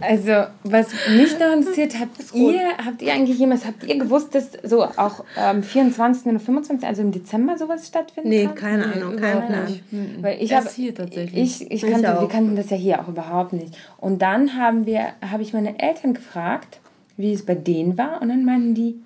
also, 0.00 0.46
was 0.64 0.88
mich 1.08 1.38
noch 1.38 1.52
interessiert, 1.52 1.98
habt 1.98 2.34
ihr, 2.34 2.76
habt 2.84 3.02
ihr 3.02 3.12
eigentlich 3.12 3.38
jemals, 3.38 3.64
habt 3.64 3.84
ihr 3.84 3.98
gewusst, 3.98 4.34
dass 4.34 4.50
so 4.62 4.84
auch 4.84 5.24
am 5.36 5.58
ähm, 5.58 5.62
24. 5.62 6.26
oder 6.26 6.40
25., 6.40 6.86
also 6.86 7.02
im 7.02 7.12
Dezember 7.12 7.58
sowas 7.58 7.86
stattfindet? 7.86 8.30
Nee, 8.30 8.48
keine 8.54 8.84
Ahnung, 8.92 9.16
keine 9.16 9.46
Ahnung. 9.46 9.80
Weil 10.20 10.42
ich 10.42 10.52
habe 10.54 10.68
hier 10.68 10.94
tatsächlich. 10.94 11.62
Ich, 11.62 11.70
ich 11.70 11.82
kannte, 11.82 12.20
wir 12.20 12.28
kannten 12.28 12.56
das 12.56 12.70
ja 12.70 12.76
hier 12.76 13.00
auch 13.00 13.08
überhaupt 13.08 13.52
nicht. 13.52 13.76
Und 13.98 14.22
dann 14.22 14.56
haben 14.56 14.86
wir, 14.86 15.12
habe 15.20 15.42
ich 15.42 15.52
meine 15.52 15.78
Eltern 15.78 16.14
gefragt, 16.14 16.80
wie 17.16 17.32
es 17.32 17.44
bei 17.44 17.54
denen 17.54 17.98
war. 17.98 18.22
Und 18.22 18.28
dann 18.28 18.44
meinten 18.44 18.74
die, 18.74 19.00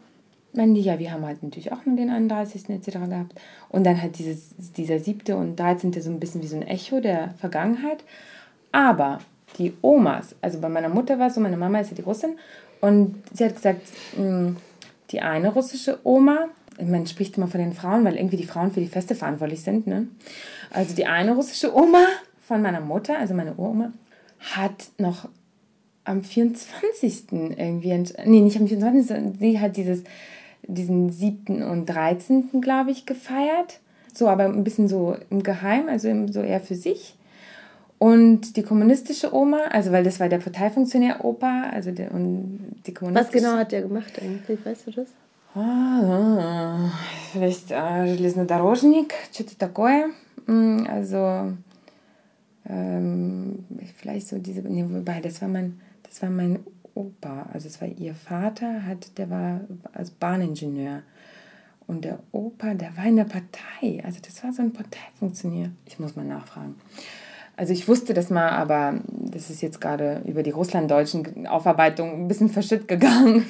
meinten 0.53 0.75
die, 0.75 0.83
ja, 0.83 0.99
wir 0.99 1.13
haben 1.13 1.25
halt 1.25 1.43
natürlich 1.43 1.73
auch 1.73 1.85
nur 1.85 1.97
den 1.97 2.11
31. 2.11 2.69
etc. 2.69 2.87
gehabt. 3.09 3.41
Und 3.69 3.85
dann 3.85 4.01
halt 4.01 4.19
dieses, 4.19 4.55
dieser 4.77 4.99
siebte 4.99 5.37
und 5.37 5.57
13. 5.57 5.93
so 6.01 6.11
ein 6.11 6.21
bisschen 6.21 6.43
wie 6.43 6.47
so 6.47 6.57
ein 6.57 6.63
Echo 6.63 7.01
der 7.01 7.35
Vergangenheit. 7.39 8.05
Aber 8.71 9.19
die 9.59 9.73
Omas, 9.83 10.35
also 10.41 10.59
bei 10.59 10.69
meiner 10.69 10.89
Mutter 10.89 11.19
war 11.19 11.29
es 11.29 11.35
so, 11.35 11.41
meine 11.41 11.57
Mama 11.57 11.81
ist 11.81 11.91
ja 11.91 11.97
die 11.97 12.03
Russin, 12.03 12.39
und 12.81 13.23
sie 13.33 13.45
hat 13.45 13.55
gesagt, 13.55 13.83
hm, 14.17 14.57
die 15.11 15.21
eine 15.21 15.53
russische 15.53 15.99
Oma, 16.05 16.49
man 16.81 17.07
spricht 17.07 17.37
immer 17.37 17.49
von 17.49 17.61
den 17.61 17.75
Frauen, 17.75 18.05
weil 18.05 18.17
irgendwie 18.17 18.39
die 18.39 18.47
Frauen 18.47 18.73
für 18.73 18.81
die 18.81 18.87
Feste 18.87 19.15
verantwortlich 19.15 19.63
sind, 19.63 19.87
ne? 19.87 20.09
Also 20.71 20.95
die 20.95 21.07
eine 21.07 21.35
russische 21.35 21.75
Oma 21.77 22.05
von 22.41 22.63
meiner 22.63 22.81
Mutter, 22.81 23.19
also 23.19 23.35
meine 23.35 23.55
Uroma, 23.55 23.93
hat 24.41 24.91
noch 24.99 25.29
am 26.05 26.25
24. 26.25 27.25
irgendwie, 27.31 28.05
nee, 28.25 28.41
nicht 28.41 28.57
am 28.57 28.67
24., 28.67 29.07
sondern 29.07 29.35
sie 29.39 29.61
hat 29.61 29.77
dieses, 29.77 30.03
diesen 30.63 31.11
7. 31.11 31.63
und 31.63 31.87
13. 31.87 32.61
glaube 32.61 32.91
ich, 32.91 33.07
gefeiert. 33.07 33.81
So, 34.13 34.29
aber 34.29 34.45
ein 34.45 34.65
bisschen 34.65 34.89
so 34.89 35.17
im 35.31 35.43
Geheim, 35.43 35.89
also 35.89 36.09
so 36.29 36.41
eher 36.41 36.61
für 36.61 36.75
sich. 36.75 37.15
Und 38.02 38.56
die 38.58 38.64
kommunistische 38.64 39.34
Oma, 39.34 39.58
also 39.72 39.92
weil 39.92 40.04
das 40.04 40.20
war 40.20 40.30
der 40.30 40.38
Parteifunktionär 40.38 41.26
Opa, 41.26 41.64
also 41.72 41.92
der, 41.92 42.14
und 42.14 42.76
die 42.86 42.94
kommunistische... 42.94 43.36
Was 43.36 43.44
genau 43.44 43.58
hat 43.58 43.72
der 43.72 43.82
gemacht 43.82 44.14
eigentlich, 44.22 44.64
weißt 44.64 44.88
du 44.88 44.92
das? 44.92 45.08
Ah, 45.56 46.92
vielleicht 47.32 47.72
äh, 47.72 48.16
Железнодорожник, 48.16 49.14
что-то 49.34 49.58
такое. 49.58 50.10
Also 50.46 51.54
ähm, 52.70 53.66
vielleicht 53.98 54.28
so 54.28 54.38
diese, 54.38 54.62
nee, 54.62 54.86
wobei, 54.88 55.20
das 55.20 55.42
war 55.42 55.50
mein 55.50 55.80
das 56.10 56.22
war 56.22 56.30
mein 56.30 56.60
Opa, 56.96 57.48
also 57.54 57.68
es 57.68 57.80
war 57.80 57.88
ihr 57.88 58.16
Vater, 58.16 58.86
hat, 58.86 59.18
der 59.18 59.30
war 59.30 59.62
als 59.94 60.10
Bahningenieur. 60.10 61.04
Und 61.86 62.04
der 62.04 62.20
Opa, 62.32 62.74
der 62.74 62.98
war 62.98 63.06
in 63.06 63.18
der 63.18 63.26
Partei. 63.26 64.04
Also 64.04 64.20
das 64.22 64.44
war 64.44 64.52
so 64.52 64.62
ein 64.62 64.74
Parteifunktionär. 64.74 65.70
Ich 65.86 66.00
muss 66.00 66.16
mal 66.16 66.26
nachfragen. 66.26 66.76
Also 67.57 67.73
ich 67.73 67.87
wusste 67.87 68.15
das 68.15 68.31
mal, 68.31 68.49
aber 68.49 68.95
das 69.09 69.51
ist 69.51 69.63
jetzt 69.63 69.81
gerade 69.81 70.23
über 70.25 70.43
die 70.43 70.51
russlanddeutschen 70.51 71.47
Aufarbeitung 71.47 72.25
ein 72.25 72.29
bisschen 72.29 72.49
verschütt 72.49 72.89
gegangen. 72.89 73.45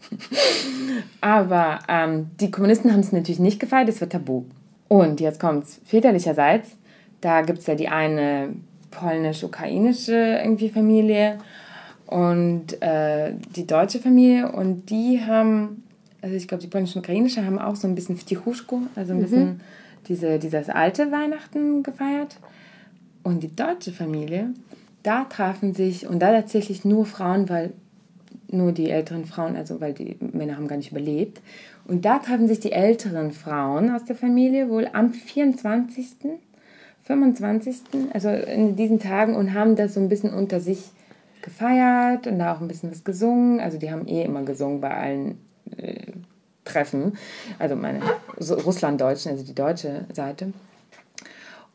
aber 1.20 1.80
ähm, 1.88 2.30
die 2.40 2.50
Kommunisten 2.50 2.92
haben 2.92 3.00
es 3.00 3.12
natürlich 3.12 3.40
nicht 3.40 3.60
gefeiert, 3.60 3.88
es 3.88 4.00
wird 4.00 4.12
tabu. 4.12 4.44
Und 4.88 5.20
jetzt 5.20 5.38
kommt 5.38 5.64
es 5.64 5.80
väterlicherseits. 5.84 6.76
Da 7.20 7.42
gibt 7.42 7.58
es 7.58 7.66
ja 7.66 7.74
die 7.74 7.88
eine 7.88 8.50
polnisch-ukrainische 8.90 10.40
irgendwie 10.42 10.70
Familie 10.70 11.38
und 12.06 12.80
äh, 12.82 13.32
die 13.56 13.66
deutsche 13.66 13.98
Familie 13.98 14.52
und 14.52 14.90
die 14.90 15.20
haben, 15.24 15.82
also 16.22 16.36
ich 16.36 16.46
glaube, 16.46 16.62
die 16.62 16.68
polnische 16.68 16.98
und 16.98 17.04
ukrainische 17.04 17.44
haben 17.44 17.58
auch 17.58 17.76
so 17.76 17.88
ein 17.88 17.94
bisschen 17.94 18.16
Vtichuschko, 18.16 18.82
also 18.94 19.12
ein 19.12 19.18
mhm. 19.18 19.22
bisschen 19.22 19.60
diese, 20.08 20.38
dieses 20.38 20.68
alte 20.68 21.10
Weihnachten 21.10 21.82
gefeiert. 21.82 22.36
Und 23.24 23.42
die 23.42 23.54
deutsche 23.54 23.90
Familie, 23.90 24.50
da 25.02 25.24
trafen 25.24 25.74
sich, 25.74 26.06
und 26.06 26.20
da 26.20 26.30
tatsächlich 26.30 26.84
nur 26.84 27.06
Frauen, 27.06 27.48
weil 27.48 27.72
nur 28.48 28.70
die 28.70 28.90
älteren 28.90 29.24
Frauen, 29.24 29.56
also 29.56 29.80
weil 29.80 29.94
die 29.94 30.16
Männer 30.20 30.56
haben 30.56 30.68
gar 30.68 30.76
nicht 30.76 30.92
überlebt. 30.92 31.40
Und 31.86 32.04
da 32.04 32.18
trafen 32.18 32.46
sich 32.46 32.60
die 32.60 32.72
älteren 32.72 33.32
Frauen 33.32 33.90
aus 33.90 34.04
der 34.04 34.14
Familie 34.14 34.68
wohl 34.68 34.88
am 34.92 35.12
24., 35.12 36.06
25., 37.02 37.76
also 38.12 38.28
in 38.30 38.76
diesen 38.76 39.00
Tagen 39.00 39.34
und 39.34 39.52
haben 39.52 39.76
das 39.76 39.94
so 39.94 40.00
ein 40.00 40.08
bisschen 40.08 40.32
unter 40.32 40.60
sich 40.60 40.90
gefeiert 41.42 42.26
und 42.26 42.38
da 42.38 42.54
auch 42.54 42.60
ein 42.60 42.68
bisschen 42.68 42.90
was 42.90 43.04
gesungen. 43.04 43.60
Also 43.60 43.78
die 43.78 43.90
haben 43.90 44.06
eh 44.06 44.22
immer 44.22 44.42
gesungen 44.42 44.80
bei 44.80 44.90
allen 44.90 45.38
äh, 45.76 46.12
Treffen. 46.64 47.18
Also 47.58 47.76
meine 47.76 48.00
so 48.38 48.54
Russlanddeutschen, 48.54 49.32
also 49.32 49.44
die 49.44 49.54
deutsche 49.54 50.06
Seite. 50.12 50.52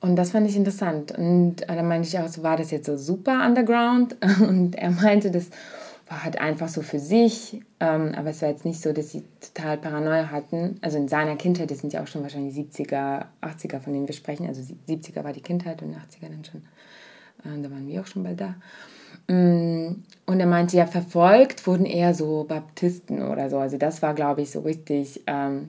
Und 0.01 0.15
das 0.15 0.31
fand 0.31 0.47
ich 0.49 0.55
interessant. 0.55 1.11
Und 1.11 1.63
äh, 1.63 1.75
dann 1.75 1.87
meinte 1.87 2.07
ich 2.07 2.17
auch, 2.19 2.27
so, 2.27 2.41
war 2.43 2.57
das 2.57 2.71
jetzt 2.71 2.85
so 2.85 2.97
super 2.97 3.45
underground? 3.45 4.15
Und 4.39 4.75
er 4.75 4.91
meinte, 4.91 5.29
das 5.29 5.49
war 6.07 6.23
halt 6.23 6.39
einfach 6.39 6.69
so 6.69 6.81
für 6.81 6.99
sich. 6.99 7.61
Ähm, 7.79 8.13
aber 8.15 8.29
es 8.29 8.41
war 8.41 8.49
jetzt 8.49 8.65
nicht 8.65 8.81
so, 8.81 8.93
dass 8.93 9.11
sie 9.11 9.23
total 9.41 9.77
Paranoia 9.77 10.31
hatten. 10.31 10.77
Also 10.81 10.97
in 10.97 11.07
seiner 11.07 11.35
Kindheit, 11.35 11.69
das 11.69 11.79
sind 11.79 11.93
ja 11.93 12.01
auch 12.01 12.07
schon 12.07 12.23
wahrscheinlich 12.23 12.55
70er, 12.55 13.25
80er, 13.41 13.79
von 13.79 13.93
denen 13.93 14.07
wir 14.07 14.15
sprechen. 14.15 14.47
Also 14.47 14.61
70er 14.87 15.23
war 15.23 15.33
die 15.33 15.41
Kindheit 15.41 15.81
und 15.81 15.93
80er 15.93 16.29
dann 16.29 16.45
schon. 16.45 16.61
Äh, 17.43 17.61
da 17.61 17.69
waren 17.69 17.87
wir 17.87 18.01
auch 18.01 18.07
schon 18.07 18.23
bald 18.23 18.39
da. 18.39 18.55
Mm, 19.27 20.03
und 20.25 20.39
er 20.39 20.47
meinte, 20.47 20.77
ja, 20.77 20.87
verfolgt 20.87 21.67
wurden 21.67 21.85
eher 21.85 22.13
so 22.13 22.45
Baptisten 22.45 23.21
oder 23.21 23.49
so. 23.49 23.57
Also 23.59 23.77
das 23.77 24.01
war, 24.01 24.13
glaube 24.13 24.41
ich, 24.41 24.51
so 24.51 24.61
richtig 24.61 25.23
ähm, 25.27 25.67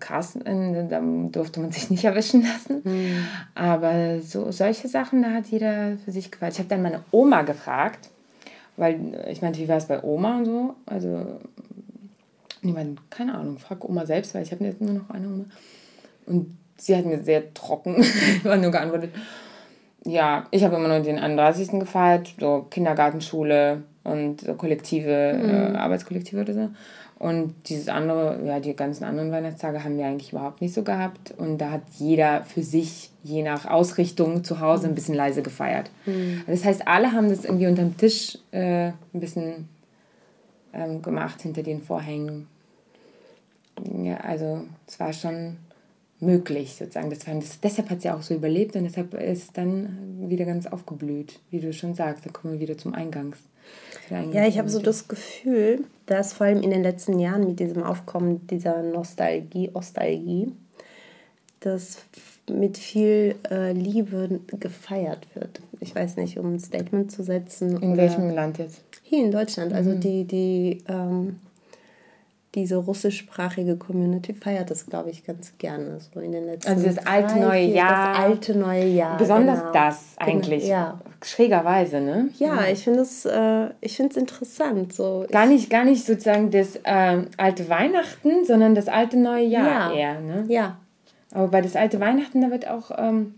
krass. 0.00 0.38
Da 0.44 1.00
durfte 1.00 1.60
man 1.60 1.70
sich 1.70 1.90
nicht 1.90 2.04
erwischen 2.04 2.42
lassen. 2.42 2.82
Mhm. 2.84 3.24
Aber 3.54 4.20
so 4.20 4.50
solche 4.50 4.88
Sachen, 4.88 5.22
da 5.22 5.30
hat 5.30 5.46
jeder 5.46 5.96
für 6.04 6.12
sich 6.12 6.30
gefallen. 6.30 6.52
Ich 6.52 6.58
habe 6.58 6.68
dann 6.68 6.82
meine 6.82 7.04
Oma 7.10 7.42
gefragt, 7.42 8.10
weil 8.76 9.24
ich 9.28 9.42
meinte, 9.42 9.58
wie 9.60 9.68
war 9.68 9.76
es 9.76 9.86
bei 9.86 10.02
Oma 10.02 10.38
und 10.38 10.44
so? 10.44 10.74
Also, 10.86 11.40
meine, 12.62 12.96
keine 13.10 13.34
Ahnung, 13.34 13.58
frag 13.58 13.84
Oma 13.84 14.06
selbst, 14.06 14.34
weil 14.34 14.42
ich 14.42 14.52
habe 14.52 14.64
jetzt 14.64 14.80
nur 14.80 14.94
noch 14.94 15.10
eine 15.10 15.26
Oma. 15.26 15.44
Und 16.26 16.56
sie 16.76 16.96
hat 16.96 17.04
mir 17.04 17.22
sehr 17.22 17.52
trocken 17.54 18.04
nur 18.44 18.70
geantwortet, 18.70 19.10
ja, 20.04 20.46
ich 20.50 20.64
habe 20.64 20.76
immer 20.76 20.88
nur 20.88 21.00
den 21.00 21.18
31. 21.18 21.80
gefeiert, 21.80 22.34
so 22.38 22.66
Kindergartenschule 22.70 23.82
und 24.04 24.40
so 24.40 24.54
Kollektive, 24.54 25.34
mhm. 25.34 25.74
äh, 25.74 25.78
Arbeitskollektive 25.78 26.40
oder 26.40 26.54
so. 26.54 26.68
Und 27.18 27.54
dieses 27.68 27.88
andere, 27.88 28.40
ja, 28.44 28.60
die 28.60 28.76
ganzen 28.76 29.02
anderen 29.02 29.32
Weihnachtstage 29.32 29.82
haben 29.82 29.98
wir 29.98 30.06
eigentlich 30.06 30.32
überhaupt 30.32 30.60
nicht 30.60 30.72
so 30.72 30.84
gehabt. 30.84 31.34
Und 31.36 31.58
da 31.58 31.72
hat 31.72 31.82
jeder 31.98 32.44
für 32.44 32.62
sich, 32.62 33.10
je 33.24 33.42
nach 33.42 33.66
Ausrichtung 33.66 34.44
zu 34.44 34.60
Hause, 34.60 34.86
ein 34.86 34.94
bisschen 34.94 35.16
leise 35.16 35.42
gefeiert. 35.42 35.90
Mhm. 36.06 36.42
Das 36.46 36.64
heißt, 36.64 36.86
alle 36.86 37.12
haben 37.12 37.28
das 37.28 37.44
irgendwie 37.44 37.66
unterm 37.66 37.96
Tisch 37.96 38.38
äh, 38.52 38.88
ein 38.88 39.20
bisschen 39.20 39.68
ähm, 40.72 41.02
gemacht, 41.02 41.42
hinter 41.42 41.64
den 41.64 41.82
Vorhängen. 41.82 42.46
Ja, 44.00 44.18
also 44.18 44.64
es 44.86 45.00
war 45.00 45.12
schon 45.12 45.56
möglich 46.20 46.76
sozusagen. 46.76 47.10
Das 47.10 47.26
war, 47.26 47.34
das, 47.34 47.60
deshalb 47.60 47.90
hat 47.90 48.02
sie 48.02 48.10
auch 48.10 48.22
so 48.22 48.34
überlebt 48.34 48.76
und 48.76 48.84
deshalb 48.84 49.14
ist 49.14 49.42
es 49.42 49.52
dann 49.52 50.28
wieder 50.28 50.44
ganz 50.44 50.66
aufgeblüht, 50.66 51.40
wie 51.50 51.60
du 51.60 51.72
schon 51.72 51.94
sagst. 51.94 52.26
Da 52.26 52.30
kommen 52.30 52.54
wir 52.54 52.60
wieder 52.60 52.78
zum 52.78 52.94
Eingangs. 52.94 53.38
Ja, 54.32 54.46
ich 54.46 54.58
habe 54.58 54.70
so 54.70 54.80
das 54.80 55.08
Gefühl, 55.08 55.84
dass 56.06 56.32
vor 56.32 56.46
allem 56.46 56.62
in 56.62 56.70
den 56.70 56.82
letzten 56.82 57.18
Jahren 57.18 57.46
mit 57.46 57.60
diesem 57.60 57.82
Aufkommen 57.82 58.46
dieser 58.46 58.82
Nostalgie, 58.82 59.70
Ostalgie, 59.74 60.52
dass 61.60 61.98
mit 62.48 62.78
viel 62.78 63.34
äh, 63.50 63.72
Liebe 63.72 64.40
gefeiert 64.58 65.26
wird. 65.34 65.60
Ich 65.80 65.94
weiß 65.94 66.16
nicht, 66.16 66.38
um 66.38 66.54
ein 66.54 66.60
Statement 66.60 67.12
zu 67.12 67.22
setzen. 67.22 67.76
In 67.82 67.96
welchem 67.96 68.30
Land 68.30 68.58
jetzt? 68.58 68.82
Hier 69.02 69.24
in 69.24 69.30
Deutschland. 69.30 69.72
Also 69.72 69.90
mhm. 69.90 70.00
die, 70.00 70.24
die 70.24 70.84
ähm, 70.88 71.36
diese 72.54 72.76
russischsprachige 72.76 73.76
Community 73.76 74.32
feiert 74.32 74.70
das, 74.70 74.86
glaube 74.86 75.10
ich, 75.10 75.24
ganz 75.24 75.52
gerne. 75.58 75.98
So 76.00 76.20
in 76.20 76.32
den 76.32 76.46
letzten 76.46 76.70
also 76.70 76.86
das 76.86 77.06
alte 77.06 77.34
drei, 77.34 77.40
neue 77.40 77.66
vier, 77.66 77.74
Jahr. 77.74 78.12
Das 78.12 78.24
alte 78.24 78.58
neue 78.58 78.86
Jahr. 78.86 79.16
Besonders 79.18 79.60
genau. 79.60 79.72
das 79.72 80.04
eigentlich. 80.16 80.62
Genau, 80.62 80.72
ja. 80.72 81.00
Schrägerweise, 81.22 82.00
ne? 82.00 82.30
Ja, 82.38 82.56
ja. 82.62 82.72
ich 82.72 82.84
finde 82.84 83.00
es 83.00 83.26
äh, 83.26 83.68
interessant. 84.18 84.94
So. 84.94 85.26
Gar, 85.30 85.46
nicht, 85.46 85.68
gar 85.68 85.84
nicht 85.84 86.06
sozusagen 86.06 86.50
das 86.50 86.76
äh, 86.84 87.22
alte 87.36 87.68
Weihnachten, 87.68 88.44
sondern 88.46 88.74
das 88.74 88.88
alte 88.88 89.18
neue 89.18 89.44
Jahr 89.44 89.92
ja. 89.92 89.98
eher. 89.98 90.20
Ne? 90.20 90.44
Ja. 90.48 90.78
Aber 91.32 91.48
bei 91.48 91.60
das 91.60 91.76
alte 91.76 92.00
Weihnachten, 92.00 92.40
da 92.40 92.50
wird 92.50 92.66
auch. 92.66 92.90
Ähm, 92.96 93.34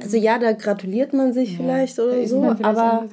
also 0.00 0.16
ja, 0.16 0.38
da 0.38 0.52
gratuliert 0.52 1.12
man 1.12 1.32
sich 1.32 1.52
ja, 1.52 1.58
vielleicht 1.58 1.98
oder 1.98 2.26
so, 2.26 2.40
vielleicht 2.40 2.64
aber. 2.64 3.08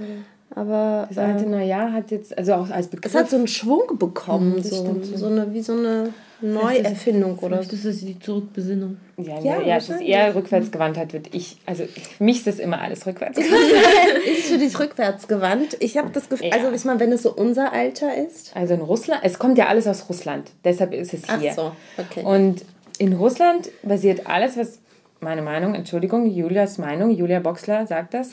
Aber 0.53 1.05
das 1.07 1.17
alte 1.17 1.45
äh, 1.45 1.49
Neujahr 1.49 1.93
hat 1.93 2.11
jetzt, 2.11 2.37
also 2.37 2.53
auch 2.55 2.69
als 2.69 2.87
Begriff. 2.87 3.13
Es 3.13 3.19
hat 3.19 3.29
so 3.29 3.37
einen 3.37 3.47
Schwung 3.47 3.97
bekommen, 3.97 4.55
mhm, 4.57 4.63
so, 4.63 5.01
so 5.15 5.27
eine, 5.27 5.53
wie 5.53 5.61
so 5.61 5.73
eine 5.73 6.13
Neuerfindung 6.41 7.37
oder 7.39 7.57
Das 7.57 7.85
ist 7.85 8.01
die 8.01 8.19
Zurückbesinnung. 8.19 8.97
Ja, 9.17 9.39
ja, 9.39 9.61
ja 9.61 9.77
es 9.77 9.89
ist 9.89 10.01
eher 10.01 10.33
rückwärtsgewandt 10.35 10.97
wird. 11.13 11.33
Ich, 11.33 11.57
also 11.65 11.85
für 11.85 12.23
mich 12.23 12.39
ist 12.39 12.47
das 12.47 12.59
immer 12.59 12.81
alles 12.81 13.05
rückwärts. 13.05 13.37
ist 13.37 13.47
für 14.47 14.57
dich 14.57 14.77
rückwärtsgewandt? 14.77 15.77
Ich 15.79 15.97
habe 15.97 16.09
das 16.11 16.27
Gefühl, 16.27 16.47
ja. 16.47 16.53
also 16.53 16.71
ich 16.71 16.83
meine, 16.83 16.99
wenn 16.99 17.11
es 17.11 17.23
so 17.23 17.33
unser 17.33 17.71
Alter 17.71 18.15
ist. 18.15 18.55
Also 18.55 18.73
in 18.73 18.81
Russland, 18.81 19.21
es 19.23 19.39
kommt 19.39 19.57
ja 19.57 19.67
alles 19.67 19.87
aus 19.87 20.09
Russland, 20.09 20.51
deshalb 20.65 20.93
ist 20.93 21.13
es 21.13 21.25
hier. 21.25 21.51
Ach 21.51 21.55
so, 21.55 21.71
okay. 21.97 22.23
Und 22.23 22.65
in 22.97 23.13
Russland 23.13 23.69
basiert 23.83 24.27
alles, 24.27 24.57
was 24.57 24.79
meine 25.21 25.43
Meinung, 25.43 25.75
Entschuldigung, 25.75 26.25
Julias 26.25 26.79
Meinung, 26.79 27.11
Julia 27.11 27.39
Boxler 27.39 27.85
sagt 27.85 28.15
das, 28.15 28.31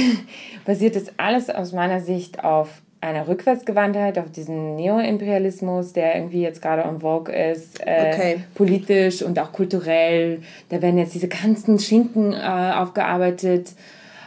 basiert 0.64 0.96
das 0.96 1.04
alles 1.16 1.48
aus 1.48 1.72
meiner 1.72 2.00
Sicht 2.00 2.42
auf 2.42 2.82
einer 3.00 3.28
Rückwärtsgewandtheit, 3.28 4.18
auf 4.18 4.30
diesen 4.30 4.76
Neoimperialismus, 4.76 5.92
der 5.92 6.16
irgendwie 6.16 6.42
jetzt 6.42 6.60
gerade 6.60 6.82
en 6.82 7.00
vogue 7.00 7.32
ist, 7.32 7.80
äh, 7.80 8.12
okay. 8.12 8.36
politisch 8.54 9.22
und 9.22 9.38
auch 9.38 9.52
kulturell. 9.52 10.40
Da 10.70 10.82
werden 10.82 10.98
jetzt 10.98 11.14
diese 11.14 11.28
ganzen 11.28 11.78
Schinken 11.78 12.32
äh, 12.32 12.72
aufgearbeitet, 12.74 13.72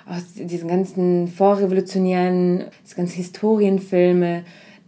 aus 0.05 0.33
diesen 0.35 0.69
ganzen 0.69 1.27
vorrevolutionären, 1.27 2.65
diese 2.85 2.95
ganzen 2.95 3.17
Historienfilme. 3.17 4.43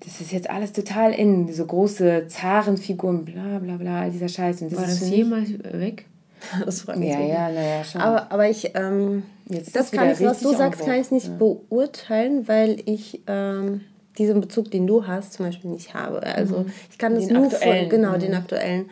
Das 0.05 0.21
ist 0.21 0.31
jetzt 0.31 0.49
alles 0.49 0.71
total 0.71 1.11
in, 1.11 1.47
diese 1.47 1.65
große 1.65 2.27
Zarenfiguren, 2.27 3.25
bla 3.25 3.59
bla 3.59 3.75
bla, 3.75 4.01
all 4.03 4.11
dieser 4.11 4.29
Scheiß. 4.29 4.61
Und 4.61 4.71
das 4.71 4.79
War 4.79 4.85
das 4.85 5.09
jemals 5.09 5.49
weg? 5.63 6.05
Das 6.65 6.81
freut 6.81 6.97
mich. 6.97 7.09
Ja, 7.09 7.19
ja, 7.19 7.49
naja, 7.49 7.83
schon. 7.83 8.01
Aber, 8.01 8.31
aber 8.31 8.49
ich, 8.49 8.71
ähm, 8.75 9.23
Jetzt 9.49 9.75
das 9.75 9.91
kann 9.91 10.11
ich, 10.11 10.21
was 10.21 10.41
du 10.41 10.55
sagst, 10.55 10.81
kann 10.85 11.01
ich 11.01 11.09
nicht 11.11 11.27
ja. 11.27 11.33
beurteilen, 11.33 12.47
weil 12.47 12.81
ich 12.85 13.21
ähm, 13.25 13.81
diesen 14.17 14.41
Bezug, 14.41 14.69
den 14.69 14.85
du 14.85 15.07
hast, 15.07 15.33
zum 15.33 15.47
Beispiel 15.47 15.71
nicht 15.71 15.95
habe. 15.95 16.21
Also 16.21 16.59
mhm. 16.59 16.71
ich 16.91 16.97
kann 16.99 17.15
das 17.15 17.27
den 17.27 17.37
nur 17.37 17.47
aktuellen. 17.47 17.89
von, 17.89 17.89
genau, 17.89 18.15
mhm. 18.15 18.19
den 18.19 18.35
aktuellen. 18.35 18.89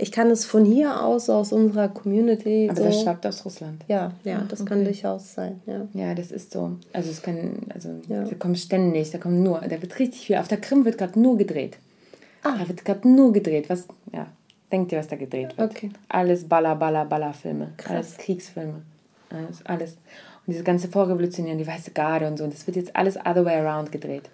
Ich 0.00 0.12
kann 0.12 0.30
es 0.30 0.46
von 0.46 0.64
hier 0.64 1.02
aus, 1.04 1.28
aus 1.28 1.52
unserer 1.52 1.88
Community. 1.88 2.68
Aber 2.70 2.78
so, 2.78 2.84
das 2.84 3.02
schwappt 3.02 3.26
aus 3.26 3.44
Russland. 3.44 3.84
Ja, 3.88 4.12
ja, 4.24 4.46
das 4.48 4.60
okay. 4.60 4.68
kann 4.68 4.84
durchaus 4.84 5.34
sein. 5.34 5.60
Ja. 5.66 5.88
ja, 5.92 6.14
das 6.14 6.30
ist 6.30 6.52
so. 6.52 6.76
Also 6.92 7.10
es 7.10 7.20
kann, 7.20 7.66
also 7.74 7.90
ja. 8.08 8.22
da 8.22 8.34
kommt 8.36 8.58
ständig, 8.58 9.10
da 9.10 9.18
kommt 9.18 9.40
nur, 9.40 9.60
da 9.60 9.82
wird 9.82 9.98
richtig 9.98 10.26
viel. 10.26 10.36
Auf 10.36 10.48
der 10.48 10.58
Krim 10.58 10.84
wird 10.84 10.96
gerade 10.96 11.20
nur 11.20 11.36
gedreht. 11.36 11.78
Ah. 12.44 12.56
Da 12.58 12.68
wird 12.68 12.84
gerade 12.84 13.08
nur 13.08 13.32
gedreht. 13.32 13.68
Was, 13.68 13.88
ja, 14.12 14.28
Denkt 14.70 14.92
ihr, 14.92 14.98
was 14.98 15.08
da 15.08 15.16
gedreht 15.16 15.56
wird. 15.56 15.70
Okay. 15.70 15.90
Alles 16.08 16.46
Baller, 16.46 16.76
Baller, 16.76 17.04
Baller-Filme. 17.04 17.72
Alles 17.88 18.16
Kriegsfilme. 18.16 18.82
Alles, 19.30 19.64
alles. 19.64 19.92
Und 20.46 20.52
diese 20.52 20.64
ganze 20.64 20.88
Vorrevolutionären, 20.88 21.58
die 21.58 21.66
Weiße 21.66 21.92
Garde 21.92 22.26
und 22.26 22.36
so. 22.38 22.44
Und 22.44 22.52
das 22.52 22.66
wird 22.66 22.76
jetzt 22.76 22.94
alles 22.94 23.16
other 23.16 23.44
way 23.44 23.56
around 23.56 23.92
gedreht. 23.92 24.28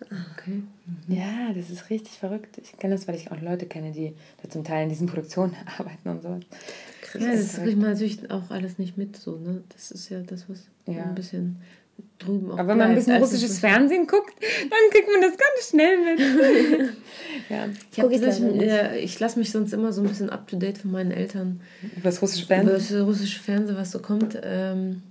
Okay. 0.00 0.62
Mhm. 0.86 1.14
Ja, 1.14 1.52
das 1.54 1.70
ist 1.70 1.90
richtig 1.90 2.18
verrückt. 2.18 2.58
Ich 2.62 2.76
kenne 2.78 2.94
das, 2.94 3.08
weil 3.08 3.14
ich 3.14 3.30
auch 3.30 3.40
Leute 3.40 3.66
kenne, 3.66 3.92
die 3.92 4.14
da 4.42 4.48
zum 4.48 4.64
Teil 4.64 4.84
in 4.84 4.88
diesen 4.88 5.06
Produktionen 5.06 5.56
arbeiten 5.78 6.08
und 6.08 6.22
so. 6.22 6.40
Ja, 7.18 7.32
das 7.32 7.54
kriegt 7.54 7.78
man 7.78 7.90
natürlich 7.92 8.30
auch 8.30 8.50
alles 8.50 8.78
nicht 8.78 8.98
mit, 8.98 9.16
so, 9.16 9.36
ne? 9.36 9.62
Das 9.68 9.90
ist 9.90 10.08
ja 10.08 10.20
das, 10.20 10.48
was 10.48 10.66
ja. 10.86 11.04
ein 11.04 11.14
bisschen 11.14 11.60
drüben 12.18 12.50
auch 12.50 12.58
Aber 12.58 12.68
wenn 12.68 12.78
man 12.78 12.88
ein 12.90 12.94
bisschen 12.94 13.16
russisches 13.16 13.58
Fernsehen 13.58 14.06
guckt, 14.06 14.34
dann 14.40 14.90
kriegt 14.90 15.08
man 15.10 15.20
das 15.20 15.36
ganz 15.38 15.68
schnell 15.68 15.96
mit. 15.98 16.92
ja. 17.48 17.68
Ich, 17.90 18.28
ich, 18.28 19.04
ich 19.04 19.20
lasse 19.20 19.38
mich 19.38 19.50
sonst 19.50 19.72
immer 19.72 19.92
so 19.92 20.02
ein 20.02 20.08
bisschen 20.08 20.30
up 20.30 20.46
to 20.48 20.56
date 20.56 20.78
von 20.78 20.90
meinen 20.90 21.10
Eltern. 21.10 21.60
Über 21.82 22.04
das 22.04 22.22
russische 22.22 22.46
Fernsehen? 22.46 22.68
Über 22.68 22.78
das 22.78 23.06
russische 23.06 23.40
Fernsehen, 23.40 23.76
was 23.76 23.90
so 23.90 23.98
kommt. 23.98 24.38
Ähm, 24.42 25.02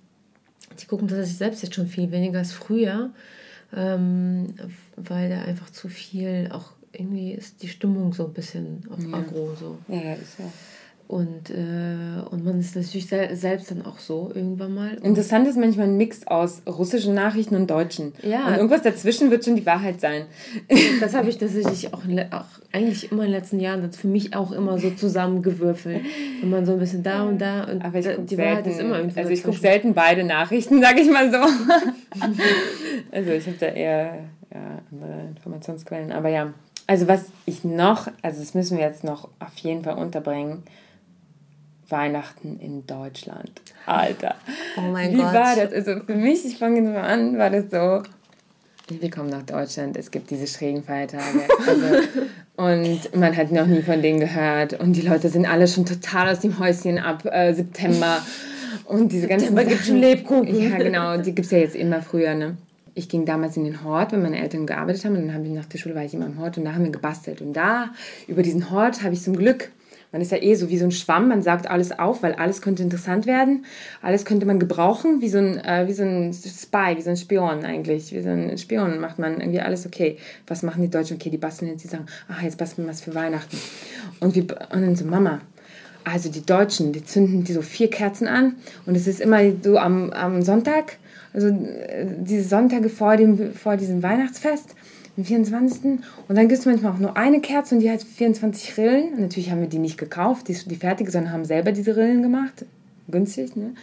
die 0.79 0.85
gucken 0.85 1.07
tatsächlich 1.07 1.37
selbst 1.37 1.63
jetzt 1.63 1.75
schon 1.75 1.87
viel 1.87 2.11
weniger 2.11 2.39
als 2.39 2.51
früher, 2.51 3.11
ähm, 3.75 4.55
weil 4.95 5.29
da 5.29 5.41
einfach 5.43 5.69
zu 5.69 5.87
viel 5.87 6.49
auch 6.51 6.71
irgendwie 6.91 7.33
ist 7.33 7.63
die 7.63 7.67
Stimmung 7.67 8.13
so 8.13 8.27
ein 8.27 8.33
bisschen 8.33 8.83
auf 8.89 9.03
ja. 9.03 9.17
Agro. 9.17 9.55
So. 9.59 9.77
Ja, 9.87 10.13
ist 10.13 10.39
ja. 10.39 10.45
Und, 11.07 11.49
äh, 11.49 12.21
und 12.31 12.45
man 12.45 12.59
ist 12.59 12.75
natürlich 12.75 13.07
sel 13.07 13.35
selbst 13.35 13.69
dann 13.69 13.85
auch 13.85 13.99
so 13.99 14.31
irgendwann 14.33 14.73
mal. 14.73 14.93
Interessant 15.03 15.47
ist 15.47 15.57
manchmal 15.57 15.87
ein 15.87 15.97
Mix 15.97 16.25
aus 16.25 16.61
russischen 16.65 17.13
Nachrichten 17.13 17.55
und 17.55 17.69
deutschen. 17.69 18.13
Ja. 18.23 18.47
Und 18.47 18.55
irgendwas 18.55 18.81
dazwischen 18.81 19.29
wird 19.29 19.43
schon 19.45 19.55
die 19.55 19.65
Wahrheit 19.65 20.01
sein. 20.01 20.25
Das 20.99 21.13
habe 21.13 21.29
ich 21.29 21.37
tatsächlich 21.37 21.93
auch, 21.93 22.01
auch 22.31 22.45
eigentlich 22.71 23.11
immer 23.11 23.23
in 23.23 23.31
den 23.31 23.39
letzten 23.39 23.59
Jahren 23.59 23.91
für 23.91 24.07
mich 24.07 24.35
auch 24.35 24.51
immer 24.51 24.79
so 24.79 24.89
zusammengewürfelt. 24.91 26.01
Wenn 26.39 26.49
man 26.49 26.65
so 26.65 26.73
ein 26.73 26.79
bisschen 26.79 27.03
da 27.03 27.23
und 27.23 27.39
da 27.39 27.65
und 27.65 27.83
Aber 27.83 27.99
ich 27.99 28.05
die 28.05 28.35
selten, 28.35 28.37
Wahrheit 28.37 28.67
ist 28.67 28.79
immer 28.79 28.97
irgendwie. 28.97 29.19
Also 29.19 29.31
ich 29.31 29.43
gucke 29.43 29.57
selten 29.57 29.93
beide 29.93 30.23
Nachrichten, 30.23 30.81
sage 30.81 31.01
ich 31.01 31.11
mal 31.11 31.29
so. 31.31 31.37
also 33.11 33.31
ich 33.31 33.45
habe 33.47 33.57
da 33.59 33.67
eher 33.67 34.19
ja, 34.53 34.81
andere 34.91 35.27
Informationsquellen. 35.29 36.11
Aber 36.11 36.29
ja. 36.29 36.53
Also 36.87 37.07
was 37.07 37.25
ich 37.45 37.63
noch, 37.63 38.07
also 38.21 38.39
das 38.39 38.53
müssen 38.53 38.77
wir 38.77 38.85
jetzt 38.85 39.03
noch 39.03 39.29
auf 39.39 39.57
jeden 39.57 39.83
Fall 39.83 39.95
unterbringen 39.95 40.63
Weihnachten 41.93 42.59
in 42.59 42.85
Deutschland. 42.85 43.49
Alter. 43.85 44.35
Oh 44.77 44.81
mein 44.81 45.13
Wie 45.13 45.17
Gott. 45.17 45.31
Wie 45.31 45.35
war 45.35 45.55
das? 45.55 45.71
Also 45.71 46.01
für 46.05 46.15
mich, 46.15 46.45
ich 46.45 46.57
fange 46.57 46.81
jetzt 46.81 46.93
mal 46.93 47.01
an, 47.01 47.37
war 47.37 47.49
das 47.49 47.65
so. 47.71 48.03
Wir 48.89 49.09
kommen 49.09 49.29
nach 49.29 49.43
Deutschland, 49.43 49.95
es 49.95 50.11
gibt 50.11 50.29
diese 50.29 50.45
schrägen 50.45 50.83
Feiertage. 50.83 51.47
Also, 51.65 52.07
und 52.57 53.15
man 53.15 53.37
hat 53.37 53.51
noch 53.51 53.65
nie 53.65 53.81
von 53.81 54.01
denen 54.01 54.19
gehört. 54.19 54.77
Und 54.77 54.97
die 54.97 55.01
Leute 55.01 55.29
sind 55.29 55.45
alle 55.45 55.69
schon 55.69 55.85
total 55.85 56.29
aus 56.29 56.41
dem 56.41 56.59
Häuschen 56.59 56.99
ab 56.99 57.23
äh, 57.25 57.53
September. 57.53 58.21
Und 58.85 59.13
diese 59.13 59.27
ganzen. 59.27 59.47
September 59.47 59.69
gibt 59.69 59.85
schon 59.85 59.97
Lebkuchen. 59.99 60.61
Ja, 60.61 60.77
genau. 60.77 61.15
Die 61.15 61.33
gibt 61.33 61.45
es 61.45 61.51
ja 61.51 61.59
jetzt 61.59 61.75
immer 61.75 62.01
früher, 62.01 62.35
ne? 62.35 62.57
ich 62.95 63.09
ging 63.09 63.25
damals 63.25 63.57
in 63.57 63.63
den 63.63 63.83
Hort, 63.83 64.11
wenn 64.11 64.21
meine 64.21 64.39
Eltern 64.39 64.65
gearbeitet 64.65 65.05
haben. 65.05 65.15
Und 65.15 65.27
dann 65.27 65.33
habe 65.33 65.45
ich 65.45 65.51
nach 65.51 65.65
der 65.65 65.77
Schule 65.77 65.95
war 65.95 66.03
ich 66.03 66.13
immer 66.13 66.25
im 66.25 66.37
Hort 66.39 66.57
und 66.57 66.65
da 66.65 66.73
haben 66.73 66.83
wir 66.83 66.91
gebastelt. 66.91 67.41
Und 67.41 67.53
da, 67.53 67.89
über 68.27 68.43
diesen 68.43 68.69
Hort, 68.69 69.03
habe 69.03 69.13
ich 69.13 69.21
zum 69.21 69.35
Glück 69.35 69.71
man 70.13 70.21
ist 70.21 70.31
ja 70.31 70.41
eh 70.41 70.53
so 70.53 70.69
wie 70.69 70.77
so 70.77 70.85
ein 70.85 70.91
Schwamm, 70.91 71.27
man 71.27 71.41
sagt 71.41 71.67
alles 71.67 71.91
auf, 71.97 72.21
weil 72.21 72.33
alles 72.33 72.61
könnte 72.61 72.83
interessant 72.83 73.25
werden. 73.25 73.65
Alles 74.03 74.25
könnte 74.25 74.45
man 74.45 74.59
gebrauchen, 74.59 75.21
wie 75.21 75.27
so 75.27 75.39
ein, 75.39 75.57
äh, 75.57 75.87
wie 75.87 75.93
so 75.93 76.03
ein 76.03 76.31
Spy, 76.31 76.95
wie 76.95 77.01
so 77.01 77.09
ein 77.09 77.17
Spion 77.17 77.65
eigentlich. 77.65 78.13
Wie 78.13 78.21
so 78.21 78.29
ein 78.29 78.55
Spion 78.59 78.99
macht 78.99 79.17
man 79.17 79.41
irgendwie 79.41 79.59
alles 79.59 79.87
okay. 79.87 80.17
Was 80.45 80.61
machen 80.61 80.83
die 80.83 80.89
Deutschen? 80.89 81.17
Okay, 81.17 81.31
die 81.31 81.39
basteln 81.39 81.71
jetzt, 81.71 81.83
die 81.83 81.87
sagen, 81.87 82.05
ach, 82.29 82.43
jetzt 82.43 82.59
basteln 82.59 82.85
wir 82.85 82.91
was 82.91 83.01
für 83.01 83.15
Weihnachten. 83.15 83.57
Und, 84.19 84.35
wir, 84.35 84.43
und 84.43 84.83
dann 84.83 84.95
so, 84.95 85.03
Mama, 85.03 85.41
also 86.03 86.29
die 86.29 86.45
Deutschen, 86.45 86.93
die 86.93 87.03
zünden 87.03 87.43
die 87.43 87.53
so 87.53 87.63
vier 87.63 87.89
Kerzen 87.89 88.27
an 88.27 88.55
und 88.85 88.95
es 88.95 89.07
ist 89.07 89.19
immer 89.19 89.39
so 89.63 89.77
am, 89.79 90.11
am 90.11 90.41
Sonntag, 90.43 90.97
also 91.33 91.47
äh, 91.47 92.05
diese 92.19 92.47
Sonntage 92.47 92.89
vor, 92.89 93.17
dem, 93.17 93.53
vor 93.53 93.77
diesem 93.77 94.03
Weihnachtsfest 94.03 94.75
den 95.17 95.25
24. 95.25 95.83
Und 96.27 96.35
dann 96.35 96.47
gibt 96.47 96.59
es 96.59 96.65
manchmal 96.65 96.93
auch 96.93 96.99
nur 96.99 97.15
eine 97.17 97.41
Kerze 97.41 97.75
und 97.75 97.81
die 97.81 97.91
hat 97.91 98.01
24 98.01 98.77
Rillen. 98.77 99.13
Und 99.13 99.21
natürlich 99.21 99.51
haben 99.51 99.61
wir 99.61 99.67
die 99.67 99.79
nicht 99.79 99.97
gekauft, 99.97 100.47
die, 100.47 100.53
die 100.53 100.75
fertige, 100.75 101.11
sondern 101.11 101.33
haben 101.33 101.45
selber 101.45 101.71
diese 101.71 101.95
Rillen 101.95 102.21
gemacht. 102.21 102.65
Günstig, 103.07 103.55
ne? 103.55 103.73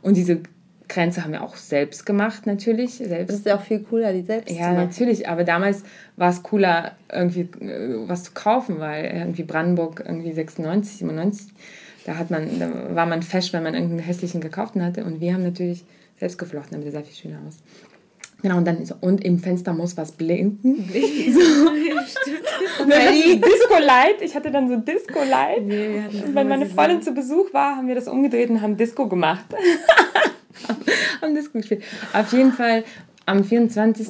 Und 0.00 0.16
diese 0.16 0.40
Kränze 0.88 1.24
haben 1.24 1.32
wir 1.32 1.42
auch 1.42 1.56
selbst 1.56 2.04
gemacht, 2.04 2.46
natürlich. 2.46 2.94
Selbst. 2.94 3.30
Das 3.30 3.36
ist 3.36 3.46
ja 3.46 3.56
auch 3.56 3.62
viel 3.62 3.80
cooler, 3.80 4.12
die 4.12 4.22
selbst 4.22 4.54
Ja, 4.54 4.72
natürlich. 4.72 5.28
Aber 5.28 5.44
damals 5.44 5.84
war 6.16 6.30
es 6.30 6.42
cooler, 6.42 6.96
irgendwie 7.10 7.48
äh, 7.60 8.08
was 8.08 8.24
zu 8.24 8.32
kaufen, 8.32 8.78
weil 8.78 9.06
irgendwie 9.06 9.42
Brandenburg 9.42 10.02
irgendwie 10.04 10.32
96, 10.32 10.98
97, 10.98 11.52
da, 12.04 12.18
hat 12.18 12.30
man, 12.30 12.58
da 12.58 12.94
war 12.94 13.06
man 13.06 13.22
fesch, 13.22 13.52
wenn 13.52 13.62
man 13.62 13.74
irgendeinen 13.74 14.00
hässlichen 14.00 14.40
gekauften 14.40 14.84
hatte. 14.84 15.04
Und 15.04 15.20
wir 15.20 15.32
haben 15.32 15.44
natürlich 15.44 15.84
selbst 16.18 16.38
geflochten, 16.38 16.72
damit 16.72 16.92
sehr 16.92 17.04
viel 17.04 17.14
schöner 17.14 17.38
aus. 17.48 17.56
Genau, 18.42 18.56
und 18.56 18.66
dann 18.66 18.84
so, 18.84 18.96
und 19.00 19.24
im 19.24 19.38
Fenster 19.38 19.72
muss 19.72 19.96
was 19.96 20.12
blinken. 20.12 20.88
so. 21.32 21.70
und 22.82 22.90
dann 22.90 23.00
hatte 23.00 23.36
Disco 23.36 23.78
Light. 23.80 24.20
Ich 24.20 24.34
hatte 24.34 24.50
dann 24.50 24.68
so 24.68 24.76
Disco 24.76 25.22
Light. 25.22 25.64
Nee, 25.64 26.02
und 26.24 26.34
wenn 26.34 26.48
meine 26.48 26.66
Freundin 26.66 27.02
zu 27.02 27.12
Besuch 27.12 27.52
war, 27.52 27.76
haben 27.76 27.86
wir 27.86 27.94
das 27.94 28.08
umgedreht 28.08 28.50
und 28.50 28.60
haben 28.60 28.76
Disco 28.76 29.08
gemacht. 29.08 29.44
haben 31.22 31.34
Disco 31.34 31.58
gespielt. 31.58 31.84
Auf 32.12 32.32
jeden 32.32 32.52
Fall 32.52 32.84
am 33.26 33.44
24 33.44 34.08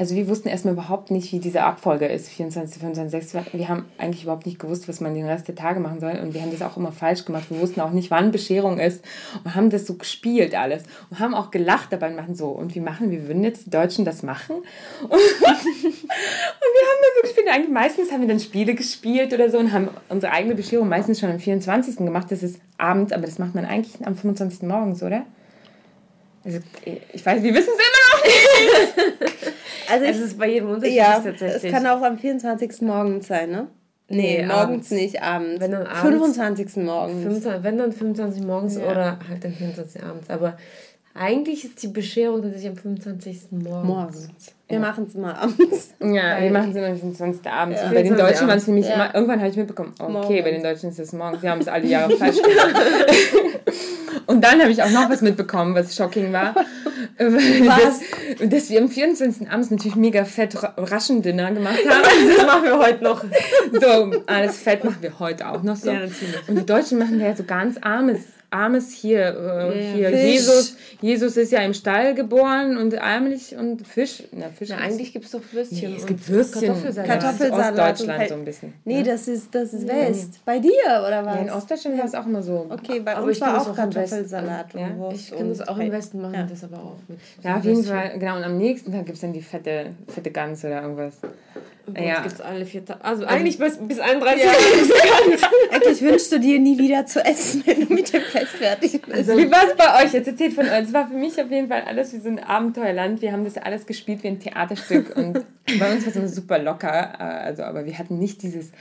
also 0.00 0.14
wir 0.14 0.28
wussten 0.28 0.48
erstmal 0.48 0.72
überhaupt 0.72 1.10
nicht, 1.10 1.30
wie 1.30 1.40
diese 1.40 1.62
Abfolge 1.62 2.06
ist, 2.06 2.30
24, 2.30 2.80
25, 2.80 3.10
26. 3.10 3.60
Wir 3.60 3.68
haben 3.68 3.84
eigentlich 3.98 4.22
überhaupt 4.22 4.46
nicht 4.46 4.58
gewusst, 4.58 4.88
was 4.88 5.02
man 5.02 5.14
den 5.14 5.26
Rest 5.26 5.46
der 5.46 5.54
Tage 5.54 5.78
machen 5.78 6.00
soll. 6.00 6.18
Und 6.22 6.32
wir 6.32 6.40
haben 6.40 6.50
das 6.50 6.62
auch 6.62 6.78
immer 6.78 6.90
falsch 6.90 7.26
gemacht. 7.26 7.50
Wir 7.50 7.60
wussten 7.60 7.82
auch 7.82 7.90
nicht, 7.90 8.10
wann 8.10 8.32
Bescherung 8.32 8.78
ist. 8.78 9.04
Und 9.44 9.54
haben 9.54 9.68
das 9.68 9.86
so 9.86 9.96
gespielt 9.96 10.54
alles. 10.54 10.84
Und 11.10 11.18
haben 11.18 11.34
auch 11.34 11.50
gelacht 11.50 11.92
dabei 11.92 12.08
und 12.08 12.16
machen 12.16 12.34
so. 12.34 12.48
Und 12.48 12.74
wie 12.74 12.80
machen 12.80 13.10
wir? 13.10 13.28
Würden 13.28 13.44
jetzt 13.44 13.66
die 13.66 13.70
Deutschen 13.70 14.06
das 14.06 14.22
machen? 14.22 14.56
Und, 15.02 15.10
und 15.10 15.12
wir 15.12 15.50
haben 15.50 17.00
dann 17.02 17.12
so 17.16 17.22
gespielt. 17.22 17.48
Eigentlich 17.52 17.70
meistens 17.70 18.10
haben 18.10 18.22
wir 18.22 18.28
dann 18.28 18.40
Spiele 18.40 18.74
gespielt 18.74 19.34
oder 19.34 19.50
so 19.50 19.58
und 19.58 19.70
haben 19.70 19.90
unsere 20.08 20.32
eigene 20.32 20.54
Bescherung 20.54 20.88
meistens 20.88 21.20
schon 21.20 21.28
am 21.30 21.40
24. 21.40 21.96
gemacht. 21.96 22.28
Das 22.30 22.42
ist 22.42 22.58
abends, 22.78 23.12
aber 23.12 23.26
das 23.26 23.38
macht 23.38 23.54
man 23.54 23.66
eigentlich 23.66 24.06
am 24.06 24.16
25. 24.16 24.62
morgens, 24.62 25.02
oder? 25.02 25.26
Also, 26.42 26.58
ich 27.12 27.26
weiß, 27.26 27.42
wir 27.42 27.54
wissen 27.54 27.68
es 27.76 27.84
immer 27.84 29.20
noch 29.20 29.28
nicht. 29.28 29.52
also, 29.90 30.04
es 30.04 30.18
ist 30.20 30.38
bei 30.38 30.48
jedem 30.48 30.68
unterschiedlich 30.68 30.96
ja, 30.96 31.20
tatsächlich. 31.20 31.64
Es 31.64 31.72
kann 31.72 31.86
auch 31.86 32.02
am 32.02 32.18
24. 32.18 32.82
morgens 32.82 33.26
sein, 33.26 33.50
ne? 33.50 33.68
Nee, 34.08 34.38
nee 34.38 34.46
morgens 34.46 34.62
abends. 34.62 34.90
nicht, 34.90 35.22
abends. 35.22 35.60
Wenn 35.60 35.70
dann 35.70 35.86
abends 35.86 36.00
25. 36.00 36.76
morgens. 36.84 37.22
25, 37.22 37.62
wenn 37.62 37.78
dann 37.78 37.92
25 37.92 38.42
morgens 38.44 38.76
ja. 38.76 38.90
oder 38.90 39.18
halt 39.28 39.44
am 39.44 39.52
24. 39.52 40.02
abends. 40.02 40.30
Aber 40.30 40.56
eigentlich 41.14 41.64
ist 41.64 41.82
die 41.82 41.88
Bescherung 41.88 42.42
tatsächlich 42.42 42.70
am 42.70 42.76
25. 42.76 43.52
morgens. 43.52 43.86
Morgens. 43.86 44.28
Wir 44.68 44.74
ja. 44.74 44.80
machen 44.80 45.06
es 45.08 45.14
immer 45.14 45.38
abends. 45.38 45.94
Ja, 46.00 46.40
wir 46.40 46.50
machen 46.50 46.70
es 46.70 46.76
immer 46.76 46.86
am 46.86 46.98
25. 46.98 47.46
abends. 47.46 47.80
Ja. 47.80 47.92
Bei 47.92 48.02
den 48.02 48.16
Deutschen 48.16 48.48
waren 48.48 48.58
es 48.58 48.66
nämlich 48.66 48.86
ja. 48.86 48.94
immer, 48.94 49.14
irgendwann 49.14 49.38
habe 49.40 49.50
ich 49.50 49.56
mitbekommen, 49.56 49.92
okay, 49.98 50.12
morgens. 50.12 50.42
bei 50.42 50.50
den 50.50 50.62
Deutschen 50.62 50.90
ist 50.90 50.98
es 50.98 51.12
morgens. 51.12 51.42
Wir 51.42 51.50
haben 51.50 51.60
es 51.60 51.68
alle 51.68 51.86
Jahre 51.86 52.10
falsch 52.16 52.40
gemacht. 52.42 52.76
Und 54.30 54.44
dann 54.44 54.60
habe 54.60 54.70
ich 54.70 54.80
auch 54.80 54.90
noch 54.90 55.10
was 55.10 55.22
mitbekommen, 55.22 55.74
was 55.74 55.96
shocking 55.96 56.32
war. 56.32 56.54
was? 57.18 58.00
Dass, 58.38 58.48
dass 58.48 58.70
wir 58.70 58.80
am 58.80 58.88
24. 58.88 59.50
abends 59.50 59.72
natürlich 59.72 59.96
mega 59.96 60.24
fett 60.24 60.56
Raschendinner 60.76 61.50
gemacht 61.50 61.80
haben. 61.88 62.02
das 62.36 62.46
machen 62.46 62.62
wir 62.62 62.78
heute 62.78 63.02
noch. 63.02 63.24
So, 63.72 64.22
alles 64.26 64.58
fett 64.58 64.84
machen 64.84 64.98
wir 65.00 65.18
heute 65.18 65.48
auch 65.48 65.64
noch 65.64 65.74
so. 65.74 65.90
Ja, 65.90 65.98
natürlich. 65.98 66.48
Und 66.48 66.60
die 66.60 66.66
Deutschen 66.66 66.98
machen 66.98 67.20
ja 67.20 67.34
so 67.34 67.42
ganz 67.42 67.76
armes 67.80 68.20
armes 68.50 68.92
hier, 68.92 69.72
äh, 69.72 69.94
hier 69.94 70.10
Jesus, 70.10 70.76
Jesus 71.00 71.36
ist 71.36 71.52
ja 71.52 71.60
im 71.60 71.72
Stall 71.72 72.14
geboren 72.14 72.76
und 72.76 72.92
ärmlich 72.92 73.56
und 73.56 73.86
Fisch. 73.86 74.24
Na, 74.32 74.48
Fisch 74.48 74.68
na, 74.70 74.78
eigentlich 74.78 75.12
gibt 75.12 75.24
es 75.24 75.30
doch 75.30 75.40
Würstchen. 75.52 75.90
Nee, 75.90 75.96
es 75.96 76.06
gibt 76.06 76.28
Würstchen. 76.28 76.68
Kartoffelsalat. 76.68 77.08
Kartoffelsalat. 77.08 77.78
Ostdeutschland 77.78 78.28
so 78.28 78.34
ein 78.34 78.44
bisschen. 78.44 78.72
Nee, 78.84 78.98
ne? 78.98 79.02
das 79.04 79.28
ist, 79.28 79.54
das 79.54 79.72
ist 79.72 79.86
West. 79.86 80.44
Bei 80.44 80.58
dir, 80.58 80.70
oder 80.86 81.24
was? 81.24 81.36
Ja, 81.36 81.42
in 81.42 81.50
Ostdeutschland 81.50 81.98
war 81.98 82.04
es 82.04 82.14
auch 82.14 82.26
immer 82.26 82.42
so. 82.42 82.66
Okay, 82.68 83.00
bei 83.00 83.16
aber 83.16 83.26
uns 83.26 83.40
war 83.40 83.60
auch 83.60 83.74
Kartoffelsalat. 83.74 84.74
Ja? 84.74 84.90
Ich 85.12 85.30
kann 85.30 85.48
das 85.48 85.66
auch 85.66 85.78
im 85.78 85.92
Westen 85.92 86.20
machen, 86.20 86.34
ja. 86.34 86.46
das 86.48 86.64
aber 86.64 86.78
auch 86.78 86.98
mit. 87.08 87.18
Ja, 87.42 87.56
auf 87.56 87.64
jeden 87.64 87.84
Fall. 87.84 88.18
Genau, 88.18 88.36
und 88.36 88.44
am 88.44 88.58
nächsten 88.58 88.92
Tag 88.92 89.06
gibt 89.06 89.16
es 89.16 89.20
dann 89.20 89.32
die 89.32 89.42
fette, 89.42 89.90
fette 90.08 90.30
Gans 90.30 90.64
oder 90.64 90.82
irgendwas. 90.82 91.14
Bei 91.94 92.06
ja. 92.06 92.20
gibt 92.20 92.34
es 92.34 92.40
alle 92.40 92.64
vier 92.66 92.84
Tage. 92.84 93.04
Also 93.04 93.24
eigentlich 93.24 93.58
bis, 93.58 93.78
bis 93.78 93.98
31 93.98 94.44
ja. 94.44 94.50
Eigentlich 95.72 96.02
wünschst 96.02 96.32
du 96.32 96.40
dir 96.40 96.58
nie 96.58 96.78
wieder 96.78 97.06
zu 97.06 97.24
essen, 97.24 97.62
wenn 97.66 97.86
du 97.86 97.94
mit 97.94 98.12
dem 98.12 98.22
Fest 98.22 98.52
fertig 98.52 99.00
bist. 99.02 99.30
Also, 99.30 99.36
wie 99.36 99.50
war 99.50 99.64
es 99.68 99.76
bei 99.76 100.04
euch? 100.04 100.12
Jetzt 100.12 100.28
erzählt 100.28 100.54
von 100.54 100.64
euch. 100.64 100.84
Es 100.84 100.92
war 100.92 101.08
für 101.08 101.14
mich 101.14 101.40
auf 101.40 101.50
jeden 101.50 101.68
Fall 101.68 101.82
alles 101.86 102.12
wie 102.12 102.18
so 102.18 102.28
ein 102.28 102.38
Abenteuerland. 102.38 103.22
Wir 103.22 103.32
haben 103.32 103.44
das 103.44 103.56
alles 103.56 103.86
gespielt 103.86 104.22
wie 104.22 104.28
ein 104.28 104.40
Theaterstück 104.40 105.16
und 105.16 105.34
bei 105.78 105.92
uns 105.92 106.04
war 106.04 106.10
es 106.10 106.16
immer 106.16 106.28
super 106.28 106.58
locker. 106.58 107.14
Äh, 107.18 107.22
also, 107.22 107.62
aber 107.62 107.84
wir 107.86 107.98
hatten 107.98 108.18
nicht 108.18 108.42
dieses 108.42 108.72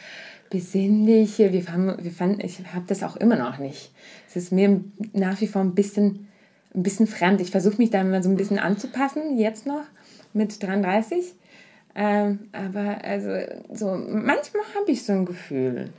besinnliche. 0.50 1.54
Wir 1.54 1.64
fanden, 1.64 2.04
wir 2.04 2.12
fanden 2.12 2.42
ich 2.44 2.60
habe 2.74 2.86
das 2.88 3.04
auch 3.04 3.16
immer 3.16 3.36
noch 3.36 3.58
nicht. 3.60 3.92
Es 4.28 4.36
ist 4.36 4.52
mir 4.52 4.84
nach 5.14 5.40
wie 5.42 5.48
vor 5.48 5.62
ein 5.62 5.76
bisschen, 5.76 6.28
ein 6.76 6.84
bisschen 6.84 7.08
fremd. 7.08 7.42
Ich 7.42 7.52
versuche 7.52 7.78
mich 7.78 7.90
da 7.90 8.02
immer 8.02 8.22
so 8.22 8.30
ein 8.30 8.36
bisschen 8.36 8.60
anzupassen, 8.60 9.38
jetzt 9.38 9.66
noch 9.66 9.84
mit 10.34 10.62
33. 10.62 11.34
Ähm, 12.02 12.48
aber 12.54 13.04
also 13.04 13.30
so 13.74 13.88
manchmal 13.88 14.64
habe 14.74 14.90
ich 14.90 15.04
so 15.04 15.12
ein 15.12 15.26
Gefühl. 15.26 15.90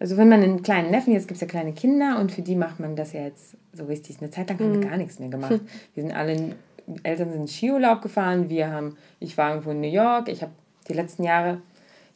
Also 0.00 0.16
wenn 0.16 0.30
man 0.30 0.42
einen 0.42 0.62
kleinen 0.62 0.90
Neffen, 0.90 1.12
jetzt 1.12 1.28
gibt 1.28 1.36
es 1.36 1.42
ja 1.42 1.46
kleine 1.46 1.74
Kinder 1.74 2.18
und 2.18 2.32
für 2.32 2.40
die 2.40 2.56
macht 2.56 2.80
man 2.80 2.96
das 2.96 3.12
ja 3.12 3.24
jetzt 3.24 3.54
so 3.74 3.84
richtig. 3.84 4.22
Eine 4.22 4.30
Zeit 4.30 4.48
lang 4.48 4.58
haben 4.58 4.72
wir 4.72 4.78
mhm. 4.78 4.88
gar 4.88 4.96
nichts 4.96 5.18
mehr 5.18 5.28
gemacht. 5.28 5.60
Wir 5.94 6.02
sind 6.02 6.12
alle, 6.12 6.54
Eltern 7.02 7.30
sind 7.30 7.50
Skiurlaub 7.50 8.00
gefahren, 8.00 8.48
wir 8.48 8.72
haben, 8.72 8.96
ich 9.20 9.36
war 9.36 9.50
irgendwo 9.50 9.72
in 9.72 9.82
New 9.82 9.90
York, 9.90 10.30
ich 10.30 10.40
habe 10.40 10.52
die 10.88 10.94
letzten 10.94 11.22
Jahre, 11.24 11.60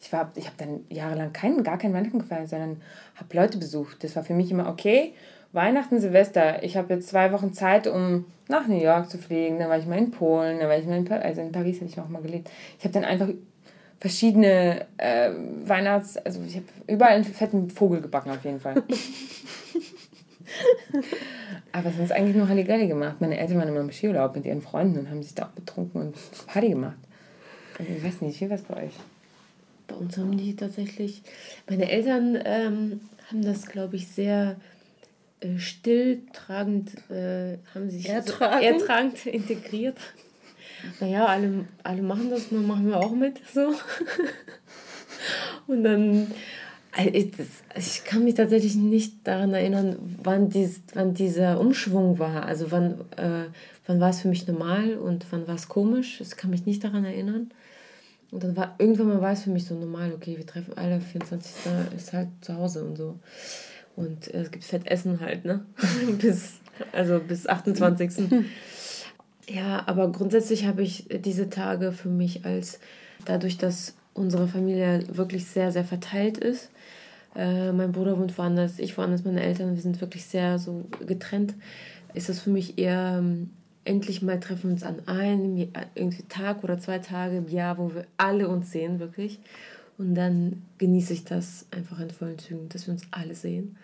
ich 0.00 0.10
war, 0.10 0.32
ich 0.34 0.46
habe 0.46 0.56
dann 0.56 0.80
jahrelang 0.88 1.34
keinen, 1.34 1.62
gar 1.62 1.76
keinen 1.76 1.92
Weihnachten 1.92 2.20
gefeiert, 2.20 2.48
sondern 2.48 2.80
habe 3.16 3.36
Leute 3.36 3.58
besucht. 3.58 4.02
Das 4.02 4.16
war 4.16 4.24
für 4.24 4.32
mich 4.32 4.50
immer 4.50 4.70
okay. 4.70 5.12
Weihnachten, 5.52 6.00
Silvester, 6.00 6.62
ich 6.62 6.76
habe 6.76 6.94
jetzt 6.94 7.08
zwei 7.08 7.30
Wochen 7.32 7.52
Zeit, 7.52 7.86
um 7.86 8.24
nach 8.48 8.66
New 8.66 8.80
York 8.80 9.10
zu 9.10 9.18
fliegen. 9.18 9.58
Dann 9.58 9.68
war 9.68 9.78
ich 9.78 9.86
mal 9.86 9.98
in 9.98 10.10
Polen, 10.10 10.58
dann 10.58 10.68
war 10.68 10.78
ich 10.78 10.86
mal 10.86 10.96
in 10.96 11.04
Paris, 11.04 11.24
also 11.24 11.42
in 11.42 11.52
Paris 11.52 11.76
habe 11.80 11.90
ich 11.90 12.00
auch 12.00 12.08
mal 12.08 12.22
gelebt. 12.22 12.50
Ich 12.78 12.84
habe 12.84 12.94
dann 12.94 13.04
einfach 13.04 13.28
verschiedene 14.00 14.86
äh, 14.96 15.30
Weihnachts-, 15.64 16.16
also 16.16 16.40
ich 16.46 16.56
habe 16.56 16.66
überall 16.86 17.12
einen 17.14 17.24
fetten 17.24 17.70
Vogel 17.70 18.00
gebacken 18.00 18.30
auf 18.30 18.44
jeden 18.44 18.60
Fall. 18.60 18.82
Aber 21.72 21.90
sonst 21.90 22.12
eigentlich 22.12 22.36
nur 22.36 22.48
Halligalli 22.48 22.86
gemacht. 22.88 23.16
Meine 23.20 23.38
Eltern 23.38 23.58
waren 23.58 23.68
immer 23.68 23.80
im 23.80 23.92
Skiurlaub 23.92 24.34
mit 24.34 24.44
ihren 24.44 24.60
Freunden 24.60 24.98
und 24.98 25.10
haben 25.10 25.22
sich 25.22 25.34
da 25.34 25.44
auch 25.46 25.50
betrunken 25.50 26.00
und 26.00 26.14
Party 26.46 26.70
gemacht. 26.70 26.96
Also 27.78 27.92
ich 27.92 28.04
weiß 28.04 28.20
nicht, 28.22 28.40
wie 28.40 28.50
war 28.50 28.56
es 28.56 28.62
bei 28.62 28.84
euch? 28.84 28.92
Bei 29.86 29.94
uns 29.94 30.16
haben 30.18 30.36
die 30.36 30.56
tatsächlich, 30.56 31.22
meine 31.68 31.90
Eltern 31.90 32.38
ähm, 32.44 33.00
haben 33.30 33.42
das, 33.42 33.66
glaube 33.66 33.96
ich, 33.96 34.08
sehr 34.08 34.56
stilltragend 35.58 36.92
äh, 37.10 37.58
haben 37.74 37.90
sich 37.90 38.08
ertragend. 38.08 38.62
So 38.62 38.84
ertragend 38.86 39.26
integriert. 39.26 39.98
Naja, 41.00 41.26
alle, 41.26 41.66
alle 41.82 42.02
machen 42.02 42.30
das, 42.30 42.48
dann 42.50 42.66
machen 42.66 42.88
wir 42.88 42.98
auch 42.98 43.12
mit. 43.12 43.40
So. 43.52 43.74
Und 45.66 45.84
dann, 45.84 46.30
äh, 46.96 47.08
ich, 47.08 47.32
ich 47.76 48.04
kann 48.04 48.24
mich 48.24 48.34
tatsächlich 48.34 48.74
nicht 48.74 49.26
daran 49.26 49.54
erinnern, 49.54 49.96
wann, 50.22 50.48
dies, 50.50 50.82
wann 50.94 51.14
dieser 51.14 51.60
Umschwung 51.60 52.18
war. 52.18 52.44
Also 52.44 52.70
wann, 52.70 53.00
äh, 53.16 53.46
wann 53.86 54.00
war 54.00 54.10
es 54.10 54.20
für 54.20 54.28
mich 54.28 54.46
normal 54.46 54.94
und 54.96 55.26
wann 55.30 55.46
war 55.46 55.54
es 55.54 55.68
komisch. 55.68 56.20
Ich 56.20 56.36
kann 56.36 56.50
mich 56.50 56.66
nicht 56.66 56.82
daran 56.82 57.04
erinnern. 57.04 57.50
Und 58.30 58.42
dann 58.44 58.56
war 58.56 58.74
irgendwann 58.78 59.08
mal 59.08 59.20
war 59.20 59.32
es 59.32 59.42
für 59.42 59.50
mich 59.50 59.66
so 59.66 59.74
normal, 59.74 60.12
okay, 60.14 60.38
wir 60.38 60.46
treffen 60.46 60.72
alle, 60.76 61.00
24. 61.00 61.52
ist 61.94 62.12
halt 62.14 62.28
zu 62.40 62.56
Hause 62.56 62.82
und 62.82 62.96
so. 62.96 63.18
Und 63.96 64.28
es 64.28 64.50
gibt 64.50 64.64
Fettessen 64.64 65.20
halt, 65.20 65.44
ne? 65.44 65.64
bis, 66.18 66.60
also 66.92 67.20
bis 67.20 67.46
28. 67.46 68.30
ja, 69.48 69.82
aber 69.86 70.10
grundsätzlich 70.10 70.66
habe 70.66 70.82
ich 70.82 71.06
diese 71.10 71.50
Tage 71.50 71.92
für 71.92 72.08
mich 72.08 72.44
als, 72.44 72.80
dadurch, 73.24 73.58
dass 73.58 73.94
unsere 74.14 74.48
Familie 74.48 75.04
wirklich 75.08 75.46
sehr, 75.46 75.72
sehr 75.72 75.84
verteilt 75.84 76.38
ist. 76.38 76.70
Äh, 77.34 77.72
mein 77.72 77.92
Bruder 77.92 78.18
wohnt 78.18 78.36
woanders, 78.36 78.78
ich 78.78 78.96
woanders, 78.98 79.24
meine 79.24 79.42
Eltern, 79.42 79.74
wir 79.74 79.82
sind 79.82 80.00
wirklich 80.00 80.24
sehr 80.26 80.58
so 80.58 80.84
getrennt. 81.06 81.54
Ist 82.14 82.28
das 82.28 82.40
für 82.40 82.50
mich 82.50 82.78
eher 82.78 83.16
ähm, 83.18 83.50
endlich 83.84 84.22
mal 84.22 84.38
treffen 84.38 84.64
wir 84.64 84.70
uns 84.72 84.82
an 84.82 85.06
einem 85.06 85.68
irgendwie 85.94 86.22
Tag 86.24 86.62
oder 86.62 86.78
zwei 86.78 86.98
Tage 86.98 87.38
im 87.38 87.48
Jahr, 87.48 87.78
wo 87.78 87.94
wir 87.94 88.06
alle 88.16 88.48
uns 88.48 88.70
sehen, 88.70 89.00
wirklich. 89.00 89.40
Und 89.98 90.14
dann 90.14 90.62
genieße 90.78 91.12
ich 91.12 91.24
das 91.24 91.66
einfach 91.70 92.00
in 92.00 92.10
vollen 92.10 92.38
Zügen, 92.38 92.68
dass 92.68 92.86
wir 92.86 92.94
uns 92.94 93.02
alle 93.10 93.34
sehen. 93.34 93.76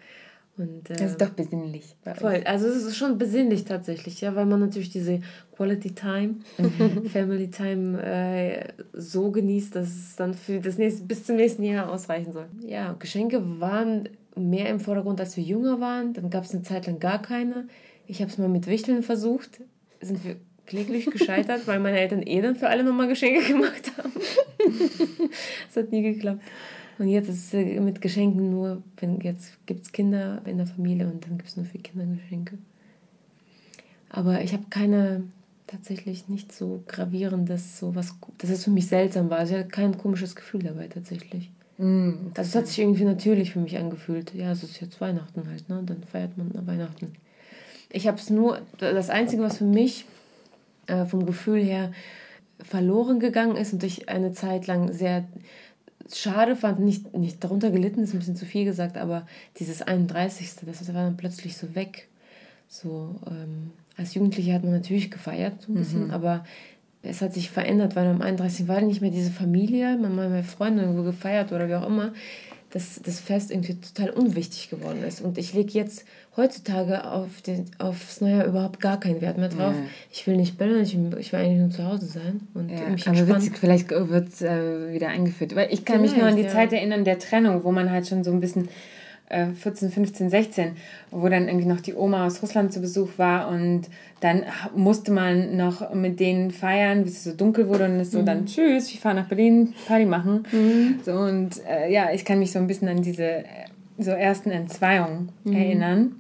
Und, 0.59 0.91
äh, 0.91 0.97
das 0.97 1.13
ist 1.13 1.21
doch 1.21 1.31
besinnlich. 1.31 1.95
Voll. 2.17 2.43
Also 2.45 2.67
es 2.67 2.83
ist 2.83 2.97
schon 2.97 3.17
besinnlich 3.17 3.65
tatsächlich, 3.65 4.21
ja, 4.21 4.35
weil 4.35 4.47
man 4.47 4.59
natürlich 4.59 4.91
diese 4.91 5.21
Quality 5.57 5.95
Time, 5.95 6.37
mhm. 6.59 7.05
Family 7.13 7.49
Time 7.49 8.03
äh, 8.03 8.69
so 8.93 9.31
genießt, 9.31 9.77
dass 9.77 9.89
es 9.89 10.17
dann 10.17 10.35
für 10.35 10.61
das 10.61 10.77
nächste, 10.77 11.05
bis 11.05 11.25
zum 11.25 11.37
nächsten 11.37 11.63
Jahr 11.63 11.91
ausreichen 11.91 12.33
soll. 12.33 12.47
Ja, 12.67 12.95
Geschenke 12.99 13.61
waren 13.61 14.09
mehr 14.35 14.69
im 14.69 14.81
Vordergrund, 14.81 15.21
als 15.21 15.37
wir 15.37 15.45
jünger 15.45 15.81
waren. 15.81 16.13
Dann 16.13 16.29
gab 16.29 16.45
es 16.45 16.53
eine 16.53 16.63
Zeit 16.63 16.87
lang 16.87 16.99
gar 16.99 17.23
keine. 17.23 17.69
Ich 18.07 18.21
habe 18.21 18.31
es 18.31 18.39
mal 18.39 18.49
mit 18.49 18.67
Wichteln 18.67 19.03
versucht. 19.05 19.61
Sind 20.01 20.25
wir 20.25 20.37
kläglich 20.69 21.07
gescheitert, 21.07 21.67
weil 21.67 21.81
meine 21.81 21.99
Eltern 21.99 22.23
eh 22.23 22.41
dann 22.41 22.55
für 22.55 22.69
alle 22.69 22.85
nochmal 22.85 23.09
Geschenke 23.09 23.43
gemacht 23.53 23.91
haben. 23.97 24.13
das 25.67 25.77
hat 25.77 25.91
nie 25.91 26.03
geklappt. 26.03 26.43
Und 26.99 27.09
jetzt 27.09 27.29
ist 27.29 27.55
es 27.55 27.81
mit 27.81 28.01
Geschenken 28.01 28.51
nur, 28.51 28.83
wenn 28.99 29.21
jetzt 29.21 29.65
gibt 29.67 29.87
es 29.87 29.93
Kinder 29.93 30.43
in 30.45 30.59
der 30.59 30.67
Familie 30.67 31.07
und 31.07 31.25
dann 31.25 31.39
gibt 31.39 31.49
es 31.49 31.57
nur 31.57 31.65
für 31.65 31.79
Kinder 31.79 32.05
Geschenke. 32.07 32.59
Aber 34.11 34.43
ich 34.43 34.53
habe 34.53 34.65
keine, 34.69 35.23
tatsächlich 35.67 36.29
nicht 36.29 36.53
so 36.53 36.83
gravierendes, 36.89 37.79
so 37.79 37.95
was, 37.95 38.17
dass 38.39 38.51
es 38.51 38.65
für 38.65 38.71
mich 38.71 38.89
seltsam 38.89 39.31
war. 39.31 39.39
Also 39.39 39.55
ich 39.55 39.61
hatte 39.61 39.71
kein 39.71 39.97
komisches 39.97 40.35
Gefühl 40.35 40.63
dabei 40.63 40.89
tatsächlich. 40.89 41.51
Mm, 41.77 42.31
also 42.35 42.49
es 42.49 42.55
hat 42.55 42.67
sich 42.67 42.81
irgendwie 42.81 43.05
natürlich 43.05 43.53
für 43.53 43.61
mich 43.61 43.79
angefühlt. 43.79 44.35
Ja, 44.35 44.51
es 44.51 44.65
ist 44.65 44.81
jetzt 44.81 45.01
Weihnachten 45.01 45.49
halt, 45.49 45.69
ne? 45.69 45.83
Dann 45.85 46.03
feiert 46.03 46.37
man 46.37 46.51
Weihnachten. 46.67 47.13
Ich 47.91 48.07
habe 48.09 48.19
es 48.19 48.29
nur, 48.29 48.61
das 48.79 49.09
Einzige, 49.09 49.43
was 49.43 49.59
für 49.59 49.65
mich 49.65 50.05
äh, 50.89 51.07
vom 51.07 51.27
Gefühl 51.27 51.63
her 51.63 51.93
verloren 52.61 53.21
gegangen 53.21 53.57
ist 53.57 53.73
und 53.73 53.85
ich 53.85 54.09
eine 54.09 54.33
Zeit 54.33 54.67
lang 54.67 54.93
sehr 54.93 55.25
schade 56.13 56.57
fand, 56.57 56.81
nicht, 56.81 57.17
nicht 57.17 57.43
darunter 57.45 57.71
gelitten, 57.71 58.03
ist 58.03 58.15
ein 58.15 58.19
bisschen 58.19 58.37
zu 58.37 58.47
viel 58.47 58.65
gesagt, 58.65 58.97
aber 58.97 59.27
dieses 59.59 59.83
31. 59.83 60.51
das 60.67 60.95
war 60.95 61.03
dann 61.03 61.17
plötzlich 61.17 61.57
so 61.57 61.75
weg. 61.75 62.09
So, 62.69 63.17
ähm, 63.27 63.73
als 63.97 64.15
Jugendliche 64.15 64.55
hat 64.55 64.63
man 64.63 64.73
natürlich 64.73 65.11
gefeiert, 65.11 65.63
so 65.63 65.73
ein 65.73 65.77
bisschen, 65.77 66.07
mhm. 66.07 66.11
aber 66.11 66.45
es 67.03 67.23
hat 67.23 67.33
sich 67.33 67.51
verändert, 67.51 67.97
weil 67.97 68.07
am 68.07 68.21
31. 68.21 68.69
war 68.69 68.81
nicht 68.81 69.01
mehr 69.01 69.11
diese 69.11 69.31
Familie, 69.31 69.97
man 69.97 70.19
hat 70.19 70.31
mit 70.31 70.47
Freunden 70.47 70.81
irgendwo 70.81 71.03
gefeiert 71.03 71.53
oder 71.53 71.69
wie 71.69 71.75
auch 71.75 71.87
immer, 71.87 72.13
dass 72.71 73.01
das 73.03 73.19
Fest 73.21 73.51
irgendwie 73.51 73.77
total 73.81 74.11
unwichtig 74.11 74.69
geworden 74.69 75.03
ist. 75.03 75.23
Und 75.23 75.39
ich 75.39 75.55
lege 75.55 75.73
jetzt 75.73 76.05
heutzutage 76.37 77.05
auf 77.05 77.41
den, 77.43 77.67
aufs 77.79 78.21
Neujahr 78.21 78.45
überhaupt 78.45 78.81
gar 78.81 79.01
keinen 79.01 79.21
Wert 79.21 79.39
mehr 79.39 79.49
drauf. 79.49 79.75
Ja. 79.75 79.83
Ich 80.13 80.27
will 80.27 80.37
nicht 80.37 80.59
bellen, 80.59 80.83
ich, 80.83 80.95
ich 81.19 81.33
will 81.33 81.41
eigentlich 81.41 81.59
nur 81.59 81.71
zu 81.71 81.85
Hause 81.85 82.07
sein 82.07 82.41
und 82.55 82.71
ja, 82.71 82.89
mich 82.89 83.09
aber 83.09 83.27
witzig, 83.27 83.57
vielleicht 83.59 83.91
wird 83.91 84.29
es 84.29 84.43
äh, 84.43 84.93
wieder 84.93 85.09
eingeführt. 85.09 85.55
Weil 85.57 85.73
ich 85.73 85.85
kann 85.85 85.97
vielleicht, 85.97 86.15
mich 86.15 86.21
nur 86.21 86.31
an 86.31 86.37
die 86.37 86.43
ja. 86.43 86.49
Zeit 86.49 86.73
erinnern 86.73 87.05
der 87.05 87.19
Trennung, 87.19 87.65
wo 87.65 87.73
man 87.73 87.91
halt 87.91 88.07
schon 88.07 88.23
so 88.23 88.31
ein 88.31 88.41
bisschen 88.41 88.69
14, 89.31 89.91
15, 89.91 90.31
16, 90.31 90.77
wo 91.11 91.29
dann 91.29 91.49
irgendwie 91.49 91.67
noch 91.67 91.81
die 91.81 91.95
Oma 91.95 92.27
aus 92.27 92.43
Russland 92.43 92.73
zu 92.73 92.81
Besuch 92.81 93.11
war 93.19 93.49
und 93.49 93.83
dann 94.21 94.45
musste 94.75 95.13
man 95.13 95.57
noch 95.57 95.95
mit 95.95 96.19
denen 96.19 96.51
feiern, 96.51 97.05
bis 97.05 97.19
es 97.19 97.25
so 97.25 97.33
dunkel 97.33 97.69
wurde 97.69 97.85
und 97.85 98.01
ist 98.01 98.13
so 98.13 98.21
mhm. 98.21 98.27
dann 98.27 98.47
tschüss, 98.47 98.91
ich 98.91 99.01
fahre 99.01 99.17
nach 99.17 99.29
Berlin, 99.29 99.75
Party 99.87 100.07
machen. 100.07 100.45
Mhm. 100.51 101.01
So 101.05 101.13
und 101.13 101.51
äh, 101.67 101.93
ja, 101.93 102.11
ich 102.13 102.25
kann 102.25 102.39
mich 102.39 102.53
so 102.53 102.59
ein 102.59 102.67
bisschen 102.67 102.89
an 102.89 103.03
diese 103.03 103.25
äh, 103.25 103.45
so 103.99 104.13
ersten 104.13 104.51
Entzweiungen 104.51 105.31
mhm. 105.45 105.53
erinnern. 105.53 106.13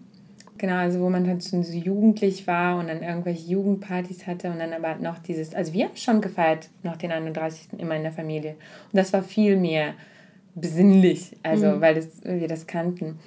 Genau, 0.59 0.75
also 0.75 1.01
wo 1.01 1.09
man 1.09 1.27
halt 1.27 1.45
schon 1.45 1.63
so 1.63 1.73
jugendlich 1.73 2.47
war 2.49 2.79
und 2.79 2.89
dann 2.89 3.03
irgendwelche 3.03 3.49
Jugendpartys 3.49 4.27
hatte 4.27 4.51
und 4.51 4.59
dann 4.59 4.73
aber 4.73 4.97
noch 4.97 5.19
dieses, 5.19 5.55
also 5.55 5.73
wir 5.73 5.85
haben 5.85 5.97
schon 5.97 6.21
gefeiert 6.21 6.69
nach 6.83 6.97
den 6.97 7.13
31. 7.13 7.79
immer 7.79 7.95
in 7.95 8.03
der 8.03 8.13
Familie. 8.13 8.57
Und 8.93 8.97
das 8.97 9.13
war 9.13 9.23
viel 9.23 9.57
mehr 9.57 9.95
besinnlich, 10.55 11.37
also 11.43 11.67
mhm. 11.67 11.81
weil 11.81 11.95
das, 11.95 12.09
wir 12.25 12.49
das 12.49 12.67
kannten. 12.67 13.19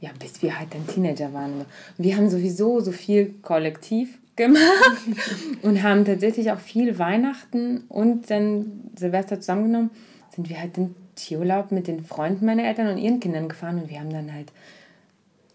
Ja, 0.00 0.10
bis 0.18 0.42
wir 0.42 0.58
halt 0.58 0.72
dann 0.74 0.86
Teenager 0.86 1.32
waren. 1.32 1.64
Wir 1.96 2.16
haben 2.16 2.30
sowieso 2.30 2.78
so 2.78 2.92
viel 2.92 3.34
kollektiv 3.42 4.18
gemacht 4.36 5.00
und 5.62 5.82
haben 5.82 6.04
tatsächlich 6.04 6.52
auch 6.52 6.60
viel 6.60 6.98
Weihnachten 6.98 7.84
und 7.88 8.30
dann 8.30 8.90
Silvester 8.96 9.40
zusammengenommen. 9.40 9.90
Sind 10.34 10.48
wir 10.48 10.60
halt 10.60 10.78
in 10.78 10.94
Skiurlaub 11.18 11.72
mit 11.72 11.88
den 11.88 12.04
Freunden 12.04 12.46
meiner 12.46 12.64
Eltern 12.64 12.86
und 12.88 12.98
ihren 12.98 13.18
Kindern 13.18 13.48
gefahren 13.48 13.82
und 13.82 13.90
wir 13.90 13.98
haben 13.98 14.10
dann 14.10 14.32
halt 14.32 14.52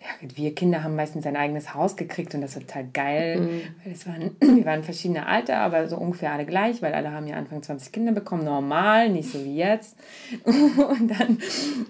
ja, 0.04 0.30
wir 0.36 0.54
Kinder 0.54 0.84
haben 0.84 0.98
meistens 0.98 1.26
ein 1.26 1.38
eigenes 1.38 1.74
Haus 1.74 1.96
gekriegt 1.96 2.36
und 2.36 2.42
das 2.42 2.56
war 2.56 2.62
total 2.64 2.88
geil. 2.92 3.40
Mhm. 3.40 3.62
Weil 3.84 3.94
es 3.94 4.06
waren, 4.06 4.36
wir 4.58 4.66
waren 4.66 4.84
verschiedene 4.84 5.26
Alter, 5.26 5.60
aber 5.60 5.88
so 5.88 5.98
ungefähr 5.98 6.34
alle 6.34 6.46
gleich, 6.46 6.82
weil 6.82 6.94
alle 6.94 7.12
haben 7.12 7.26
ja 7.26 7.38
Anfang 7.38 7.64
20 7.64 7.94
Kinder 7.94 8.12
bekommen, 8.12 8.44
normal, 8.44 9.10
nicht 9.10 9.32
so 9.32 9.44
wie 9.46 9.56
jetzt. 9.56 9.96
Und 10.44 11.10
dann, 11.10 11.38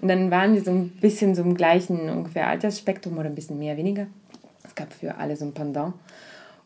und 0.00 0.08
dann 0.08 0.30
waren 0.30 0.54
wir 0.54 0.62
so 0.62 0.70
ein 0.70 0.90
bisschen 0.90 1.34
so 1.34 1.42
im 1.42 1.54
gleichen 1.54 2.08
ungefähr 2.08 2.46
Altersspektrum 2.46 3.18
oder 3.18 3.28
ein 3.28 3.34
bisschen 3.34 3.58
mehr, 3.58 3.76
weniger. 3.76 4.06
Es 4.64 4.74
gab 4.74 4.92
für 4.92 5.16
alle 5.16 5.36
so 5.36 5.44
ein 5.44 5.52
Pendant 5.52 5.94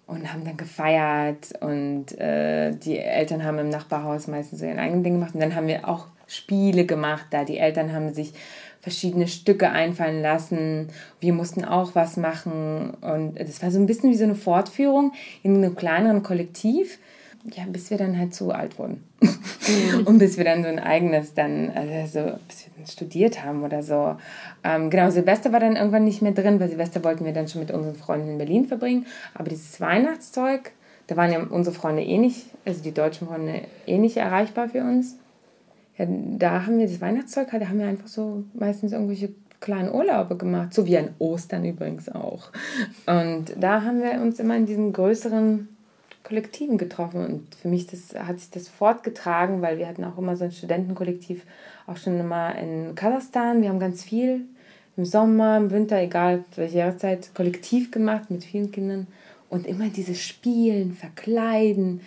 und 0.07 0.33
haben 0.33 0.45
dann 0.45 0.57
gefeiert 0.57 1.53
und 1.61 2.19
äh, 2.19 2.73
die 2.73 2.99
Eltern 2.99 3.45
haben 3.45 3.59
im 3.59 3.69
Nachbarhaus 3.69 4.27
meistens 4.27 4.61
so 4.61 4.67
ihr 4.67 4.79
eigenes 4.79 5.05
Ding 5.05 5.15
gemacht 5.15 5.35
und 5.35 5.41
dann 5.41 5.55
haben 5.55 5.67
wir 5.67 5.89
auch 5.89 6.07
Spiele 6.27 6.87
gemacht 6.87 7.27
da. 7.31 7.45
Die 7.45 7.59
Eltern 7.59 7.93
haben 7.93 8.13
sich 8.13 8.33
verschiedene 8.89 9.29
Stücke 9.29 9.71
einfallen 9.71 10.23
lassen. 10.23 10.89
Wir 11.21 11.35
mussten 11.35 11.63
auch 11.63 11.95
was 11.95 12.17
machen. 12.17 12.95
Und 13.03 13.39
das 13.39 13.63
war 13.63 13.71
so 13.71 13.79
ein 13.79 13.85
bisschen 13.85 14.11
wie 14.11 14.17
so 14.17 14.25
eine 14.25 14.35
Fortführung 14.35 15.13
in 15.43 15.57
einem 15.57 15.77
kleineren 15.77 16.23
Kollektiv. 16.23 16.99
Ja, 17.55 17.65
bis 17.69 17.91
wir 17.91 17.99
dann 17.99 18.19
halt 18.19 18.35
so 18.35 18.51
alt 18.51 18.79
wurden. 18.79 19.05
Mhm. 19.21 20.01
und 20.07 20.19
bis 20.19 20.39
wir 20.39 20.45
dann 20.45 20.63
so 20.63 20.69
ein 20.69 20.79
eigenes 20.79 21.35
dann, 21.35 21.71
also 21.71 22.33
bis 22.49 22.67
wir 22.67 22.73
dann 22.77 22.87
studiert 22.87 23.45
haben 23.45 23.63
oder 23.63 23.83
so. 23.83 24.17
Ähm, 24.65 24.91
genau, 24.91 25.11
Silvester 25.11 25.53
war 25.53 25.61
dann 25.61 25.77
irgendwann 25.77 26.05
nicht 26.05 26.21
mehr 26.21 26.33
drin, 26.33 26.59
weil 26.59 26.69
Silvester 26.69 27.05
wollten 27.05 27.25
wir 27.25 27.33
dann 27.33 27.47
schon 27.47 27.61
mit 27.61 27.71
unseren 27.71 27.95
Freunden 27.95 28.31
in 28.31 28.39
Berlin 28.39 28.67
verbringen. 28.67 29.07
Aber 29.35 29.51
dieses 29.51 29.81
Weihnachtszeug, 29.81 30.73
da 31.07 31.17
waren 31.17 31.33
ja 31.33 31.43
unsere 31.43 31.75
Freunde 31.75 32.03
eh 32.03 32.19
nicht, 32.19 32.47
also 32.65 32.83
die 32.83 32.93
deutschen 32.93 33.29
Freunde 33.29 33.63
eh 33.87 33.99
nicht 33.99 34.17
erreichbar 34.17 34.71
für 34.71 34.81
uns 34.81 35.17
ja, 35.99 36.07
da 36.09 36.67
haben 36.67 36.79
wir 36.79 36.87
das 36.87 37.01
Weihnachtszeug, 37.01 37.49
da 37.51 37.69
haben 37.69 37.79
wir 37.79 37.87
einfach 37.87 38.09
so 38.09 38.45
meistens 38.55 38.93
irgendwelche 38.93 39.31
kleinen 39.61 39.93
Urlaube 39.93 40.37
gemacht, 40.37 40.73
so 40.73 40.87
wie 40.87 40.97
an 40.97 41.11
Ostern 41.19 41.65
übrigens 41.65 42.09
auch. 42.09 42.51
Und 43.07 43.47
da 43.59 43.83
haben 43.83 44.03
wir 44.03 44.21
uns 44.23 44.39
immer 44.39 44.57
in 44.57 44.67
diesen 44.67 44.93
größeren 44.93 45.69
Kollektiven 46.23 46.79
getroffen 46.79 47.25
und 47.25 47.55
für 47.55 47.69
mich 47.69 47.87
das, 47.87 48.15
hat 48.15 48.39
sich 48.39 48.51
das 48.51 48.69
fortgetragen, 48.69 49.63
weil 49.63 49.79
wir 49.79 49.89
hatten 49.89 50.05
auch 50.05 50.19
immer 50.19 50.37
so 50.37 50.45
ein 50.45 50.53
Studentenkollektiv, 50.53 51.45
auch 51.87 51.97
schon 51.97 52.21
immer 52.21 52.55
in 52.57 52.95
Kasachstan. 52.95 53.63
Wir 53.63 53.71
haben 53.71 53.81
ganz 53.81 54.05
viel 54.05 54.43
im 54.97 55.05
Sommer, 55.05 55.57
im 55.57 55.71
Winter, 55.71 55.99
egal 55.99 56.45
welche 56.55 56.79
Jahreszeit, 56.79 57.31
kollektiv 57.35 57.91
gemacht 57.91 58.31
mit 58.31 58.45
vielen 58.45 58.71
Kindern 58.71 59.07
und 59.49 59.67
immer 59.67 59.89
dieses 59.89 60.21
Spielen, 60.21 60.93
Verkleiden, 60.93 62.03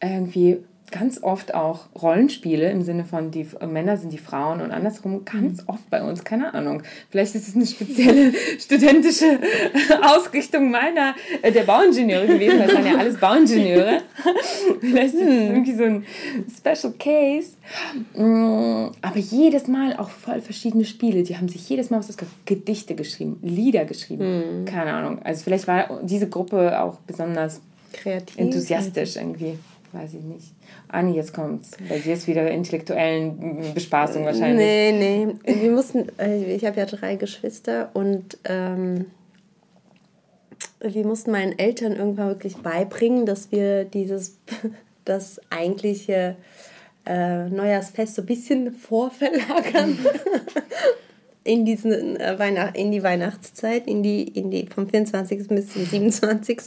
irgendwie 0.00 0.58
ganz 0.90 1.22
oft 1.22 1.54
auch 1.54 1.86
Rollenspiele 2.00 2.70
im 2.70 2.82
Sinne 2.82 3.04
von 3.04 3.30
die 3.30 3.46
Männer 3.66 3.96
sind 3.96 4.12
die 4.12 4.18
Frauen 4.18 4.60
und 4.60 4.70
andersrum 4.70 5.24
ganz 5.24 5.62
mhm. 5.62 5.68
oft 5.68 5.90
bei 5.90 6.02
uns, 6.02 6.24
keine 6.24 6.54
Ahnung. 6.54 6.82
Vielleicht 7.10 7.34
ist 7.34 7.48
es 7.48 7.56
eine 7.56 7.66
spezielle 7.66 8.32
studentische 8.58 9.38
Ausrichtung 10.02 10.70
meiner, 10.70 11.14
äh, 11.42 11.50
der 11.50 11.64
Bauingenieure 11.64 12.26
gewesen, 12.26 12.58
das 12.58 12.74
waren 12.74 12.86
ja 12.86 12.96
alles 12.96 13.18
Bauingenieure. 13.18 14.02
Vielleicht 14.80 15.14
ist 15.14 15.20
es 15.20 15.28
hm. 15.28 15.50
irgendwie 15.50 15.74
so 15.74 15.84
ein 15.84 16.06
Special 16.56 16.92
Case. 16.98 17.52
Mm, 18.14 18.92
aber 19.02 19.18
jedes 19.18 19.66
Mal 19.66 19.96
auch 19.96 20.10
voll 20.10 20.40
verschiedene 20.40 20.84
Spiele. 20.84 21.22
Die 21.22 21.36
haben 21.36 21.48
sich 21.48 21.68
jedes 21.68 21.90
Mal 21.90 21.98
was 21.98 22.16
Gedichte 22.44 22.94
geschrieben, 22.94 23.38
Lieder 23.42 23.84
geschrieben. 23.84 24.62
Mhm. 24.62 24.64
Keine 24.66 24.92
Ahnung. 24.92 25.20
Also 25.22 25.42
vielleicht 25.44 25.66
war 25.66 26.00
diese 26.02 26.28
Gruppe 26.28 26.80
auch 26.80 26.98
besonders 27.06 27.60
Kreativ. 27.92 28.38
enthusiastisch 28.38 29.16
irgendwie 29.16 29.58
weiß 29.92 30.14
ich 30.14 30.22
nicht. 30.22 30.54
Anni, 30.88 31.14
jetzt 31.14 31.32
kommt's. 31.32 31.72
Bei 31.88 31.98
dir 31.98 32.14
ist 32.14 32.26
wieder 32.26 32.50
intellektuellen 32.50 33.74
Bespaßung 33.74 34.24
wahrscheinlich. 34.24 34.58
Nee, 34.58 34.92
nee. 35.44 35.60
Wir 35.62 35.70
mussten, 35.70 36.06
äh, 36.18 36.54
ich 36.54 36.64
habe 36.64 36.78
ja 36.78 36.86
drei 36.86 37.16
Geschwister 37.16 37.90
und 37.94 38.38
ähm, 38.44 39.06
wir 40.80 41.06
mussten 41.06 41.30
meinen 41.30 41.58
Eltern 41.58 41.96
irgendwann 41.96 42.28
wirklich 42.28 42.56
beibringen, 42.56 43.26
dass 43.26 43.50
wir 43.52 43.84
dieses, 43.84 44.38
das 45.04 45.40
eigentliche 45.50 46.36
äh, 47.06 47.48
Neujahrsfest 47.48 48.16
so 48.16 48.22
ein 48.22 48.26
bisschen 48.26 48.72
vorverlagern. 48.72 49.98
in, 51.46 51.64
diesen, 51.64 52.16
äh, 52.16 52.38
Weihnacht, 52.38 52.76
in 52.76 52.92
die 52.92 53.02
Weihnachtszeit, 53.02 53.86
in 53.86 54.02
die, 54.02 54.24
in 54.24 54.50
die, 54.50 54.66
vom 54.66 54.88
24. 54.88 55.48
bis 55.48 55.72
zum 55.72 55.84
27. 55.84 56.58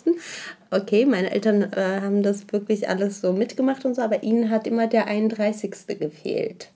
Okay, 0.71 1.05
meine 1.05 1.31
Eltern 1.31 1.71
äh, 1.73 2.01
haben 2.01 2.23
das 2.23 2.51
wirklich 2.51 2.89
alles 2.89 3.21
so 3.21 3.33
mitgemacht 3.33 3.85
und 3.85 3.95
so, 3.95 4.01
aber 4.01 4.23
ihnen 4.23 4.49
hat 4.49 4.67
immer 4.67 4.87
der 4.87 5.07
31. 5.07 5.71
gefehlt. 5.99 6.69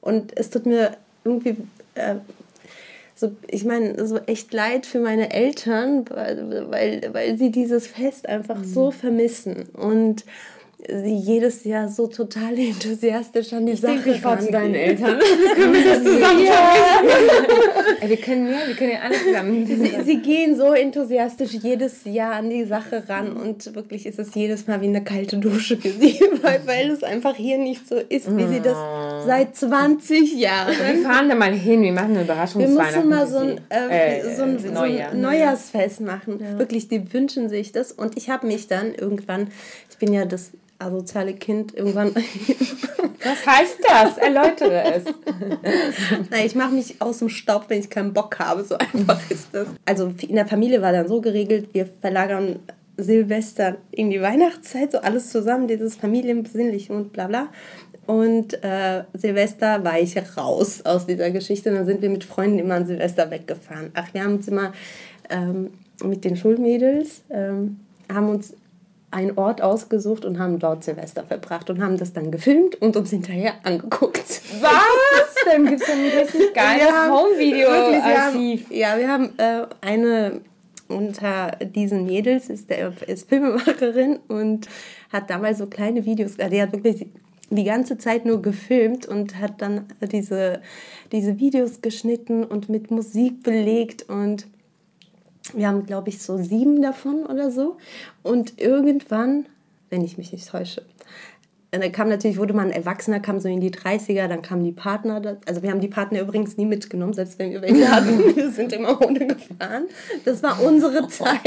Und 0.00 0.36
es 0.36 0.50
tut 0.50 0.66
mir 0.66 0.96
irgendwie, 1.24 1.56
äh, 1.94 2.16
so, 3.14 3.36
ich 3.48 3.64
meine, 3.64 4.06
so 4.06 4.18
echt 4.26 4.52
leid 4.52 4.86
für 4.86 4.98
meine 4.98 5.30
Eltern, 5.30 6.08
weil, 6.08 6.70
weil, 6.70 7.10
weil 7.12 7.36
sie 7.36 7.50
dieses 7.50 7.86
Fest 7.86 8.28
einfach 8.28 8.58
mhm. 8.58 8.64
so 8.64 8.90
vermissen. 8.90 9.68
Und 9.74 10.24
jedes 10.88 11.64
Jahr 11.64 11.88
so 11.88 12.06
total 12.06 12.58
enthusiastisch 12.58 13.52
an 13.52 13.66
die 13.66 13.72
ich 13.72 13.80
Sache 13.80 13.94
denke, 13.94 14.10
ich 14.12 14.20
fahr 14.20 14.38
zu 14.38 14.50
deinen 14.50 14.74
Eltern. 14.74 15.18
können 15.54 15.72
wir 15.72 15.84
das 15.84 16.02
zusammen 16.02 16.44
ja. 16.44 18.08
wir 18.08 18.16
können 18.16 18.46
ja, 18.48 18.66
wir 18.66 18.74
können 18.74 18.92
ja 18.92 19.00
alle 19.00 19.16
zusammen. 19.16 19.66
Sie, 19.66 20.02
sie, 20.04 20.16
gehen 20.22 20.56
so 20.56 20.72
enthusiastisch 20.72 21.52
jedes 21.52 22.04
Jahr 22.04 22.34
an 22.34 22.50
die 22.50 22.64
Sache 22.64 23.04
ran 23.08 23.32
und 23.32 23.74
wirklich 23.74 24.06
ist 24.06 24.18
es 24.18 24.34
jedes 24.34 24.66
Mal 24.66 24.80
wie 24.80 24.86
eine 24.86 25.04
kalte 25.04 25.38
Dusche 25.38 25.76
für 25.76 25.90
sie, 25.90 26.20
weil, 26.42 26.60
weil 26.66 26.90
es 26.90 27.02
einfach 27.02 27.36
hier 27.36 27.58
nicht 27.58 27.88
so 27.88 27.96
ist, 27.96 28.34
wie 28.36 28.46
sie 28.46 28.60
das 28.60 28.76
oh. 28.76 29.26
seit 29.26 29.56
20 29.56 30.34
Jahren. 30.38 30.72
Wir 30.72 31.02
fahren 31.02 31.28
da 31.28 31.34
mal 31.34 31.52
hin, 31.52 31.82
wir 31.82 31.92
machen 31.92 32.12
eine 32.12 32.22
Überraschungsweihnachten. 32.22 32.94
Wir 32.94 33.02
müssen 33.02 33.08
mal 33.08 33.26
so 33.26 33.38
ein, 33.38 33.60
äh, 33.70 34.20
äh, 34.20 34.36
so 34.36 34.42
ein, 34.42 34.58
so 34.58 34.80
ein 34.80 35.20
Neujahrsfest 35.20 36.00
machen. 36.00 36.40
Ja. 36.40 36.58
Wirklich, 36.58 36.88
die 36.88 37.12
wünschen 37.12 37.48
sich 37.48 37.72
das 37.72 37.92
und 37.92 38.16
ich 38.16 38.30
habe 38.30 38.46
mich 38.46 38.68
dann 38.68 38.94
irgendwann, 38.94 39.48
ich 39.90 39.98
bin 39.98 40.12
ja 40.12 40.24
das 40.24 40.52
asoziale 40.80 41.34
Kind 41.34 41.74
irgendwann. 41.74 42.14
Was 43.24 43.46
heißt 43.46 43.78
das? 43.86 44.18
Erläutere 44.18 44.82
es. 44.94 45.04
Nein, 46.30 46.46
ich 46.46 46.54
mache 46.54 46.74
mich 46.74 47.00
aus 47.00 47.18
dem 47.18 47.28
Staub, 47.28 47.66
wenn 47.68 47.80
ich 47.80 47.90
keinen 47.90 48.12
Bock 48.12 48.38
habe. 48.38 48.64
So 48.64 48.76
einfach 48.78 49.20
ist 49.30 49.48
das. 49.52 49.68
Also 49.84 50.12
in 50.20 50.36
der 50.36 50.46
Familie 50.46 50.80
war 50.80 50.92
dann 50.92 51.06
so 51.06 51.20
geregelt, 51.20 51.68
wir 51.72 51.88
verlagern 52.00 52.60
Silvester 52.96 53.76
in 53.90 54.10
die 54.10 54.20
Weihnachtszeit, 54.20 54.92
so 54.92 54.98
alles 54.98 55.30
zusammen, 55.30 55.68
dieses 55.68 55.96
Familienbesinnliche 55.96 56.92
und 56.92 57.12
bla 57.12 57.26
bla. 57.26 57.48
Und 58.06 58.62
äh, 58.64 59.04
Silvester 59.12 59.84
war 59.84 60.00
ich 60.00 60.16
raus 60.36 60.84
aus 60.84 61.06
dieser 61.06 61.30
Geschichte. 61.30 61.70
Und 61.70 61.76
dann 61.76 61.86
sind 61.86 62.02
wir 62.02 62.10
mit 62.10 62.24
Freunden 62.24 62.58
immer 62.58 62.74
an 62.74 62.86
Silvester 62.86 63.30
weggefahren. 63.30 63.90
Ach, 63.94 64.12
wir 64.12 64.24
haben 64.24 64.34
uns 64.36 64.48
immer 64.48 64.72
ähm, 65.28 65.70
mit 66.02 66.24
den 66.24 66.36
Schulmädels, 66.36 67.22
ähm, 67.30 67.78
haben 68.12 68.30
uns 68.30 68.54
einen 69.10 69.36
Ort 69.36 69.60
ausgesucht 69.60 70.24
und 70.24 70.38
haben 70.38 70.58
dort 70.58 70.84
Silvester 70.84 71.24
verbracht 71.24 71.68
und 71.68 71.82
haben 71.82 71.98
das 71.98 72.12
dann 72.12 72.30
gefilmt 72.30 72.76
und 72.76 72.96
uns 72.96 73.10
hinterher 73.10 73.54
angeguckt. 73.64 74.40
Was? 74.60 75.44
Dann 75.44 75.66
gibt 75.66 75.82
es 75.82 75.88
ein 75.88 76.00
richtig 76.00 76.54
geiles 76.54 76.92
Home-Video-Archiv. 77.10 78.70
Ja, 78.70 78.98
wir 78.98 79.08
haben 79.08 79.32
äh, 79.38 79.66
eine 79.80 80.42
unter 80.90 81.52
diesen 81.60 82.04
Mädels 82.04 82.50
ist, 82.50 82.68
der, 82.68 82.92
ist 83.06 83.28
Filmemacherin 83.28 84.18
und 84.28 84.68
hat 85.12 85.30
damals 85.30 85.58
so 85.58 85.66
kleine 85.66 86.04
Videos, 86.04 86.38
also 86.38 86.50
die 86.50 86.60
hat 86.60 86.72
wirklich 86.72 87.06
die 87.50 87.64
ganze 87.64 87.98
Zeit 87.98 88.24
nur 88.24 88.42
gefilmt 88.42 89.06
und 89.06 89.38
hat 89.38 89.60
dann 89.60 89.86
diese, 90.12 90.60
diese 91.12 91.38
Videos 91.38 91.80
geschnitten 91.80 92.44
und 92.44 92.68
mit 92.68 92.90
Musik 92.90 93.42
belegt 93.42 94.08
und 94.08 94.46
wir 95.54 95.66
haben, 95.66 95.86
glaube 95.86 96.08
ich, 96.10 96.22
so 96.22 96.38
sieben 96.38 96.82
davon 96.82 97.26
oder 97.26 97.50
so. 97.50 97.76
Und 98.22 98.60
irgendwann, 98.60 99.46
wenn 99.88 100.04
ich 100.04 100.18
mich 100.18 100.32
nicht 100.32 100.48
täusche, 100.48 100.84
dann 101.70 101.92
kam 101.92 102.08
natürlich, 102.08 102.36
wurde 102.36 102.52
man 102.52 102.70
Erwachsener, 102.70 103.20
kam 103.20 103.38
so 103.38 103.48
in 103.48 103.60
die 103.60 103.70
30er, 103.70 104.26
dann 104.26 104.42
kamen 104.42 104.64
die 104.64 104.72
Partner. 104.72 105.38
Also 105.46 105.62
wir 105.62 105.70
haben 105.70 105.80
die 105.80 105.88
Partner 105.88 106.20
übrigens 106.20 106.56
nie 106.56 106.66
mitgenommen, 106.66 107.12
selbst 107.12 107.38
wenn 107.38 107.52
wir 107.52 107.62
welche 107.62 107.88
hatten. 107.90 108.18
Wir 108.36 108.50
sind 108.50 108.72
immer 108.72 109.00
ohne 109.00 109.26
gefahren. 109.26 109.84
Das 110.24 110.42
war 110.42 110.60
unsere 110.62 111.06
Zeit. 111.08 111.38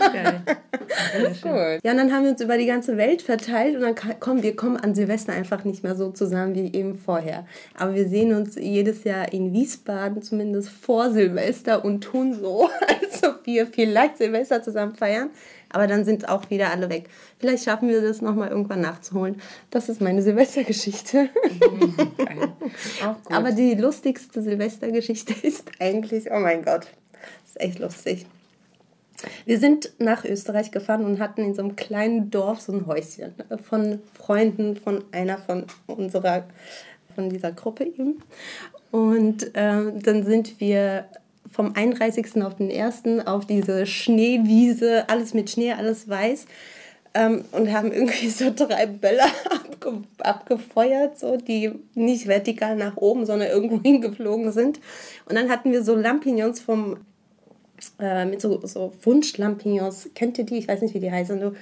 Geil. 0.00 0.42
Gut. 1.42 1.80
Ja, 1.82 1.92
und 1.92 1.98
dann 1.98 2.12
haben 2.12 2.24
wir 2.24 2.30
uns 2.30 2.40
über 2.40 2.56
die 2.56 2.66
ganze 2.66 2.96
Welt 2.96 3.20
verteilt 3.22 3.76
und 3.76 3.82
dann 3.82 3.94
kommen 4.20 4.42
wir 4.42 4.56
kommen 4.56 4.76
an 4.76 4.94
Silvester 4.94 5.32
einfach 5.32 5.64
nicht 5.64 5.82
mehr 5.82 5.94
so 5.94 6.10
zusammen 6.10 6.54
wie 6.54 6.72
eben 6.72 6.96
vorher. 6.96 7.46
Aber 7.74 7.94
wir 7.94 8.08
sehen 8.08 8.34
uns 8.34 8.56
jedes 8.56 9.04
Jahr 9.04 9.32
in 9.32 9.52
Wiesbaden, 9.52 10.22
zumindest 10.22 10.70
vor 10.70 11.10
Silvester 11.10 11.84
und 11.84 12.02
tun 12.02 12.34
so, 12.34 12.70
als 13.02 13.22
ob 13.24 13.44
wir 13.44 13.66
vielleicht 13.66 14.18
Silvester 14.18 14.62
zusammen 14.62 14.94
feiern 14.94 15.30
aber 15.70 15.86
dann 15.86 16.04
sind 16.04 16.28
auch 16.28 16.50
wieder 16.50 16.70
alle 16.70 16.88
weg. 16.88 17.08
Vielleicht 17.38 17.64
schaffen 17.64 17.88
wir 17.88 18.00
das 18.00 18.22
nochmal 18.22 18.48
irgendwann 18.48 18.80
nachzuholen. 18.80 19.40
Das 19.70 19.88
ist 19.88 20.00
meine 20.00 20.22
Silvestergeschichte. 20.22 21.28
Mhm, 21.70 21.94
aber 23.30 23.52
die 23.52 23.74
lustigste 23.74 24.42
Silvestergeschichte 24.42 25.34
ist 25.46 25.70
eigentlich, 25.78 26.30
oh 26.30 26.38
mein 26.38 26.64
Gott, 26.64 26.86
ist 27.44 27.60
echt 27.60 27.78
lustig. 27.78 28.26
Wir 29.44 29.58
sind 29.58 29.92
nach 29.98 30.24
Österreich 30.24 30.70
gefahren 30.70 31.04
und 31.04 31.18
hatten 31.18 31.42
in 31.42 31.54
so 31.54 31.62
einem 31.62 31.74
kleinen 31.74 32.30
Dorf 32.30 32.60
so 32.60 32.72
ein 32.72 32.86
Häuschen 32.86 33.34
von 33.68 34.00
Freunden 34.14 34.76
von 34.76 35.04
einer 35.10 35.38
von 35.38 35.64
unserer, 35.86 36.44
von 37.16 37.28
dieser 37.28 37.50
Gruppe 37.50 37.84
eben. 37.84 38.22
Und 38.92 39.54
äh, 39.56 39.92
dann 39.92 40.24
sind 40.24 40.60
wir 40.60 41.06
vom 41.58 41.74
31. 41.74 42.40
auf 42.44 42.54
den 42.54 42.70
1. 42.70 43.26
auf 43.26 43.44
diese 43.44 43.84
Schneewiese, 43.84 45.08
alles 45.08 45.34
mit 45.34 45.50
Schnee, 45.50 45.72
alles 45.72 46.08
weiß. 46.08 46.46
Ähm, 47.14 47.44
und 47.50 47.72
haben 47.72 47.90
irgendwie 47.90 48.28
so 48.28 48.52
drei 48.54 48.86
Böller 48.86 49.26
abge 49.50 50.04
abgefeuert, 50.18 51.18
so, 51.18 51.36
die 51.36 51.72
nicht 51.96 52.28
vertikal 52.28 52.76
nach 52.76 52.96
oben, 52.96 53.26
sondern 53.26 53.48
irgendwo 53.48 53.80
hingeflogen 53.82 54.52
sind. 54.52 54.78
Und 55.28 55.34
dann 55.34 55.48
hatten 55.48 55.72
wir 55.72 55.82
so 55.82 55.96
Lampignons 55.96 56.60
vom, 56.60 56.98
äh, 57.98 58.24
mit 58.24 58.40
so, 58.40 58.64
so 58.64 58.92
Wunschlampignons. 59.02 60.10
Kennt 60.14 60.38
ihr 60.38 60.44
die? 60.44 60.58
Ich 60.58 60.68
weiß 60.68 60.80
nicht, 60.80 60.94
wie 60.94 61.00
die 61.00 61.10
heißen. 61.10 61.40
Du 61.40 61.54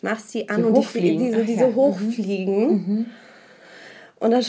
machst 0.00 0.30
sie 0.30 0.48
an 0.48 0.62
so 0.62 0.68
und 0.68 0.94
die, 0.94 1.18
diese, 1.18 1.44
diese 1.44 1.68
ja. 1.68 1.74
hochfliegen. 1.74 2.68
Mhm. 2.70 3.06
Und 4.20 4.32
dann 4.32 4.44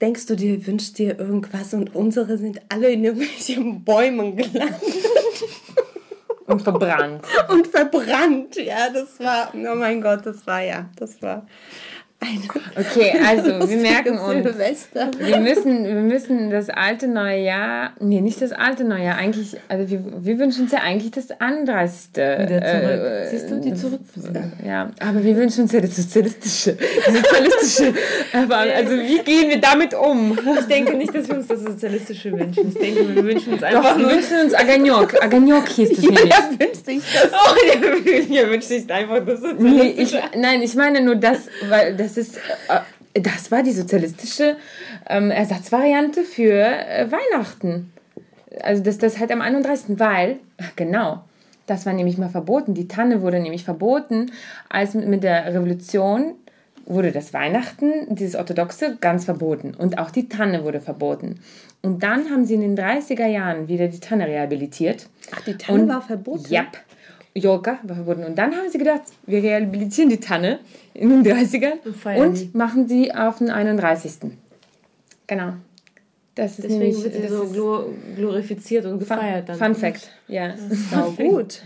denkst 0.00 0.26
du 0.26 0.36
dir, 0.36 0.64
wünschst 0.66 0.98
dir 0.98 1.18
irgendwas 1.18 1.74
und 1.74 1.94
unsere 1.94 2.38
sind 2.38 2.60
alle 2.68 2.90
in 2.90 3.04
irgendwelchen 3.04 3.82
Bäumen 3.84 4.36
gelandet. 4.36 4.80
Und 6.46 6.62
verbrannt. 6.62 7.24
Und 7.48 7.66
verbrannt, 7.66 8.56
ja, 8.56 8.90
das 8.90 9.18
war, 9.18 9.52
oh 9.54 9.74
mein 9.74 10.00
Gott, 10.00 10.26
das 10.26 10.46
war 10.46 10.60
ja, 10.60 10.90
das 10.96 11.20
war 11.22 11.46
Okay, 12.76 13.14
also 13.24 13.68
wir 13.68 13.76
merken 13.78 14.18
uns, 14.18 14.44
wir 15.18 15.38
müssen, 15.38 15.84
wir 15.84 15.94
müssen 15.94 16.50
das 16.50 16.70
alte 16.70 17.06
neue 17.06 17.42
Jahr, 17.42 17.92
nee, 18.00 18.20
nicht 18.20 18.40
das 18.42 18.52
alte 18.52 18.84
neue 18.84 19.04
Jahr, 19.04 19.16
eigentlich, 19.16 19.56
also 19.68 19.88
wir, 19.90 20.00
wir 20.24 20.38
wünschen 20.38 20.62
uns 20.62 20.72
ja 20.72 20.80
eigentlich 20.80 21.10
das 21.12 21.30
31. 21.30 22.14
Wieder 22.14 22.46
zurück. 22.46 23.00
Äh, 23.04 23.28
Siehst 23.30 23.50
du, 23.50 23.60
die 23.60 23.74
zurück. 23.74 24.00
Ja, 24.66 24.90
aber 25.00 25.22
wir 25.22 25.36
wünschen 25.36 25.62
uns 25.62 25.72
ja 25.72 25.80
das 25.80 25.96
sozialistische, 25.96 26.76
das 27.06 27.14
sozialistische, 27.14 27.94
aber 28.32 28.56
also 28.56 28.92
wie 28.92 29.18
gehen 29.20 29.50
wir 29.50 29.60
damit 29.60 29.94
um? 29.94 30.38
Ich 30.58 30.66
denke 30.66 30.96
nicht, 30.96 31.14
dass 31.14 31.28
wir 31.28 31.36
uns 31.36 31.46
das 31.46 31.60
sozialistische 31.60 32.32
wünschen. 32.32 32.68
Ich 32.68 32.74
denke, 32.74 33.14
wir 33.14 33.24
wünschen 33.24 33.52
uns 33.54 33.62
einfach 33.62 33.92
Doch, 33.92 33.98
wir 33.98 34.10
wünschen 34.10 34.40
uns 34.44 34.54
Agagnoc. 34.54 35.22
Agagnoc 35.22 35.68
hieß 35.68 35.90
das 35.90 35.98
nämlich. 36.02 36.24
Ja, 36.24 36.50
wünscht 36.58 36.86
sich 36.86 37.02
das. 37.12 37.30
Oh, 37.32 38.32
ja 38.32 38.50
wünscht 38.50 38.68
sich 38.68 38.90
einfach 38.92 39.24
das 39.24 39.40
sozialistische. 39.40 40.16
Nee, 40.16 40.30
ich, 40.32 40.40
nein, 40.40 40.62
ich 40.62 40.74
meine 40.74 41.00
nur 41.00 41.16
das, 41.16 41.48
weil 41.68 41.94
das 41.96 42.13
ist, 42.16 42.38
äh, 42.68 43.20
das 43.20 43.50
war 43.50 43.62
die 43.62 43.72
sozialistische 43.72 44.56
ähm, 45.08 45.30
Ersatzvariante 45.30 46.22
für 46.22 46.52
äh, 46.52 47.08
Weihnachten. 47.10 47.92
Also 48.62 48.82
das, 48.82 48.98
das 48.98 49.18
halt 49.18 49.32
am 49.32 49.40
31. 49.40 49.98
Weil, 49.98 50.38
genau, 50.76 51.24
das 51.66 51.86
war 51.86 51.92
nämlich 51.92 52.18
mal 52.18 52.28
verboten. 52.28 52.74
Die 52.74 52.88
Tanne 52.88 53.22
wurde 53.22 53.40
nämlich 53.40 53.64
verboten, 53.64 54.32
als 54.68 54.94
mit 54.94 55.22
der 55.22 55.52
Revolution 55.54 56.34
wurde 56.86 57.12
das 57.12 57.32
Weihnachten, 57.32 58.14
dieses 58.14 58.34
orthodoxe, 58.34 58.98
ganz 59.00 59.24
verboten. 59.24 59.74
Und 59.74 59.98
auch 59.98 60.10
die 60.10 60.28
Tanne 60.28 60.64
wurde 60.64 60.80
verboten. 60.80 61.40
Und 61.82 62.02
dann 62.02 62.30
haben 62.30 62.44
sie 62.44 62.54
in 62.54 62.60
den 62.60 62.76
30er 62.76 63.26
Jahren 63.26 63.68
wieder 63.68 63.88
die 63.88 64.00
Tanne 64.00 64.26
rehabilitiert. 64.26 65.08
Ach, 65.34 65.40
die 65.42 65.56
Tanne 65.56 65.82
und, 65.82 65.88
war 65.88 66.02
verboten? 66.02 66.44
Ja. 66.48 66.66
War 67.34 67.96
verboten. 67.96 68.24
Und 68.24 68.36
dann 68.36 68.54
haben 68.54 68.70
sie 68.70 68.78
gedacht, 68.78 69.02
wir 69.26 69.42
rehabilitieren 69.42 70.08
die 70.08 70.20
Tanne 70.20 70.60
in 70.94 71.10
den 71.10 71.24
30ern 71.24 71.78
und, 71.84 72.20
und 72.20 72.54
machen 72.54 72.88
sie 72.88 73.12
auf 73.12 73.38
den 73.38 73.50
31. 73.50 74.30
Genau. 75.26 75.54
Das 76.34 76.52
ist 76.52 76.64
Deswegen 76.64 76.80
nämlich, 76.80 77.04
wird 77.04 77.14
sie 77.14 77.28
so 77.28 77.94
glorifiziert 78.16 78.86
und 78.86 78.98
gefeiert 78.98 79.46
Fun, 79.46 79.58
dann. 79.58 79.74
Fun 79.74 79.80
Fact, 79.80 80.10
ja. 80.26 80.48
Das 80.48 80.60
ist 80.60 80.90
sau 80.90 81.10
gut. 81.10 81.62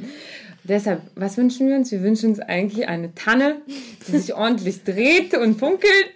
Deshalb, 0.64 1.00
was 1.14 1.38
wünschen 1.38 1.66
wir 1.66 1.76
uns? 1.76 1.90
Wir 1.90 2.02
wünschen 2.02 2.28
uns 2.30 2.40
eigentlich 2.40 2.86
eine 2.88 3.14
Tanne, 3.14 3.56
die 4.06 4.18
sich 4.18 4.34
ordentlich 4.34 4.84
dreht 4.84 5.34
und 5.34 5.58
funkelt, 5.58 6.12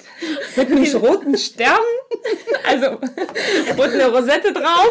mit 0.56 0.70
einem 0.70 0.84
roten 0.96 1.38
Stern, 1.38 1.78
also 2.68 2.98
eine 3.82 4.10
Rosette 4.10 4.52
drauf. 4.52 4.90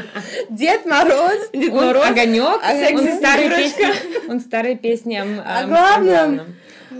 Дед 0.49 0.85
Мороз. 0.85 1.49
Дед 1.53 1.73
Мороз. 1.73 2.05
Огонек. 2.05 2.61
Und 2.93 3.13
старые 3.13 3.49
песни, 3.49 3.85
und 4.27 4.41
starre 4.41 4.75
песни 4.75 5.15
am, 5.15 5.39
am, 5.39 5.45
am 5.45 5.69
главном. 5.69 6.41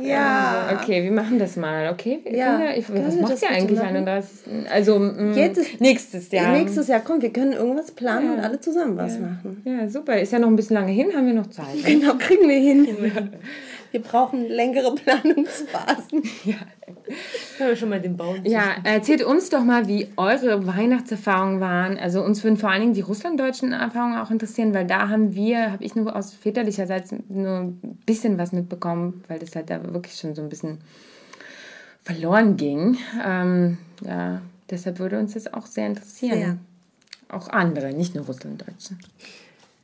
Ja. 0.01 0.77
Okay, 0.79 1.03
wir 1.03 1.11
machen 1.11 1.39
das 1.39 1.55
mal, 1.55 1.89
okay? 1.91 2.19
Ja. 2.25 2.59
ja 2.59 2.75
ich, 2.75 2.85
was 2.89 3.15
macht 3.15 3.41
ihr 3.41 3.49
eigentlich 3.49 3.79
31? 3.79 4.29
Also 4.69 4.99
mm, 4.99 5.33
Jetzt 5.33 5.79
nächstes 5.79 6.31
Jahr. 6.31 6.51
Nächstes 6.51 6.87
Jahr, 6.87 6.99
komm, 6.99 7.21
wir 7.21 7.31
können 7.31 7.53
irgendwas 7.53 7.91
planen 7.91 8.27
ja. 8.27 8.33
und 8.33 8.39
alle 8.41 8.59
zusammen 8.59 8.97
was 8.97 9.15
ja. 9.15 9.21
machen. 9.21 9.61
Ja, 9.65 9.89
super. 9.89 10.19
Ist 10.19 10.33
ja 10.33 10.39
noch 10.39 10.49
ein 10.49 10.55
bisschen 10.55 10.75
lange 10.75 10.91
hin, 10.91 11.07
haben 11.15 11.25
wir 11.25 11.33
noch 11.33 11.47
Zeit. 11.47 11.83
Genau, 11.85 12.13
kriegen 12.19 12.47
wir 12.47 12.59
hin. 12.59 12.87
Wir 13.92 14.00
brauchen 14.00 14.48
längere 14.48 14.94
Planungsphasen. 14.96 16.22
ja. 16.44 16.56
Können 17.56 17.70
wir 17.70 17.76
schon 17.76 17.90
mal 17.90 18.00
den 18.00 18.16
Baum. 18.16 18.44
Ja, 18.44 18.74
erzählt 18.84 19.22
uns 19.22 19.50
doch 19.50 19.62
mal, 19.62 19.86
wie 19.86 20.08
eure 20.16 20.66
Weihnachtserfahrungen 20.66 21.60
waren. 21.60 21.98
Also 21.98 22.22
uns 22.22 22.42
würden 22.42 22.56
vor 22.56 22.70
allen 22.70 22.80
Dingen 22.80 22.94
die 22.94 23.02
russlanddeutschen 23.02 23.72
Erfahrungen 23.72 24.18
auch 24.18 24.30
interessieren, 24.30 24.72
weil 24.74 24.86
da 24.86 25.08
haben 25.08 25.34
wir, 25.34 25.72
habe 25.72 25.84
ich 25.84 25.94
nur 25.94 26.16
aus 26.16 26.32
väterlicherseits 26.32 27.14
nur 27.28 27.58
ein 27.58 27.98
bisschen 28.06 28.38
was 28.38 28.52
mitbekommen, 28.52 29.22
weil 29.28 29.38
das 29.38 29.54
halt 29.54 29.70
da 29.70 29.82
wirklich 29.92 30.16
schon 30.16 30.34
so 30.34 30.42
ein 30.42 30.48
bisschen 30.48 30.78
verloren 32.02 32.56
ging. 32.56 32.96
Ähm, 33.24 33.78
ja, 34.00 34.40
deshalb 34.70 34.98
würde 34.98 35.18
uns 35.18 35.34
das 35.34 35.52
auch 35.52 35.66
sehr 35.66 35.86
interessieren. 35.86 36.38
Sehr. 36.38 36.58
Auch 37.28 37.48
andere, 37.48 37.92
nicht 37.92 38.14
nur 38.14 38.24
Russlanddeutsche. 38.26 38.96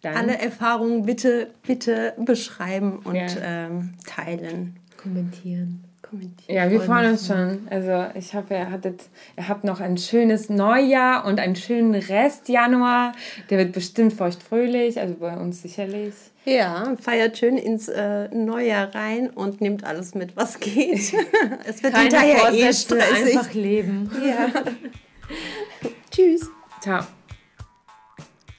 Dann 0.02 0.14
alle 0.16 0.38
Erfahrungen 0.38 1.04
bitte, 1.04 1.48
bitte 1.66 2.14
beschreiben 2.18 2.98
und 3.04 3.16
ja. 3.16 3.26
ähm, 3.42 3.94
teilen. 4.06 4.76
Kommentieren. 4.96 5.84
kommentieren. 6.02 6.56
Ja, 6.56 6.70
wir 6.70 6.80
freuen 6.80 7.12
uns 7.12 7.26
schon. 7.26 7.66
Also 7.70 8.06
ich 8.14 8.34
hoffe, 8.34 8.54
ihr 8.54 8.70
hattet, 8.70 9.02
ihr 9.36 9.48
habt 9.48 9.64
noch 9.64 9.80
ein 9.80 9.96
schönes 9.96 10.48
Neujahr 10.48 11.24
und 11.24 11.40
einen 11.40 11.56
schönen 11.56 11.94
Rest 11.94 12.48
Januar. 12.48 13.12
Der 13.50 13.58
wird 13.58 13.72
bestimmt 13.72 14.12
feuchtfröhlich, 14.12 15.00
also 15.00 15.14
bei 15.14 15.36
uns 15.36 15.62
sicherlich. 15.62 16.14
Ja, 16.44 16.96
feiert 17.00 17.36
schön 17.36 17.58
ins 17.58 17.88
äh, 17.88 18.28
Neujahr 18.34 18.94
rein 18.94 19.28
und 19.30 19.60
nimmt 19.60 19.84
alles 19.84 20.14
mit, 20.14 20.36
was 20.36 20.60
geht. 20.60 21.12
es 21.66 21.82
wird 21.82 21.92
Keine 21.92 22.02
hinterher 22.04 22.52
eh 22.52 22.72
stressig. 22.72 23.36
einfach 23.36 23.52
leben. 23.54 24.10
Ja. 24.24 24.48
Tschüss. 26.10 26.48
Ciao. 26.80 27.04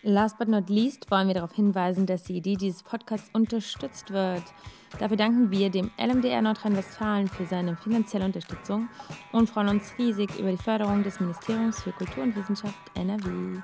Last 0.02 0.38
but 0.38 0.48
not 0.48 0.70
least 0.70 1.12
wollen 1.12 1.28
wir 1.28 1.34
darauf 1.34 1.54
hinweisen, 1.54 2.06
dass 2.06 2.24
die 2.24 2.38
Idee 2.38 2.56
dieses 2.56 2.84
Podcasts 2.84 3.30
unterstützt 3.34 4.12
wird. 4.12 4.44
Dafür 4.98 5.18
danken 5.18 5.52
wir 5.52 5.70
dem 5.70 5.92
LMDR 5.98 6.42
Nordrhein-Westfalen 6.42 7.28
für 7.28 7.46
seine 7.46 7.76
finanzielle 7.76 8.24
Unterstützung 8.24 8.88
und 9.34 9.50
freuen 9.50 9.68
uns 9.68 9.94
riesig 9.98 10.40
über 10.40 10.52
die 10.52 10.58
Förderung 10.58 11.04
des 11.04 11.20
Ministeriums 11.20 11.82
für 11.82 11.92
Kultur 11.92 12.24
und 12.24 12.36
Wissenschaft 12.36 12.80
NRW. 12.96 13.62